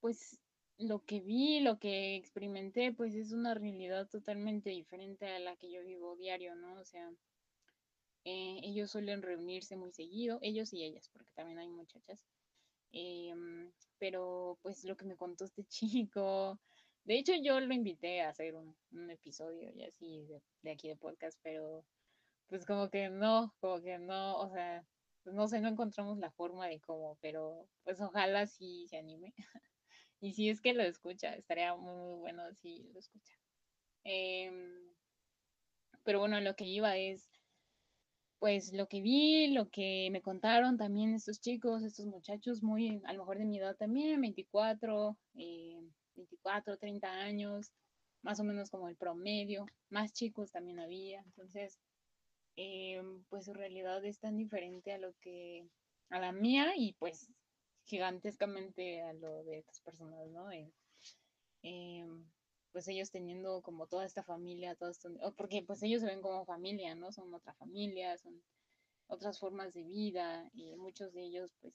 pues 0.00 0.40
lo 0.78 1.04
que 1.04 1.20
vi, 1.20 1.60
lo 1.60 1.78
que 1.78 2.16
experimenté, 2.16 2.92
pues 2.92 3.14
es 3.16 3.32
una 3.32 3.54
realidad 3.54 4.08
totalmente 4.08 4.70
diferente 4.70 5.26
a 5.26 5.40
la 5.40 5.56
que 5.56 5.70
yo 5.72 5.82
vivo 5.84 6.16
diario, 6.16 6.54
¿no? 6.56 6.74
O 6.80 6.84
sea, 6.84 7.10
eh, 8.24 8.60
ellos 8.62 8.92
suelen 8.92 9.22
reunirse 9.22 9.74
muy 9.76 9.90
seguido, 9.90 10.38
ellos 10.40 10.72
y 10.72 10.84
ellas, 10.84 11.08
porque 11.12 11.32
también 11.34 11.58
hay 11.58 11.68
muchachas. 11.68 12.24
Em, 12.92 13.70
pero 13.98 14.58
pues 14.62 14.84
lo 14.84 14.96
que 14.96 15.04
me 15.04 15.16
contó 15.16 15.44
este 15.44 15.64
chico, 15.68 16.58
de 17.04 17.18
hecho 17.18 17.32
yo 17.42 17.60
lo 17.60 17.74
invité 17.74 18.22
a 18.22 18.30
hacer 18.30 18.54
un, 18.54 18.76
episodio 19.10 19.70
y 19.74 19.84
así 19.84 20.26
de, 20.62 20.70
aquí 20.70 20.88
de 20.88 20.96
podcast, 20.96 21.38
pero 21.42 21.84
pues 22.48 22.64
como 22.66 22.90
que 22.90 23.10
no, 23.10 23.54
como 23.60 23.80
que 23.82 23.98
no, 23.98 24.38
o 24.38 24.50
sea, 24.50 24.84
pues 25.22 25.34
no 25.34 25.48
sé, 25.48 25.60
no 25.60 25.68
encontramos 25.68 26.18
la 26.18 26.30
forma 26.30 26.66
de 26.66 26.80
cómo, 26.80 27.18
pero 27.20 27.68
pues 27.84 28.00
ojalá 28.00 28.46
sí 28.46 28.86
se 28.88 28.98
anime. 28.98 29.34
Y 30.20 30.32
si 30.32 30.50
es 30.50 30.60
que 30.60 30.74
lo 30.74 30.82
escucha, 30.82 31.34
estaría 31.34 31.76
muy, 31.76 32.18
bueno 32.18 32.42
si 32.54 32.82
lo 32.92 32.98
escucha. 32.98 33.34
Em, 34.02 34.78
pero 36.02 36.18
bueno, 36.18 36.40
lo 36.40 36.56
que 36.56 36.64
iba 36.64 36.96
es, 36.96 37.30
pues 38.38 38.72
lo 38.72 38.86
que 38.86 39.00
vi, 39.02 39.48
lo 39.48 39.68
que 39.68 40.08
me 40.12 40.22
contaron 40.22 40.76
también 40.76 41.14
estos 41.14 41.40
chicos, 41.40 41.82
estos 41.82 42.06
muchachos 42.06 42.62
muy, 42.62 43.00
a 43.04 43.12
lo 43.12 43.20
mejor 43.20 43.38
de 43.38 43.44
mi 43.44 43.58
edad 43.58 43.76
también, 43.76 44.20
24, 44.20 45.16
eh, 45.34 45.80
24, 46.14 46.76
30 46.78 47.10
años, 47.10 47.72
más 48.22 48.40
o 48.40 48.44
menos 48.44 48.70
como 48.70 48.88
el 48.88 48.96
promedio, 48.96 49.66
más 49.90 50.12
chicos 50.12 50.52
también 50.52 50.80
había, 50.80 51.20
entonces, 51.22 51.78
eh, 52.56 53.02
pues 53.28 53.46
su 53.46 53.54
realidad 53.54 54.04
es 54.04 54.18
tan 54.20 54.36
diferente 54.36 54.92
a 54.92 54.98
lo 54.98 55.14
que, 55.20 55.68
a 56.10 56.20
la 56.20 56.32
mía 56.32 56.72
y 56.76 56.94
pues 56.94 57.30
gigantescamente 57.84 59.02
a 59.02 59.12
lo 59.14 59.44
de 59.44 59.58
estas 59.58 59.80
personas, 59.80 60.28
¿no? 60.28 60.50
Eh, 60.52 60.70
eh, 61.62 62.06
pues 62.78 62.86
ellos 62.86 63.10
teniendo 63.10 63.60
como 63.60 63.88
toda 63.88 64.04
esta 64.04 64.22
familia, 64.22 64.76
oh, 65.20 65.32
porque 65.32 65.64
pues 65.66 65.82
ellos 65.82 66.00
se 66.00 66.06
ven 66.06 66.22
como 66.22 66.44
familia, 66.44 66.94
¿no? 66.94 67.10
Son 67.10 67.34
otra 67.34 67.52
familia, 67.54 68.16
son 68.18 68.40
otras 69.08 69.40
formas 69.40 69.74
de 69.74 69.82
vida 69.82 70.48
y 70.54 70.76
muchos 70.76 71.12
de 71.12 71.24
ellos 71.24 71.56
pues 71.60 71.74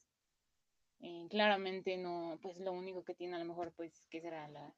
eh, 1.02 1.28
claramente 1.30 1.98
no, 1.98 2.40
pues 2.42 2.58
lo 2.62 2.72
único 2.72 3.04
que 3.04 3.16
tiene 3.16 3.36
a 3.36 3.40
lo 3.40 3.44
mejor 3.44 3.74
pues 3.74 4.06
que 4.10 4.22
será 4.22 4.48
la, 4.48 4.74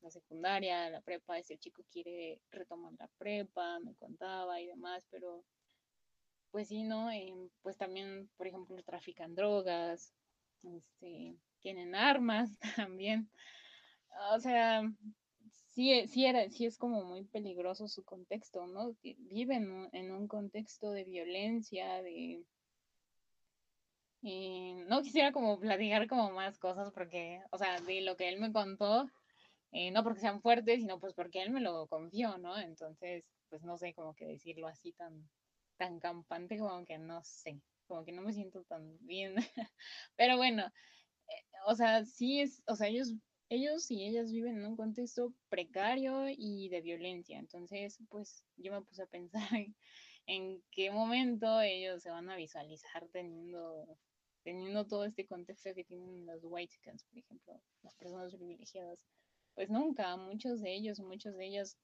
la 0.00 0.10
secundaria, 0.10 0.88
la 0.88 1.02
prepa, 1.02 1.36
ese 1.38 1.58
chico 1.58 1.84
quiere 1.92 2.40
retomar 2.50 2.94
la 2.98 3.10
prepa, 3.18 3.78
me 3.80 3.94
contaba 3.96 4.58
y 4.58 4.68
demás, 4.68 5.06
pero 5.10 5.44
pues 6.52 6.68
sí, 6.68 6.84
¿no? 6.84 7.10
Eh, 7.10 7.34
pues 7.60 7.76
también, 7.76 8.30
por 8.38 8.46
ejemplo, 8.46 8.82
trafican 8.82 9.34
drogas, 9.34 10.14
este, 10.62 11.36
tienen 11.60 11.94
armas 11.94 12.58
también. 12.88 13.30
O 14.32 14.40
sea, 14.40 14.82
sí, 15.76 16.08
sí, 16.08 16.26
era, 16.26 16.48
sí 16.50 16.66
es 16.66 16.76
como 16.78 17.04
muy 17.04 17.24
peligroso 17.24 17.86
su 17.88 18.04
contexto, 18.04 18.66
¿no? 18.66 18.96
Viven 19.02 19.88
en 19.92 20.10
un 20.10 20.26
contexto 20.28 20.90
de 20.90 21.04
violencia, 21.04 22.02
de... 22.02 22.44
eh, 24.22 24.84
no 24.88 25.02
quisiera 25.02 25.32
como 25.32 25.58
platicar 25.60 26.08
como 26.08 26.30
más 26.32 26.58
cosas 26.58 26.92
porque, 26.92 27.40
o 27.50 27.58
sea, 27.58 27.80
de 27.80 28.00
lo 28.02 28.16
que 28.16 28.28
él 28.28 28.40
me 28.40 28.52
contó, 28.52 29.06
eh, 29.72 29.90
no 29.92 30.04
porque 30.04 30.20
sean 30.20 30.42
fuertes, 30.42 30.80
sino 30.80 31.00
pues 31.00 31.14
porque 31.14 31.42
él 31.42 31.50
me 31.52 31.60
lo 31.60 31.86
confió, 31.88 32.38
¿no? 32.38 32.58
Entonces, 32.58 33.30
pues 33.50 33.62
no 33.64 33.78
sé 33.78 33.94
cómo 33.94 34.14
que 34.14 34.26
decirlo 34.26 34.68
así 34.68 34.92
tan, 34.94 35.30
tan 35.78 36.00
campante 36.00 36.58
como 36.58 36.84
que 36.86 36.98
no 36.98 37.22
sé, 37.24 37.62
como 37.86 38.04
que 38.04 38.12
no 38.12 38.22
me 38.22 38.32
siento 38.34 38.64
tan 38.64 38.98
bien. 39.06 39.36
Pero 40.16 40.36
bueno, 40.38 40.64
eh, 40.66 41.44
o 41.66 41.76
sea, 41.76 42.04
sí 42.04 42.40
es, 42.42 42.62
o 42.68 42.76
sea, 42.76 42.88
ellos, 42.88 43.14
ellos 43.48 43.90
y 43.90 44.04
ellas 44.04 44.32
viven 44.32 44.56
en 44.56 44.66
un 44.66 44.76
contexto 44.76 45.32
precario 45.48 46.28
y 46.28 46.68
de 46.68 46.80
violencia. 46.80 47.38
Entonces, 47.38 47.98
pues 48.08 48.44
yo 48.56 48.72
me 48.72 48.82
puse 48.82 49.02
a 49.02 49.06
pensar 49.06 49.48
en, 50.26 50.62
qué 50.70 50.90
momento 50.90 51.60
ellos 51.60 52.02
se 52.02 52.10
van 52.10 52.28
a 52.30 52.36
visualizar 52.36 53.06
teniendo, 53.12 53.98
teniendo 54.42 54.86
todo 54.86 55.04
este 55.04 55.26
contexto 55.26 55.74
que 55.74 55.84
tienen 55.84 56.26
los 56.26 56.40
white 56.44 56.72
chickens, 56.72 57.04
por 57.04 57.18
ejemplo, 57.18 57.60
las 57.82 57.94
personas 57.94 58.34
privilegiadas. 58.34 58.98
Pues 59.54 59.70
nunca, 59.70 60.16
muchos 60.16 60.60
de 60.60 60.74
ellos, 60.74 61.00
muchos 61.00 61.36
de 61.36 61.46
ellos, 61.46 61.76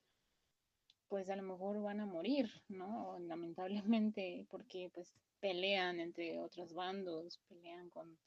pues 1.08 1.28
a 1.30 1.36
lo 1.36 1.42
mejor 1.42 1.80
van 1.82 2.00
a 2.00 2.06
morir, 2.06 2.50
¿no? 2.68 3.18
Lamentablemente, 3.20 4.46
porque 4.50 4.90
pues 4.92 5.14
pelean 5.40 6.00
entre 6.00 6.38
otros 6.38 6.72
bandos, 6.74 7.40
pelean 7.48 7.88
con 7.90 8.18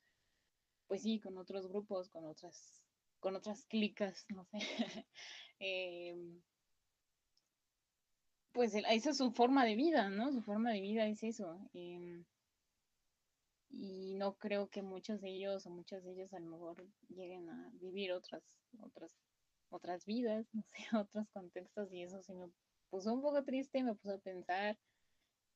pues 0.88 1.02
sí, 1.02 1.20
con 1.20 1.38
otros 1.38 1.68
grupos, 1.68 2.10
con 2.10 2.26
otras, 2.26 2.85
con 3.26 3.36
otras 3.36 3.66
clicas, 3.66 4.24
no 4.30 4.46
sé. 4.46 4.60
eh, 5.60 6.16
pues 8.52 8.76
esa 8.76 9.10
es 9.10 9.18
su 9.18 9.32
forma 9.32 9.66
de 9.66 9.76
vida, 9.76 10.10
¿no? 10.10 10.32
Su 10.32 10.44
forma 10.44 10.72
de 10.72 10.80
vida 10.80 11.08
es 11.08 11.24
eso. 11.24 11.60
Eh, 11.74 12.24
y 13.72 14.14
no 14.14 14.36
creo 14.36 14.70
que 14.70 14.84
muchos 14.84 15.22
de 15.22 15.32
ellos 15.32 15.66
o 15.66 15.72
muchas 15.72 16.04
de 16.04 16.12
ellos 16.12 16.32
a 16.36 16.40
lo 16.40 16.52
mejor 16.52 16.88
lleguen 17.10 17.50
a 17.50 17.72
vivir 17.82 18.12
otras, 18.12 18.44
otras, 18.80 19.18
otras 19.72 20.06
vidas, 20.06 20.46
no 20.54 20.62
sé, 20.62 20.96
otros 20.96 21.28
contextos 21.30 21.92
y 21.92 22.04
eso 22.04 22.22
sí 22.22 22.36
me 22.36 22.52
puso 22.92 23.12
un 23.12 23.24
poco 23.24 23.44
triste, 23.44 23.82
me 23.82 23.96
puso 23.96 24.14
a 24.14 24.20
pensar. 24.20 24.78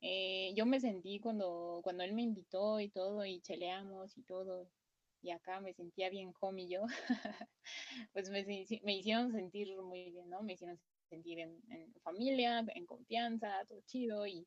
Eh, 0.00 0.54
yo 0.56 0.66
me 0.66 0.80
sentí 0.80 1.20
cuando, 1.20 1.82
cuando 1.84 2.02
él 2.02 2.14
me 2.14 2.22
invitó 2.22 2.80
y 2.80 2.88
todo, 2.88 3.24
y 3.24 3.40
cheleamos 3.42 4.18
y 4.18 4.22
todo, 4.22 4.68
y 5.22 5.30
acá 5.30 5.60
me 5.60 5.72
sentía 5.74 6.10
bien 6.10 6.32
homie 6.40 6.68
yo, 6.68 6.82
pues 8.12 8.30
me, 8.30 8.44
me, 8.44 8.96
hicieron 8.96 9.32
sentir 9.32 9.76
muy 9.76 10.10
bien, 10.10 10.28
¿no? 10.28 10.42
Me 10.42 10.54
hicieron 10.54 10.78
sentir 11.08 11.40
en, 11.40 11.60
familia, 12.02 12.64
en 12.74 12.86
confianza, 12.86 13.64
todo 13.66 13.80
chido 13.86 14.26
y 14.26 14.46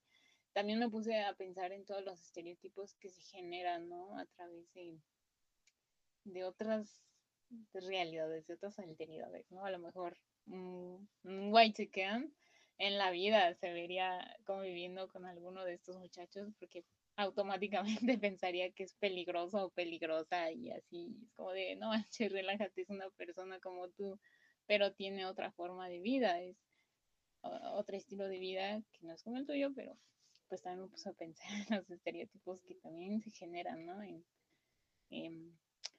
también 0.53 0.80
me 0.80 0.89
puse 0.89 1.21
a 1.21 1.34
pensar 1.34 1.71
en 1.71 1.86
todos 1.86 2.03
los 2.03 2.21
estereotipos 2.21 2.95
que 2.95 3.09
se 3.09 3.21
generan, 3.24 3.89
¿no? 3.89 4.17
A 4.17 4.26
través 4.26 4.71
de, 4.74 4.99
de 6.26 6.43
otras 6.43 7.03
realidades, 7.74 8.47
de 8.47 8.53
otras 8.53 8.80
alteridades, 8.80 9.51
¿no? 9.51 9.65
A 9.65 9.71
lo 9.71 9.80
mejor 9.80 10.17
un, 10.47 11.07
white 11.24 11.84
chicken 11.84 12.34
en 12.78 12.97
la 12.97 13.11
vida 13.11 13.53
se 13.55 13.71
vería 13.71 14.36
conviviendo 14.45 15.07
con 15.07 15.26
alguno 15.26 15.63
de 15.63 15.74
estos 15.74 15.97
muchachos 15.97 16.51
porque 16.59 16.84
automáticamente 17.16 18.18
pensaría 18.22 18.72
que 18.72 18.84
es 18.84 18.93
peligroso 18.95 19.66
o 19.66 19.70
peligrosa 19.70 20.51
y 20.51 20.72
así 20.72 21.16
es 21.24 21.32
como 21.34 21.51
de 21.51 21.76
no 21.76 21.89
manches, 21.89 22.32
relájate, 22.32 22.82
es 22.82 22.89
una 22.89 23.09
persona 23.11 23.59
como 23.59 23.89
tú, 23.89 24.20
pero 24.66 24.93
tiene 24.93 25.26
otra 25.26 25.51
forma 25.51 25.88
de 25.88 25.99
vida, 25.99 26.41
es 26.41 26.57
otro 27.41 27.97
estilo 27.97 28.28
de 28.28 28.39
vida 28.39 28.82
que 28.93 29.05
no 29.05 29.14
es 29.14 29.24
como 29.24 29.38
el 29.38 29.45
tuyo, 29.45 29.72
pero 29.76 29.97
pues 30.47 30.61
también 30.61 30.84
me 30.84 30.89
puse 30.89 31.09
a 31.09 31.14
pensar 31.14 31.47
en 31.70 31.78
los 31.78 31.89
estereotipos 31.89 32.61
que 32.64 32.76
también 32.76 33.22
se 33.22 33.32
generan, 33.32 33.86
¿no? 33.86 33.99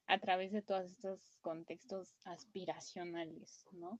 a 0.06 0.18
través 0.18 0.52
de 0.52 0.60
todos 0.60 0.90
estos 0.90 1.38
contextos 1.40 2.14
aspiracionales, 2.24 3.66
¿no? 3.72 3.98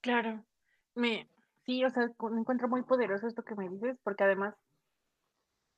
Claro, 0.00 0.44
me, 0.94 1.28
sí, 1.66 1.84
o 1.84 1.90
sea, 1.90 2.08
me 2.30 2.40
encuentro 2.40 2.68
muy 2.68 2.82
poderoso 2.82 3.26
esto 3.26 3.44
que 3.44 3.54
me 3.54 3.68
dices, 3.68 3.98
porque 4.02 4.24
además 4.24 4.54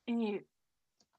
eh, 0.07 0.45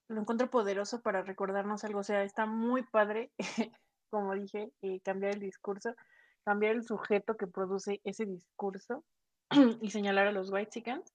lo 0.07 0.21
encuentro 0.21 0.49
poderoso 0.49 1.01
para 1.01 1.21
recordarnos 1.21 1.84
algo, 1.84 1.99
o 1.99 2.03
sea, 2.03 2.23
está 2.23 2.45
muy 2.45 2.84
padre, 2.84 3.31
como 4.09 4.34
dije, 4.36 4.71
eh, 4.81 4.99
cambiar 5.01 5.34
el 5.34 5.39
discurso, 5.39 5.95
cambiar 6.43 6.75
el 6.75 6.84
sujeto 6.84 7.38
que 7.38 7.47
produce 7.47 8.01
ese 8.03 8.25
discurso 8.25 9.03
y 9.81 9.89
señalar 9.89 10.27
a 10.27 10.31
los 10.31 10.51
white 10.51 10.71
chickens, 10.71 11.13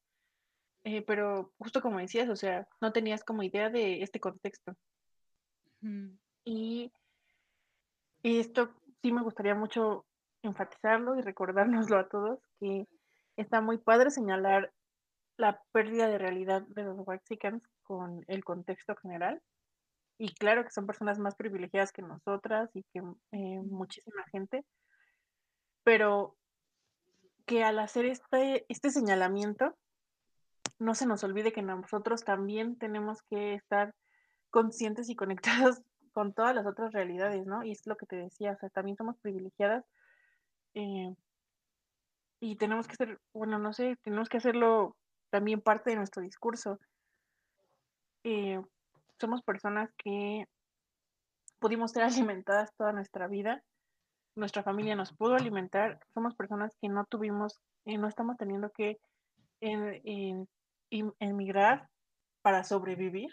eh, 0.84 1.02
pero 1.02 1.52
justo 1.58 1.82
como 1.82 1.98
decías, 1.98 2.28
o 2.28 2.36
sea, 2.36 2.66
no 2.80 2.92
tenías 2.92 3.24
como 3.24 3.42
idea 3.42 3.70
de 3.70 4.02
este 4.02 4.20
contexto. 4.20 4.74
Y 6.44 6.92
esto 8.22 8.70
sí 9.02 9.12
me 9.12 9.22
gustaría 9.22 9.54
mucho 9.54 10.06
enfatizarlo 10.42 11.16
y 11.16 11.20
recordárnoslo 11.22 11.98
a 11.98 12.08
todos, 12.08 12.40
que 12.58 12.86
está 13.36 13.60
muy 13.60 13.78
padre 13.78 14.10
señalar 14.10 14.72
la 15.39 15.62
pérdida 15.72 16.09
de 16.09 16.18
realidad 16.18 16.62
de 16.62 16.82
los 16.82 16.99
Waxicans 17.07 17.62
con 17.84 18.24
el 18.26 18.45
contexto 18.45 18.95
general. 18.97 19.41
Y 20.18 20.34
claro 20.34 20.64
que 20.64 20.70
son 20.70 20.86
personas 20.86 21.18
más 21.20 21.36
privilegiadas 21.36 21.93
que 21.93 22.03
nosotras 22.03 22.68
y 22.74 22.82
que 22.93 22.99
eh, 23.32 23.61
muchísima 23.62 24.24
gente, 24.32 24.64
pero 25.84 26.36
que 27.47 27.62
al 27.62 27.78
hacer 27.78 28.05
este, 28.05 28.66
este 28.68 28.91
señalamiento, 28.91 29.76
no 30.80 30.95
se 30.95 31.07
nos 31.07 31.22
olvide 31.24 31.53
que 31.53 31.62
nosotros 31.62 32.24
también 32.24 32.76
tenemos 32.76 33.22
que 33.22 33.55
estar 33.55 33.95
conscientes 34.51 35.09
y 35.09 35.14
conectados 35.16 35.80
con 36.12 36.34
todas 36.34 36.55
las 36.55 36.66
otras 36.66 36.93
realidades, 36.93 37.47
¿no? 37.47 37.62
Y 37.62 37.70
es 37.70 37.86
lo 37.86 37.97
que 37.97 38.07
te 38.07 38.16
decía, 38.16 38.53
o 38.53 38.59
sea, 38.59 38.70
también 38.70 38.97
somos 38.97 39.16
privilegiadas 39.18 39.84
eh, 40.74 41.14
y 42.41 42.57
tenemos 42.57 42.89
que 42.89 42.97
ser, 42.97 43.20
bueno, 43.32 43.61
no 43.61 43.72
sé, 43.72 43.97
tenemos 44.03 44.28
que 44.28 44.39
hacerlo 44.39 44.97
también 45.30 45.60
parte 45.60 45.90
de 45.90 45.96
nuestro 45.96 46.22
discurso. 46.22 46.78
Eh, 48.24 48.60
somos 49.20 49.42
personas 49.42 49.90
que 49.96 50.46
pudimos 51.58 51.92
ser 51.92 52.02
alimentadas 52.32 52.74
toda 52.76 52.92
nuestra 52.92 53.26
vida, 53.28 53.62
nuestra 54.34 54.62
familia 54.62 54.94
nos 54.94 55.12
pudo 55.12 55.34
alimentar, 55.34 55.98
somos 56.14 56.34
personas 56.34 56.76
que 56.80 56.88
no 56.88 57.04
tuvimos, 57.06 57.60
eh, 57.84 57.98
no 57.98 58.06
estamos 58.06 58.36
teniendo 58.36 58.70
que 58.70 58.98
emigrar 61.18 61.88
para 62.42 62.62
sobrevivir 62.62 63.30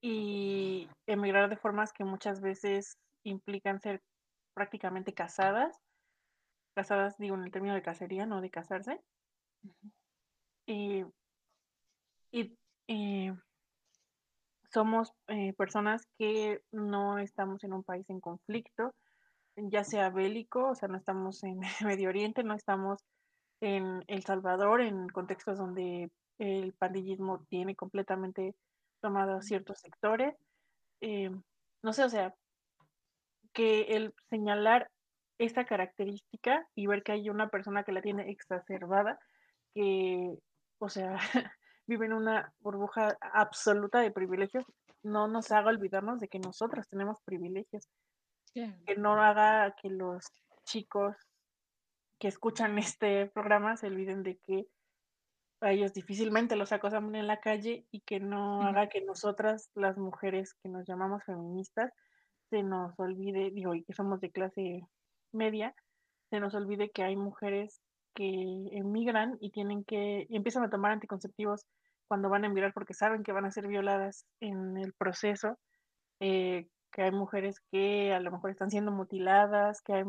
y 0.00 0.88
emigrar 1.06 1.50
de 1.50 1.56
formas 1.56 1.92
que 1.92 2.04
muchas 2.04 2.40
veces 2.40 2.96
implican 3.24 3.80
ser 3.80 4.00
prácticamente 4.54 5.12
casadas. 5.12 5.76
Casadas, 6.74 7.18
digo, 7.18 7.34
en 7.34 7.44
el 7.44 7.50
término 7.50 7.74
de 7.74 7.82
cacería, 7.82 8.26
no 8.26 8.40
de 8.40 8.50
casarse. 8.50 9.00
Y, 10.70 11.04
somos 14.72 15.12
eh, 15.26 15.52
personas 15.54 16.06
que 16.16 16.62
no 16.70 17.18
estamos 17.18 17.64
en 17.64 17.72
un 17.72 17.82
país 17.82 18.08
en 18.08 18.20
conflicto, 18.20 18.94
ya 19.56 19.82
sea 19.82 20.10
bélico, 20.10 20.68
o 20.68 20.74
sea, 20.76 20.88
no 20.88 20.96
estamos 20.96 21.42
en 21.42 21.60
Medio 21.84 22.08
Oriente, 22.08 22.44
no 22.44 22.54
estamos 22.54 23.04
en 23.60 24.04
El 24.06 24.22
Salvador, 24.22 24.80
en 24.80 25.08
contextos 25.08 25.58
donde 25.58 26.10
el 26.38 26.72
pandillismo 26.74 27.44
tiene 27.48 27.74
completamente 27.74 28.54
tomado 29.00 29.42
ciertos 29.42 29.80
sectores. 29.80 30.36
Eh, 31.00 31.30
no 31.82 31.92
sé, 31.92 32.04
o 32.04 32.08
sea, 32.08 32.34
que 33.52 33.96
el 33.96 34.14
señalar 34.28 34.88
esta 35.38 35.64
característica 35.64 36.66
y 36.76 36.86
ver 36.86 37.02
que 37.02 37.12
hay 37.12 37.28
una 37.28 37.48
persona 37.48 37.82
que 37.82 37.92
la 37.92 38.02
tiene 38.02 38.30
exacerbada, 38.30 39.18
que, 39.74 40.38
o 40.80 40.88
sea, 40.88 41.18
vive 41.86 42.06
en 42.06 42.14
una 42.14 42.52
burbuja 42.60 43.16
absoluta 43.20 44.00
de 44.00 44.10
privilegios, 44.10 44.64
no 45.02 45.28
nos 45.28 45.52
haga 45.52 45.70
olvidarnos 45.70 46.20
de 46.20 46.28
que 46.28 46.38
nosotros 46.38 46.88
tenemos 46.88 47.20
privilegios. 47.24 47.88
Que 48.52 48.96
no 48.96 49.22
haga 49.22 49.76
que 49.80 49.90
los 49.90 50.26
chicos 50.64 51.16
que 52.18 52.28
escuchan 52.28 52.78
este 52.78 53.26
programa 53.26 53.76
se 53.76 53.86
olviden 53.86 54.24
de 54.24 54.38
que 54.38 54.66
a 55.60 55.72
ellos 55.72 55.92
difícilmente 55.92 56.56
los 56.56 56.72
acosan 56.72 57.14
en 57.14 57.26
la 57.26 57.38
calle 57.38 57.86
y 57.90 58.00
que 58.00 58.18
no 58.18 58.62
haga 58.62 58.88
que 58.88 59.02
nosotras, 59.02 59.70
las 59.74 59.96
mujeres 59.98 60.54
que 60.54 60.68
nos 60.68 60.86
llamamos 60.86 61.22
feministas, 61.24 61.92
se 62.48 62.62
nos 62.62 62.98
olvide, 62.98 63.50
digo, 63.50 63.74
y 63.74 63.84
que 63.84 63.92
somos 63.92 64.20
de 64.20 64.30
clase 64.30 64.82
media, 65.32 65.74
se 66.30 66.40
nos 66.40 66.54
olvide 66.54 66.90
que 66.90 67.04
hay 67.04 67.14
mujeres 67.14 67.80
que 68.14 68.68
emigran 68.72 69.36
y 69.40 69.50
tienen 69.50 69.84
que, 69.84 70.26
y 70.28 70.36
empiezan 70.36 70.64
a 70.64 70.70
tomar 70.70 70.92
anticonceptivos 70.92 71.66
cuando 72.08 72.28
van 72.28 72.44
a 72.44 72.48
emigrar 72.48 72.72
porque 72.72 72.94
saben 72.94 73.22
que 73.22 73.32
van 73.32 73.44
a 73.44 73.52
ser 73.52 73.66
violadas 73.66 74.26
en 74.40 74.76
el 74.76 74.92
proceso, 74.94 75.58
eh, 76.20 76.66
que 76.92 77.02
hay 77.02 77.12
mujeres 77.12 77.60
que 77.70 78.12
a 78.12 78.20
lo 78.20 78.32
mejor 78.32 78.50
están 78.50 78.70
siendo 78.70 78.90
mutiladas, 78.90 79.80
que 79.82 79.94
hay 79.94 80.04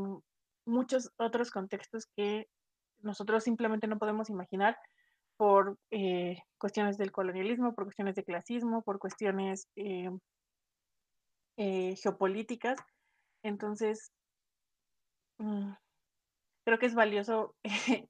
muchos 0.65 1.11
otros 1.17 1.51
contextos 1.51 2.07
que 2.15 2.47
nosotros 3.01 3.43
simplemente 3.43 3.87
no 3.87 3.97
podemos 3.97 4.29
imaginar 4.29 4.77
por 5.37 5.77
eh, 5.89 6.37
cuestiones 6.59 6.97
del 6.97 7.11
colonialismo, 7.11 7.73
por 7.73 7.85
cuestiones 7.85 8.15
de 8.15 8.23
clasismo, 8.23 8.83
por 8.83 8.99
cuestiones 8.99 9.67
eh, 9.75 10.09
eh, 11.57 11.95
geopolíticas. 11.95 12.77
Entonces, 13.43 14.11
mm, 15.39 15.71
creo 16.63 16.79
que 16.79 16.85
es 16.87 16.95
valioso 16.95 17.55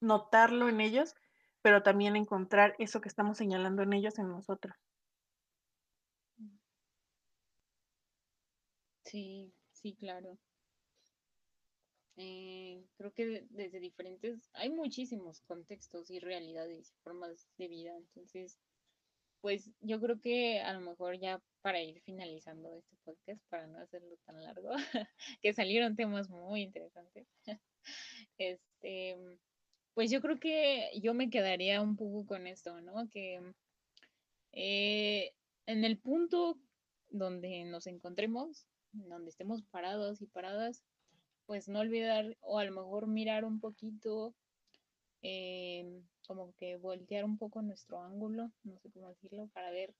notarlo 0.00 0.68
en 0.68 0.80
ellos, 0.80 1.14
pero 1.60 1.82
también 1.82 2.14
encontrar 2.14 2.76
eso 2.78 3.00
que 3.00 3.08
estamos 3.08 3.38
señalando 3.38 3.82
en 3.82 3.92
ellos 3.92 4.18
en 4.20 4.28
nosotros. 4.28 4.76
Sí, 9.04 9.54
sí, 9.72 9.94
claro. 9.94 10.38
Eh, 12.16 12.84
creo 12.96 13.12
que 13.12 13.46
desde 13.50 13.80
diferentes, 13.80 14.50
hay 14.54 14.70
muchísimos 14.70 15.40
contextos 15.42 16.10
y 16.10 16.20
realidades 16.20 16.90
y 16.92 16.96
formas 17.02 17.48
de 17.56 17.68
vida, 17.68 17.96
entonces 17.96 18.58
pues 19.44 19.70
yo 19.82 20.00
creo 20.00 20.18
que 20.22 20.60
a 20.60 20.72
lo 20.72 20.80
mejor 20.80 21.18
ya 21.18 21.38
para 21.60 21.82
ir 21.82 22.00
finalizando 22.00 22.74
este 22.76 22.96
podcast, 23.04 23.42
para 23.50 23.66
no 23.66 23.78
hacerlo 23.78 24.16
tan 24.24 24.42
largo, 24.42 24.70
que 25.42 25.52
salieron 25.52 25.96
temas 25.96 26.30
muy 26.30 26.62
interesantes, 26.62 27.28
este, 28.38 29.18
pues 29.92 30.10
yo 30.10 30.22
creo 30.22 30.40
que 30.40 30.88
yo 31.02 31.12
me 31.12 31.28
quedaría 31.28 31.82
un 31.82 31.94
poco 31.94 32.24
con 32.24 32.46
esto, 32.46 32.80
¿no? 32.80 33.06
Que 33.10 33.42
eh, 34.52 35.34
en 35.66 35.84
el 35.84 35.98
punto 35.98 36.58
donde 37.10 37.64
nos 37.64 37.86
encontremos, 37.86 38.66
donde 38.92 39.28
estemos 39.28 39.60
parados 39.64 40.22
y 40.22 40.26
paradas, 40.26 40.82
pues 41.44 41.68
no 41.68 41.80
olvidar 41.80 42.34
o 42.40 42.58
a 42.58 42.64
lo 42.64 42.72
mejor 42.72 43.08
mirar 43.08 43.44
un 43.44 43.60
poquito 43.60 44.34
eh, 45.26 46.02
como 46.26 46.54
que 46.56 46.76
voltear 46.76 47.24
un 47.24 47.38
poco 47.38 47.62
nuestro 47.62 47.98
ángulo, 48.02 48.52
no 48.62 48.78
sé 48.78 48.90
cómo 48.90 49.08
decirlo, 49.08 49.48
para 49.54 49.70
ver 49.70 49.94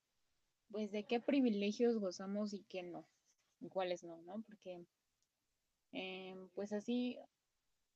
pues 0.70 0.92
de 0.92 1.04
qué 1.04 1.18
privilegios 1.18 1.96
gozamos 1.96 2.52
y 2.52 2.62
qué 2.64 2.82
no, 2.82 3.06
y 3.58 3.70
cuáles 3.70 4.04
no, 4.04 4.20
¿no? 4.20 4.42
Porque 4.42 4.84
em, 5.92 6.48
pues 6.50 6.74
así, 6.74 7.16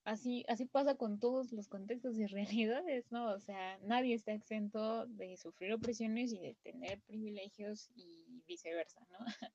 así, 0.05 0.43
así 0.49 0.65
pasa 0.65 0.95
con 0.95 1.21
todos 1.21 1.53
los 1.53 1.69
contextos 1.69 2.17
y 2.17 2.27
realidades, 2.65 3.13
¿no? 3.13 3.31
O 3.35 3.41
sea, 3.41 3.79
nadie 3.83 4.15
está 4.15 4.33
exento 4.33 5.07
de 5.07 5.37
sufrir 5.37 5.75
opresiones 5.75 6.33
y 6.33 6.39
de 6.39 6.55
tener 6.63 7.03
privilegios 7.03 7.91
y 7.95 8.43
viceversa, 8.47 9.07
¿no? 9.11 9.19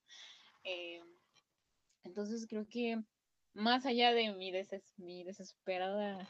Em, 0.66 1.04
entonces 2.06 2.48
creo 2.48 2.66
que 2.70 3.04
más 3.54 3.86
allá 3.86 4.14
de 4.14 4.32
mi 4.34 5.24
desesperada, 5.24 6.30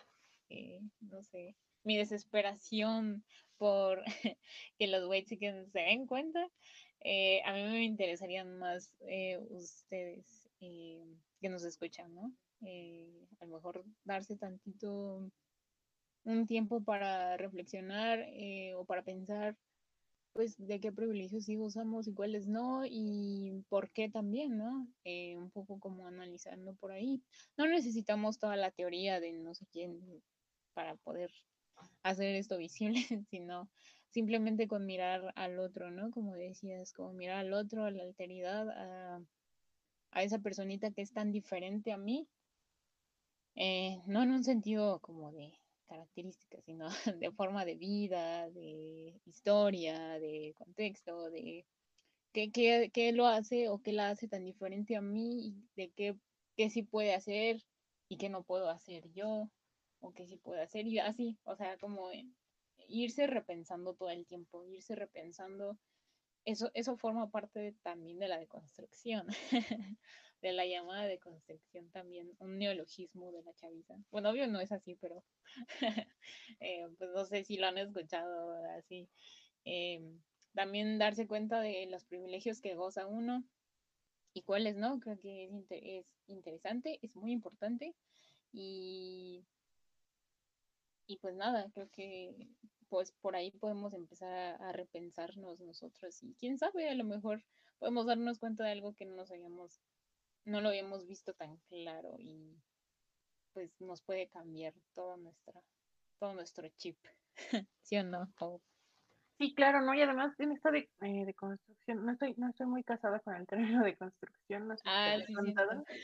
eh, 0.49 0.79
no 1.01 1.23
sé, 1.23 1.55
mi 1.83 1.97
desesperación 1.97 3.23
por 3.57 4.03
que 4.77 4.87
los 4.87 5.07
white 5.07 5.37
se 5.37 5.79
den 5.79 6.07
cuenta, 6.07 6.47
eh, 7.01 7.41
a 7.45 7.53
mí 7.53 7.63
me 7.63 7.83
interesarían 7.83 8.57
más 8.57 8.91
eh, 9.01 9.37
ustedes 9.49 10.49
eh, 10.61 11.03
que 11.41 11.49
nos 11.49 11.63
escuchan, 11.63 12.13
¿no? 12.13 12.33
a 13.41 13.45
lo 13.45 13.55
mejor 13.55 13.83
darse 14.05 14.37
tantito 14.37 15.29
un 16.23 16.47
tiempo 16.47 16.81
para 16.81 17.35
reflexionar 17.35 18.25
o 18.77 18.85
para 18.85 19.03
pensar 19.03 19.57
pues 20.33 20.55
de 20.57 20.79
qué 20.79 20.91
privilegios 20.91 21.45
sí 21.45 21.57
usamos 21.57 22.07
y 22.07 22.13
cuáles 22.13 22.47
no 22.47 22.83
y 22.85 23.63
por 23.69 23.91
qué 23.91 24.09
también, 24.09 24.57
¿no? 24.57 24.87
Eh, 25.03 25.37
un 25.37 25.51
poco 25.51 25.79
como 25.79 26.07
analizando 26.07 26.73
por 26.75 26.91
ahí. 26.91 27.21
No 27.55 27.67
necesitamos 27.67 28.39
toda 28.39 28.55
la 28.55 28.71
teoría 28.71 29.19
de 29.19 29.33
no 29.33 29.53
sé 29.53 29.65
quién 29.71 30.01
para 30.73 30.95
poder 30.95 31.31
hacer 32.03 32.35
esto 32.35 32.57
visible, 32.57 32.99
sino 33.29 33.69
simplemente 34.09 34.67
con 34.67 34.85
mirar 34.85 35.33
al 35.35 35.59
otro, 35.59 35.91
¿no? 35.91 36.11
Como 36.11 36.35
decías, 36.35 36.93
como 36.93 37.13
mirar 37.13 37.37
al 37.37 37.53
otro, 37.53 37.85
a 37.85 37.91
la 37.91 38.03
alteridad, 38.03 38.69
a, 38.69 39.21
esa 40.21 40.39
personita 40.39 40.91
que 40.91 41.01
es 41.01 41.11
tan 41.11 41.31
diferente 41.31 41.91
a 41.91 41.97
mí, 41.97 42.27
eh, 43.55 43.99
no 44.05 44.21
en 44.21 44.31
un 44.31 44.43
sentido 44.43 44.99
como 44.99 45.31
de 45.31 45.53
características, 45.87 46.63
sino 46.65 46.87
de 47.19 47.31
forma 47.31 47.65
de 47.65 47.75
vida, 47.75 48.49
de 48.51 49.19
historia, 49.25 50.19
de 50.19 50.53
contexto, 50.57 51.29
de 51.31 51.65
qué, 52.33 53.11
lo 53.13 53.27
hace 53.27 53.69
o 53.69 53.81
qué 53.81 53.93
la 53.93 54.09
hace 54.09 54.27
tan 54.27 54.43
diferente 54.43 54.95
a 54.95 55.01
mí 55.01 55.55
de 55.75 55.91
qué 56.55 56.69
sí 56.69 56.83
puede 56.83 57.13
hacer 57.13 57.63
y 58.09 58.17
qué 58.17 58.29
no 58.29 58.43
puedo 58.43 58.69
hacer 58.69 59.11
yo 59.13 59.49
o 60.03 60.13
qué 60.13 60.27
sí 60.27 60.37
puede 60.37 60.61
hacer 60.61 60.85
y 60.85 60.99
así, 60.99 61.37
o 61.43 61.55
sea, 61.55 61.77
como 61.77 62.09
irse 62.87 63.25
repensando 63.25 63.93
todo 63.95 64.09
el 64.09 64.25
tiempo, 64.25 64.65
irse 64.65 64.95
repensando, 64.95 65.77
eso, 66.45 66.69
eso 66.73 66.97
forma 66.97 67.31
parte 67.31 67.73
también 67.81 68.19
de 68.19 68.27
la 68.27 68.37
deconstrucción. 68.37 69.27
de 70.41 70.51
la 70.51 70.65
llamada 70.65 71.05
de 71.05 71.19
concepción 71.19 71.89
también, 71.91 72.35
un 72.39 72.57
neologismo 72.57 73.31
de 73.31 73.43
la 73.43 73.53
chaviza. 73.53 73.95
Bueno, 74.11 74.29
obvio 74.29 74.45
no 74.45 74.59
es 74.59 74.73
así, 74.73 74.97
pero 74.99 75.23
eh, 76.59 76.85
pues 76.97 77.11
no 77.11 77.23
sé 77.23 77.45
si 77.45 77.55
lo 77.55 77.67
han 77.67 77.77
escuchado 77.77 78.53
así. 78.77 79.07
Eh, 79.63 80.01
también 80.53 80.99
darse 80.99 81.27
cuenta 81.27 81.61
de 81.61 81.85
los 81.85 82.03
privilegios 82.03 82.59
que 82.59 82.75
goza 82.75 83.07
uno 83.07 83.45
y 84.33 84.41
cuáles 84.41 84.75
no, 84.75 84.99
creo 84.99 85.17
que 85.17 85.45
es, 85.45 85.51
es 85.69 86.05
interesante, 86.27 86.99
es 87.01 87.15
muy 87.15 87.31
importante 87.31 87.95
y, 88.51 89.45
y 91.07 91.17
pues 91.17 91.35
nada, 91.35 91.69
creo 91.73 91.89
que 91.91 92.35
pues 92.89 93.11
por 93.21 93.35
ahí 93.35 93.51
podemos 93.51 93.93
empezar 93.93 94.31
a, 94.31 94.69
a 94.69 94.71
repensarnos 94.71 95.59
nosotros 95.59 96.21
y 96.23 96.35
quién 96.35 96.57
sabe, 96.57 96.89
a 96.89 96.95
lo 96.95 97.03
mejor 97.03 97.43
podemos 97.79 98.05
darnos 98.05 98.39
cuenta 98.39 98.63
de 98.63 98.71
algo 98.71 98.93
que 98.93 99.05
no 99.05 99.15
nos 99.15 99.31
habíamos 99.31 99.81
no 100.45 100.61
lo 100.61 100.69
habíamos 100.69 101.07
visto 101.07 101.33
tan 101.33 101.57
claro 101.69 102.15
y 102.19 102.55
pues 103.53 103.71
nos 103.79 104.01
puede 104.01 104.27
cambiar 104.27 104.73
todo 104.93 105.17
nuestra, 105.17 105.61
todo 106.19 106.33
nuestro 106.33 106.67
chip, 106.77 106.97
¿sí 107.81 107.97
o 107.97 108.03
no? 108.03 108.31
Sí, 109.37 109.53
claro, 109.55 109.81
¿no? 109.81 109.93
Y 109.93 110.01
además 110.01 110.39
en 110.39 110.51
esto 110.51 110.71
de, 110.71 110.89
eh, 111.01 111.25
de, 111.25 111.33
construcción, 111.33 112.05
no 112.05 112.11
estoy, 112.11 112.33
no 112.37 112.49
estoy 112.49 112.67
muy 112.67 112.83
casada 112.83 113.19
con 113.19 113.35
el 113.35 113.47
término 113.47 113.83
de 113.83 113.95
construcción, 113.95 114.67
no 114.67 114.77
sé 114.77 114.83
ah, 114.85 115.17
sí, 115.25 115.33
sí, 115.33 115.53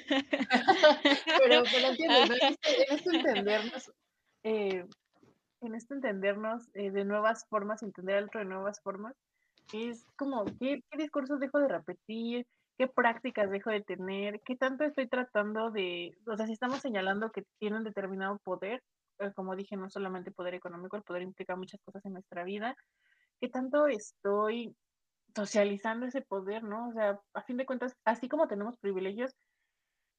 pero, 1.40 1.64
pero 1.72 1.88
entiendo, 1.88 2.26
¿no? 2.26 2.34
este, 2.34 2.94
este 2.94 3.10
entendernos, 3.18 3.92
eh, 4.44 4.86
en 5.61 5.76
este 5.76 5.94
entendernos 5.94 6.70
eh, 6.74 6.91
de 6.91 7.06
nuevas 7.06 7.45
formas, 7.49 7.84
entender 7.84 8.18
al 8.18 8.26
otro 8.26 8.40
de 8.40 8.45
nuevas 8.45 8.82
formas, 8.82 9.16
es 9.74 10.06
como, 10.16 10.45
¿qué, 10.45 10.84
¿qué 10.90 10.98
discursos 10.98 11.40
dejo 11.40 11.60
de 11.60 11.68
repetir? 11.68 12.48
qué 12.80 12.88
prácticas 12.88 13.52
dejo 13.52 13.70
de 13.72 13.82
tener, 13.82 14.40
qué 14.45 14.56
tanto 14.56 14.86
estoy 14.86 15.10
tratando 15.10 15.70
de, 15.70 16.18
o 16.26 16.38
sea, 16.38 16.45
si 16.45 16.53
estamos 16.53 16.80
señalando 16.80 17.30
que 17.30 17.44
tienen 17.60 17.84
determinado 17.84 18.40
poder, 18.40 18.82
eh, 19.20 19.34
como 19.36 19.53
dije, 19.57 19.76
no 19.76 19.90
solamente 19.90 20.32
poder 20.32 20.53
económico, 20.53 20.95
el 20.95 21.03
poder 21.03 21.24
implica 21.24 21.57
muchas 21.57 21.82
cosas 21.84 22.06
en 22.06 22.14
nuestra 22.14 22.45
vida, 22.45 22.78
qué 23.41 23.49
tanto 23.49 23.88
estoy 23.88 24.74
socializando 25.36 26.06
ese 26.06 26.22
poder, 26.22 26.64
¿no? 26.64 26.88
O 26.88 26.94
sea, 26.94 27.20
a 27.34 27.41
fin 27.44 27.57
de 27.57 27.66
cuentas, 27.66 27.98
así 28.06 28.30
como 28.30 28.48
tenemos 28.48 28.78
privilegios, 28.78 29.36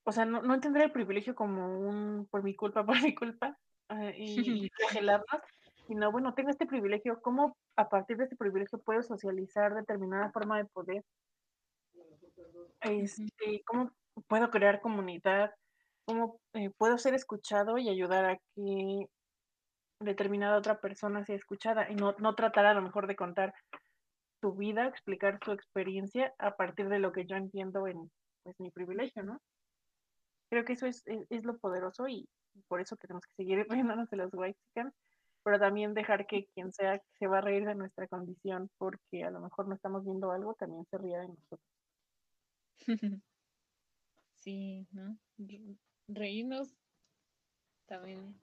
o 0.04 0.12
sea, 0.12 0.26
no, 0.26 0.42
no 0.42 0.52
entender 0.52 0.82
el 0.82 0.92
privilegio 0.92 1.34
como 1.34 1.80
un 1.80 2.28
por 2.30 2.42
mi 2.42 2.54
culpa, 2.54 2.84
por 2.86 3.02
mi 3.02 3.14
culpa, 3.14 3.56
uh, 3.90 4.10
y, 4.16 4.24
y 4.66 4.70
flagelarnos, 4.70 5.42
sino, 5.86 6.12
bueno, 6.12 6.34
tengo 6.34 6.50
este 6.50 6.66
privilegio, 6.66 7.20
¿cómo 7.20 7.56
a 7.76 7.88
partir 7.88 8.16
de 8.16 8.24
este 8.24 8.36
privilegio 8.36 8.78
puedo 8.78 9.02
socializar 9.02 9.74
determinada 9.74 10.30
forma 10.30 10.58
de 10.58 10.64
poder? 10.66 11.04
Este, 12.80 13.62
¿cómo 13.66 13.90
puedo 14.28 14.50
crear 14.50 14.80
comunidad? 14.80 15.52
¿Cómo 16.06 16.40
eh, 16.54 16.70
puedo 16.76 16.98
ser 16.98 17.14
escuchado 17.14 17.78
y 17.78 17.88
ayudar 17.88 18.24
a 18.24 18.36
que 18.54 19.06
determinada 20.00 20.56
otra 20.56 20.80
persona 20.80 21.24
sea 21.24 21.36
escuchada 21.36 21.90
y 21.90 21.94
no, 21.94 22.14
no 22.18 22.34
tratar 22.34 22.66
a 22.66 22.74
lo 22.74 22.82
mejor 22.82 23.06
de 23.06 23.16
contar 23.16 23.52
su 24.40 24.54
vida, 24.54 24.86
explicar 24.86 25.38
su 25.44 25.52
experiencia 25.52 26.32
a 26.38 26.56
partir 26.56 26.88
de 26.88 26.98
lo 26.98 27.12
que 27.12 27.26
yo 27.26 27.36
entiendo 27.36 27.86
en 27.86 28.10
pues, 28.42 28.58
mi 28.58 28.70
privilegio, 28.70 29.22
¿no? 29.22 29.40
Creo 30.50 30.64
que 30.64 30.74
eso 30.74 30.86
es, 30.86 31.04
es, 31.06 31.44
lo 31.44 31.56
poderoso 31.58 32.08
y 32.08 32.28
por 32.68 32.80
eso 32.80 32.96
tenemos 32.96 33.24
que 33.24 33.34
seguir 33.34 33.66
riéndonos 33.70 34.10
de 34.10 34.16
los 34.16 34.34
white 34.34 34.58
pero 35.42 35.58
también 35.58 35.94
dejar 35.94 36.26
que 36.26 36.46
quien 36.52 36.70
sea 36.72 37.00
se 37.18 37.26
va 37.26 37.38
a 37.38 37.40
reír 37.40 37.64
de 37.64 37.74
nuestra 37.74 38.06
condición 38.08 38.70
porque 38.76 39.24
a 39.24 39.30
lo 39.30 39.40
mejor 39.40 39.68
no 39.68 39.74
estamos 39.74 40.04
viendo 40.04 40.30
algo, 40.32 40.54
también 40.54 40.84
se 40.90 40.98
ría 40.98 41.20
de 41.20 41.28
nosotros. 41.28 41.60
Sí, 44.40 44.86
¿no? 44.92 45.18
Reírnos 46.08 46.74
también. 47.84 48.40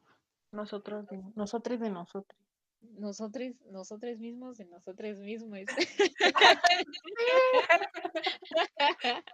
Nosotros 0.52 1.08
de, 1.08 1.24
nosotros 1.36 1.80
de 1.80 1.90
nosotros. 1.90 2.40
Nosotros, 2.82 3.54
nosotros 3.72 4.18
mismos 4.18 4.58
de 4.58 4.66
nosotros 4.66 5.18
mismos. 5.18 5.60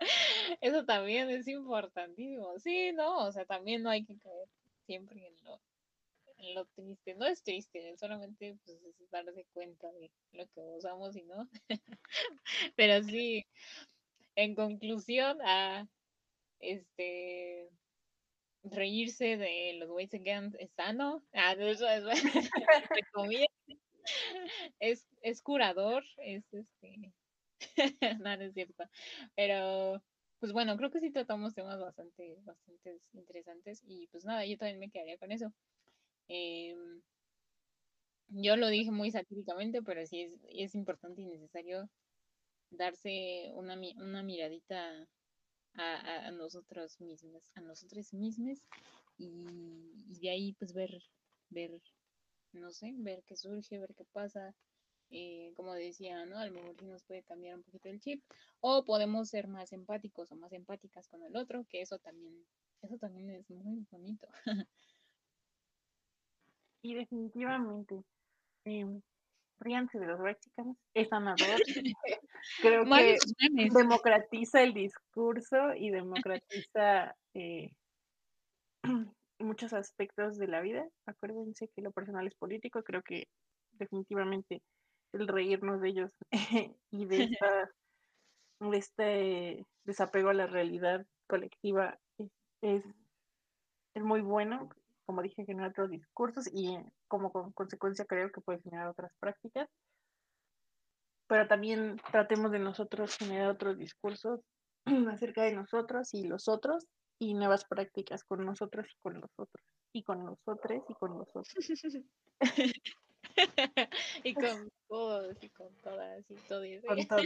Eso 0.62 0.86
también 0.86 1.30
es 1.30 1.48
importantísimo. 1.48 2.58
Sí, 2.60 2.92
no, 2.94 3.28
o 3.28 3.32
sea, 3.32 3.46
también 3.46 3.84
no 3.84 3.90
hay 3.90 4.06
que 4.06 4.18
caer 4.18 4.48
siempre 4.86 5.28
en 5.28 5.36
lo, 6.56 6.66
triste. 6.76 7.16
No 7.16 7.26
es 7.26 7.44
triste, 7.44 7.96
solamente 7.98 8.58
pues, 8.66 8.78
es 8.84 9.10
darse 9.10 9.46
cuenta 9.54 9.92
de 9.94 10.12
lo 10.34 10.46
que 10.48 10.62
usamos 10.62 11.16
y 11.16 11.24
no. 11.24 11.50
Pero 12.76 13.02
sí, 13.04 13.46
en 14.36 14.56
conclusión, 14.56 15.40
a 15.42 15.88
este 16.60 17.70
reírse 18.64 19.38
de 19.38 19.74
los 19.80 19.90
Ways 19.90 20.14
Again 20.14 20.56
es 20.60 20.72
sano. 20.74 21.24
Ah, 21.34 21.54
eso 21.54 21.88
es, 21.88 22.04
es, 24.80 25.08
es 25.22 25.42
curador, 25.42 26.04
es 26.18 26.46
este. 26.54 27.14
no, 28.20 28.38
no 28.38 28.44
es 28.44 28.54
cierto. 28.54 28.86
Pero, 29.36 30.04
pues 30.40 30.54
bueno, 30.54 30.78
creo 30.78 30.92
que 30.92 31.00
sí 31.00 31.12
tratamos 31.12 31.54
temas 31.54 31.80
bastante, 31.80 32.38
bastante 32.44 33.00
interesantes. 33.14 33.82
Y 33.86 34.08
pues 34.08 34.26
nada, 34.26 34.46
yo 34.46 34.58
también 34.58 34.80
me 34.80 34.90
quedaría 34.92 35.18
con 35.18 35.32
eso. 35.32 35.54
Em, 36.28 37.02
yo 38.28 38.56
lo 38.58 38.68
dije 38.70 38.92
muy 38.92 39.12
satíricamente, 39.12 39.82
pero 39.82 40.06
sí 40.06 40.22
es, 40.22 40.34
es 40.50 40.76
importante 40.76 41.22
y 41.22 41.26
necesario 41.26 41.90
darse 42.72 43.52
una, 43.54 43.80
una 43.98 44.24
miradita 44.24 45.08
a, 45.76 46.28
a, 46.28 46.32
nosotros 46.32 47.00
mismos, 47.00 47.44
a 47.56 47.62
nosotros 47.62 48.14
mismos 48.14 48.60
y, 49.18 50.20
de 50.22 50.30
ahí 50.30 50.54
pues 50.54 50.74
ver, 50.74 50.92
ver, 51.50 51.82
no 52.52 52.72
sé, 52.72 52.94
ver 52.98 53.24
qué 53.26 53.36
surge, 53.36 53.80
ver 53.80 53.94
qué 53.96 54.06
pasa. 54.12 54.54
Eh, 55.16 55.54
como 55.56 55.74
decía, 55.74 56.26
¿no? 56.26 56.40
A 56.40 56.48
lo 56.48 56.54
mejor 56.54 56.76
sí 56.80 56.86
nos 56.86 57.04
puede 57.04 57.22
cambiar 57.22 57.56
un 57.56 57.62
poquito 57.64 57.88
el 57.88 58.00
chip 58.00 58.24
o 58.62 58.84
podemos 58.84 59.30
ser 59.30 59.48
más 59.48 59.72
empáticos 59.72 60.32
o 60.32 60.36
más 60.36 60.52
empáticas 60.54 61.08
con 61.08 61.22
el 61.22 61.36
otro, 61.36 61.66
que 61.70 61.82
eso 61.82 62.00
también, 62.00 62.34
eso 62.82 62.98
también 62.98 63.30
es 63.30 63.48
muy 63.52 63.86
bonito. 63.92 64.28
y 66.82 66.96
definitivamente, 66.96 68.04
eh, 68.66 69.02
ríanse 69.60 70.00
de 70.00 70.08
los 70.08 70.20
Chickens, 70.40 70.78
es 70.96 71.10
sanador. 71.10 71.62
Creo 72.62 72.86
que 72.86 73.20
democratiza 73.74 74.62
el 74.62 74.74
discurso 74.74 75.74
y 75.76 75.90
democratiza 75.90 77.16
eh, 77.34 77.72
muchos 79.40 79.74
aspectos 79.74 80.38
de 80.38 80.48
la 80.48 80.62
vida. 80.62 80.88
Acuérdense 81.06 81.70
que 81.70 81.82
lo 81.82 81.92
personal 81.92 82.28
es 82.28 82.36
político, 82.36 82.84
creo 82.84 83.02
que 83.04 83.28
definitivamente 83.74 84.62
el 85.14 85.28
reírnos 85.28 85.82
de 85.82 85.90
ellos 85.90 86.12
y 86.92 87.06
de, 87.06 87.38
este 88.74 89.66
desapego 89.84 90.30
a 90.30 90.34
la 90.34 90.48
realidad 90.48 91.06
colectiva 91.28 92.00
es, 92.62 92.84
es, 93.94 94.04
muy 94.04 94.22
bueno. 94.22 94.70
como 95.06 95.22
dije, 95.22 95.46
generar 95.46 95.72
otros 95.72 95.90
discursos 95.90 96.50
y 96.52 96.76
eh, 96.76 96.86
como 97.08 97.32
con 97.32 97.52
consecuencia 97.52 98.06
creo 98.06 98.32
que 98.32 98.42
puede 98.42 98.62
generar 98.62 98.88
otras 98.88 99.12
prácticas. 99.20 99.70
Pero 101.28 101.48
también 101.48 101.98
tratemos 102.12 102.52
de 102.52 102.60
nosotros 102.60 103.18
generar 103.18 103.50
otros 103.50 103.78
discursos 103.78 104.42
acerca 105.12 105.44
de 105.44 105.54
nosotros 105.54 106.14
y 106.14 106.28
los 106.28 106.48
otros 106.48 106.88
y 107.20 107.34
nuevas 107.34 107.66
prácticas 107.66 108.24
con 108.24 108.46
nosotros 108.46 108.88
y 108.92 108.98
con 109.02 109.22
los 109.22 109.32
otros 109.38 109.64
y 109.94 110.04
con 110.04 110.26
nosotros 110.26 110.84
y 110.90 110.94
con 110.96 111.18
los 111.18 111.30
otros. 111.30 111.56
y 114.24 114.34
con 114.34 114.72
todos 114.88 115.38
y 115.42 115.50
con 115.50 115.74
todas 115.78 116.30
y 116.30 116.36
todo 116.36 116.64
eso. 116.64 116.88
Con 116.88 117.08
todos 117.08 117.26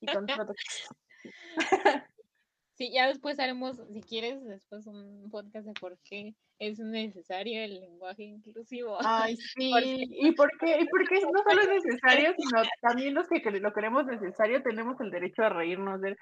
y 0.00 0.06
con 0.06 0.26
todos. 0.26 0.56
Sí, 2.82 2.90
ya 2.92 3.06
después 3.06 3.38
haremos, 3.38 3.80
si 3.92 4.00
quieres, 4.02 4.44
después 4.44 4.88
un 4.88 5.30
podcast 5.30 5.68
de 5.68 5.72
por 5.74 5.96
qué 6.02 6.34
es 6.58 6.80
necesario 6.80 7.62
el 7.62 7.78
lenguaje 7.78 8.24
inclusivo. 8.24 8.98
Ay, 9.04 9.36
sí. 9.56 9.70
¿Y 10.10 10.32
por 10.32 10.50
qué? 10.58 10.80
¿Y 10.80 10.86
por 10.86 11.08
qué 11.08 11.20
no 11.20 11.44
solo 11.48 11.62
es 11.62 11.84
necesario, 11.84 12.34
sino 12.38 12.62
también 12.80 13.14
los 13.14 13.28
que 13.28 13.38
lo 13.38 13.72
queremos 13.72 14.04
necesario 14.06 14.64
tenemos 14.64 15.00
el 15.00 15.12
derecho 15.12 15.42
a 15.44 15.50
reírnos 15.50 16.00
de 16.00 16.08
él? 16.08 16.16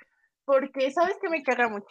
Porque, 0.45 0.91
¿sabes 0.91 1.17
qué 1.23 1.31
me 1.31 1.43
caga 1.43 1.71
mucho? 1.71 1.87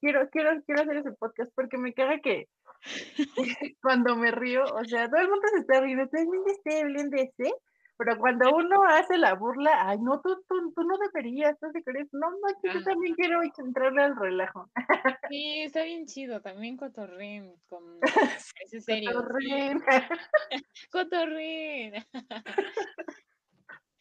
Quiero, 0.00 0.28
quiero, 0.30 0.62
quiero 0.64 0.82
hacer 0.82 0.98
ese 0.98 1.10
podcast 1.18 1.50
porque 1.56 1.76
me 1.76 1.92
caga 1.92 2.20
que 2.20 2.44
cuando 3.82 4.14
me 4.14 4.30
río, 4.30 4.62
o 4.62 4.84
sea, 4.84 5.08
todo 5.08 5.22
el 5.22 5.28
mundo 5.28 5.48
se 5.52 5.58
está 5.58 5.80
riendo, 5.80 6.04
este, 6.04 6.86
bien 6.86 7.10
de 7.10 7.22
ese, 7.22 7.52
pero 7.96 8.18
cuando 8.18 8.54
uno 8.54 8.84
hace 8.84 9.18
la 9.18 9.34
burla, 9.34 9.88
ay, 9.88 9.98
no, 9.98 10.20
tú, 10.20 10.36
tú, 10.48 10.72
tú 10.74 10.82
no 10.82 10.96
deberías, 10.98 11.58
tú 11.60 11.68
crees, 11.84 12.08
no, 12.12 12.30
no, 12.30 12.72
yo 12.72 12.82
también 12.82 13.14
quiero 13.14 13.40
entrarle 13.42 14.02
al 14.02 14.16
relajo. 14.16 14.68
Sí, 15.28 15.62
está 15.62 15.82
bien 15.84 16.06
chido, 16.06 16.40
también 16.40 16.76
cotorrín, 16.76 17.54
con 17.66 17.98
ese 18.64 18.80
serio. 18.80 19.12
Cotorrín. 19.12 19.82
Cotorrín. 20.90 21.94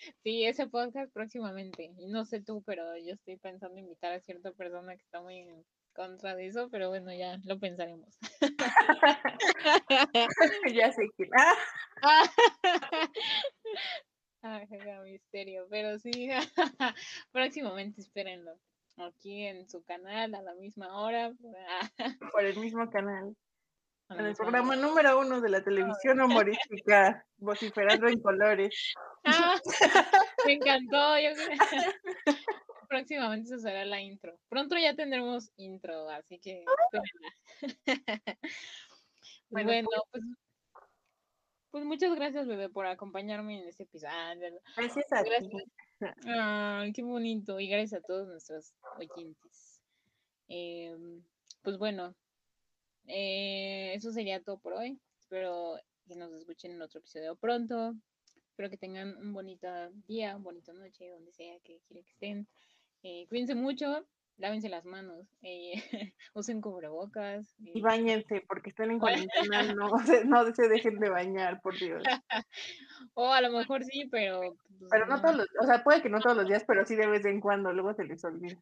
Sí, 0.24 0.45
ese 0.45 0.68
podcast 0.68 1.11
próximamente. 1.14 1.91
Y 1.98 2.07
no 2.07 2.26
sé 2.26 2.41
tú, 2.41 2.61
pero 2.65 2.98
yo 2.98 3.14
estoy 3.14 3.38
pensando 3.38 3.78
invitar 3.80 4.14
a 4.14 4.20
cierta 4.20 4.52
persona 4.52 4.95
que 4.95 5.03
está 5.03 5.22
muy 5.22 5.45
contra 5.94 6.36
de 6.36 6.48
eso, 6.48 6.70
pero 6.70 6.90
bueno, 6.90 7.14
ya 7.14 7.40
lo 7.45 7.57
pensaremos. 7.60 8.18
ya 10.74 10.91
sé 10.91 11.10
que. 11.18 11.30
Ah, 14.45 14.61
misterio, 15.06 15.65
pero 15.70 15.98
sí, 15.99 16.30
próximamente 17.32 18.02
espérenlo. 18.02 18.60
Aquí 18.98 19.45
en 19.45 19.70
su 19.70 19.86
canal 19.86 20.36
a 20.36 20.41
la 20.41 20.53
misma 20.56 21.02
hora. 21.02 21.32
Por 22.34 22.44
el 22.44 22.57
mismo 22.57 22.90
canal. 22.90 23.38
En 24.10 24.26
el 24.26 24.36
programa 24.36 24.76
número 24.76 25.18
uno 25.18 25.40
de 25.40 25.49
la 25.49 25.64
televisión 25.64 26.20
humorística, 26.22 27.26
vociferando 27.38 28.10
en 28.10 28.22
colores. 28.22 28.94
Ah, 29.24 29.56
me 30.45 30.53
encantó. 30.53 31.18
Yo 31.18 31.30
Próximamente 32.94 33.49
se 33.49 33.57
será 33.57 33.86
la 33.86 33.99
intro. 34.02 34.38
Pronto 34.49 34.78
ya 34.78 34.95
tendremos 34.95 35.52
intro, 35.57 36.07
así 36.11 36.38
que. 36.38 36.64
bueno, 39.49 39.90
pues, 40.11 40.24
pues 41.72 41.86
muchas 41.86 42.14
gracias, 42.14 42.45
bebé, 42.45 42.70
por 42.70 42.86
acompañarme 42.86 43.60
en 43.60 43.68
este 43.68 43.82
episodio. 43.82 44.14
Gracias 44.78 45.11
a 45.11 45.24
ti. 45.24 45.49
Ay, 46.28 46.94
qué 46.94 47.02
bonito. 47.02 47.60
Y 47.60 47.68
gracias 47.68 48.03
a 48.03 48.06
todos 48.06 48.28
nuestros 48.28 48.76
oyentes. 48.99 49.82
Em, 50.48 51.24
pues 51.64 51.80
bueno, 51.80 52.14
eh, 53.07 53.94
eso 53.95 54.11
sería 54.11 54.44
todo 54.44 54.60
por 54.60 54.74
hoy. 54.74 54.99
Espero 55.20 55.80
que 56.07 56.15
nos 56.15 56.32
escuchen 56.32 56.74
en 56.74 56.82
otro 56.84 56.99
episodio 56.99 57.36
pronto. 57.38 57.95
Espero 58.49 58.70
que 58.70 58.78
tengan 58.78 59.18
un 59.18 59.34
bonito 59.34 59.68
día, 60.06 60.36
un 60.36 60.44
bonito 60.44 60.74
noche, 60.74 61.10
donde 61.10 61.32
sea 61.32 61.60
que 61.61 61.80
quieran 61.88 62.03
que 62.03 62.11
estén. 62.11 62.48
Eh, 63.03 63.25
cuídense 63.27 63.53
mucho, 63.53 64.05
lávense 64.38 64.69
las 64.69 64.85
manos, 64.85 65.27
eh, 65.41 65.73
usen 66.34 66.61
cubrebocas. 66.61 67.53
Y 67.59 67.81
bañense, 67.81 68.43
porque 68.47 68.69
están 68.69 68.91
en 68.91 68.99
cuarentena, 69.27 69.73
no, 69.73 69.89
no 70.25 70.55
se 70.55 70.69
dejen 70.69 70.99
de 70.99 71.09
bañar, 71.09 71.61
por 71.61 71.77
Dios. 71.77 72.01
o 73.13 73.31
a 73.31 73.41
lo 73.41 73.51
mejor 73.51 73.84
sí, 73.84 74.07
pero... 74.09 74.55
Pues, 74.80 74.89
pero 74.89 75.05
no, 75.05 75.21
todos 75.21 75.35
los, 75.35 75.47
o 75.61 75.65
sea, 75.65 75.84
puede 75.84 76.01
que 76.01 76.09
no 76.09 76.19
todos 76.19 76.38
los 76.38 76.47
días, 76.47 76.63
pero 76.67 76.85
sí 76.85 76.95
de 76.95 77.07
vez 77.07 77.25
en 77.25 77.41
cuando, 77.41 77.73
luego 77.73 77.93
se 77.93 78.05
les 78.05 78.23
olvida. 78.23 78.57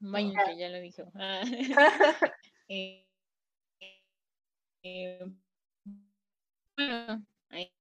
Bañense, 0.00 0.56
ya 0.58 0.68
lo 0.68 0.80
dijo. 0.80 1.10
eh, 2.68 3.06
eh, 4.82 5.18
bueno, 6.76 7.24
ahí 7.48 7.72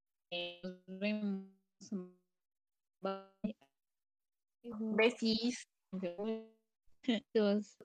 nos 0.64 1.00
vemos. 1.00 1.53
sembah. 1.94 3.30
Besis. 4.98 5.70
Terus 7.36 7.78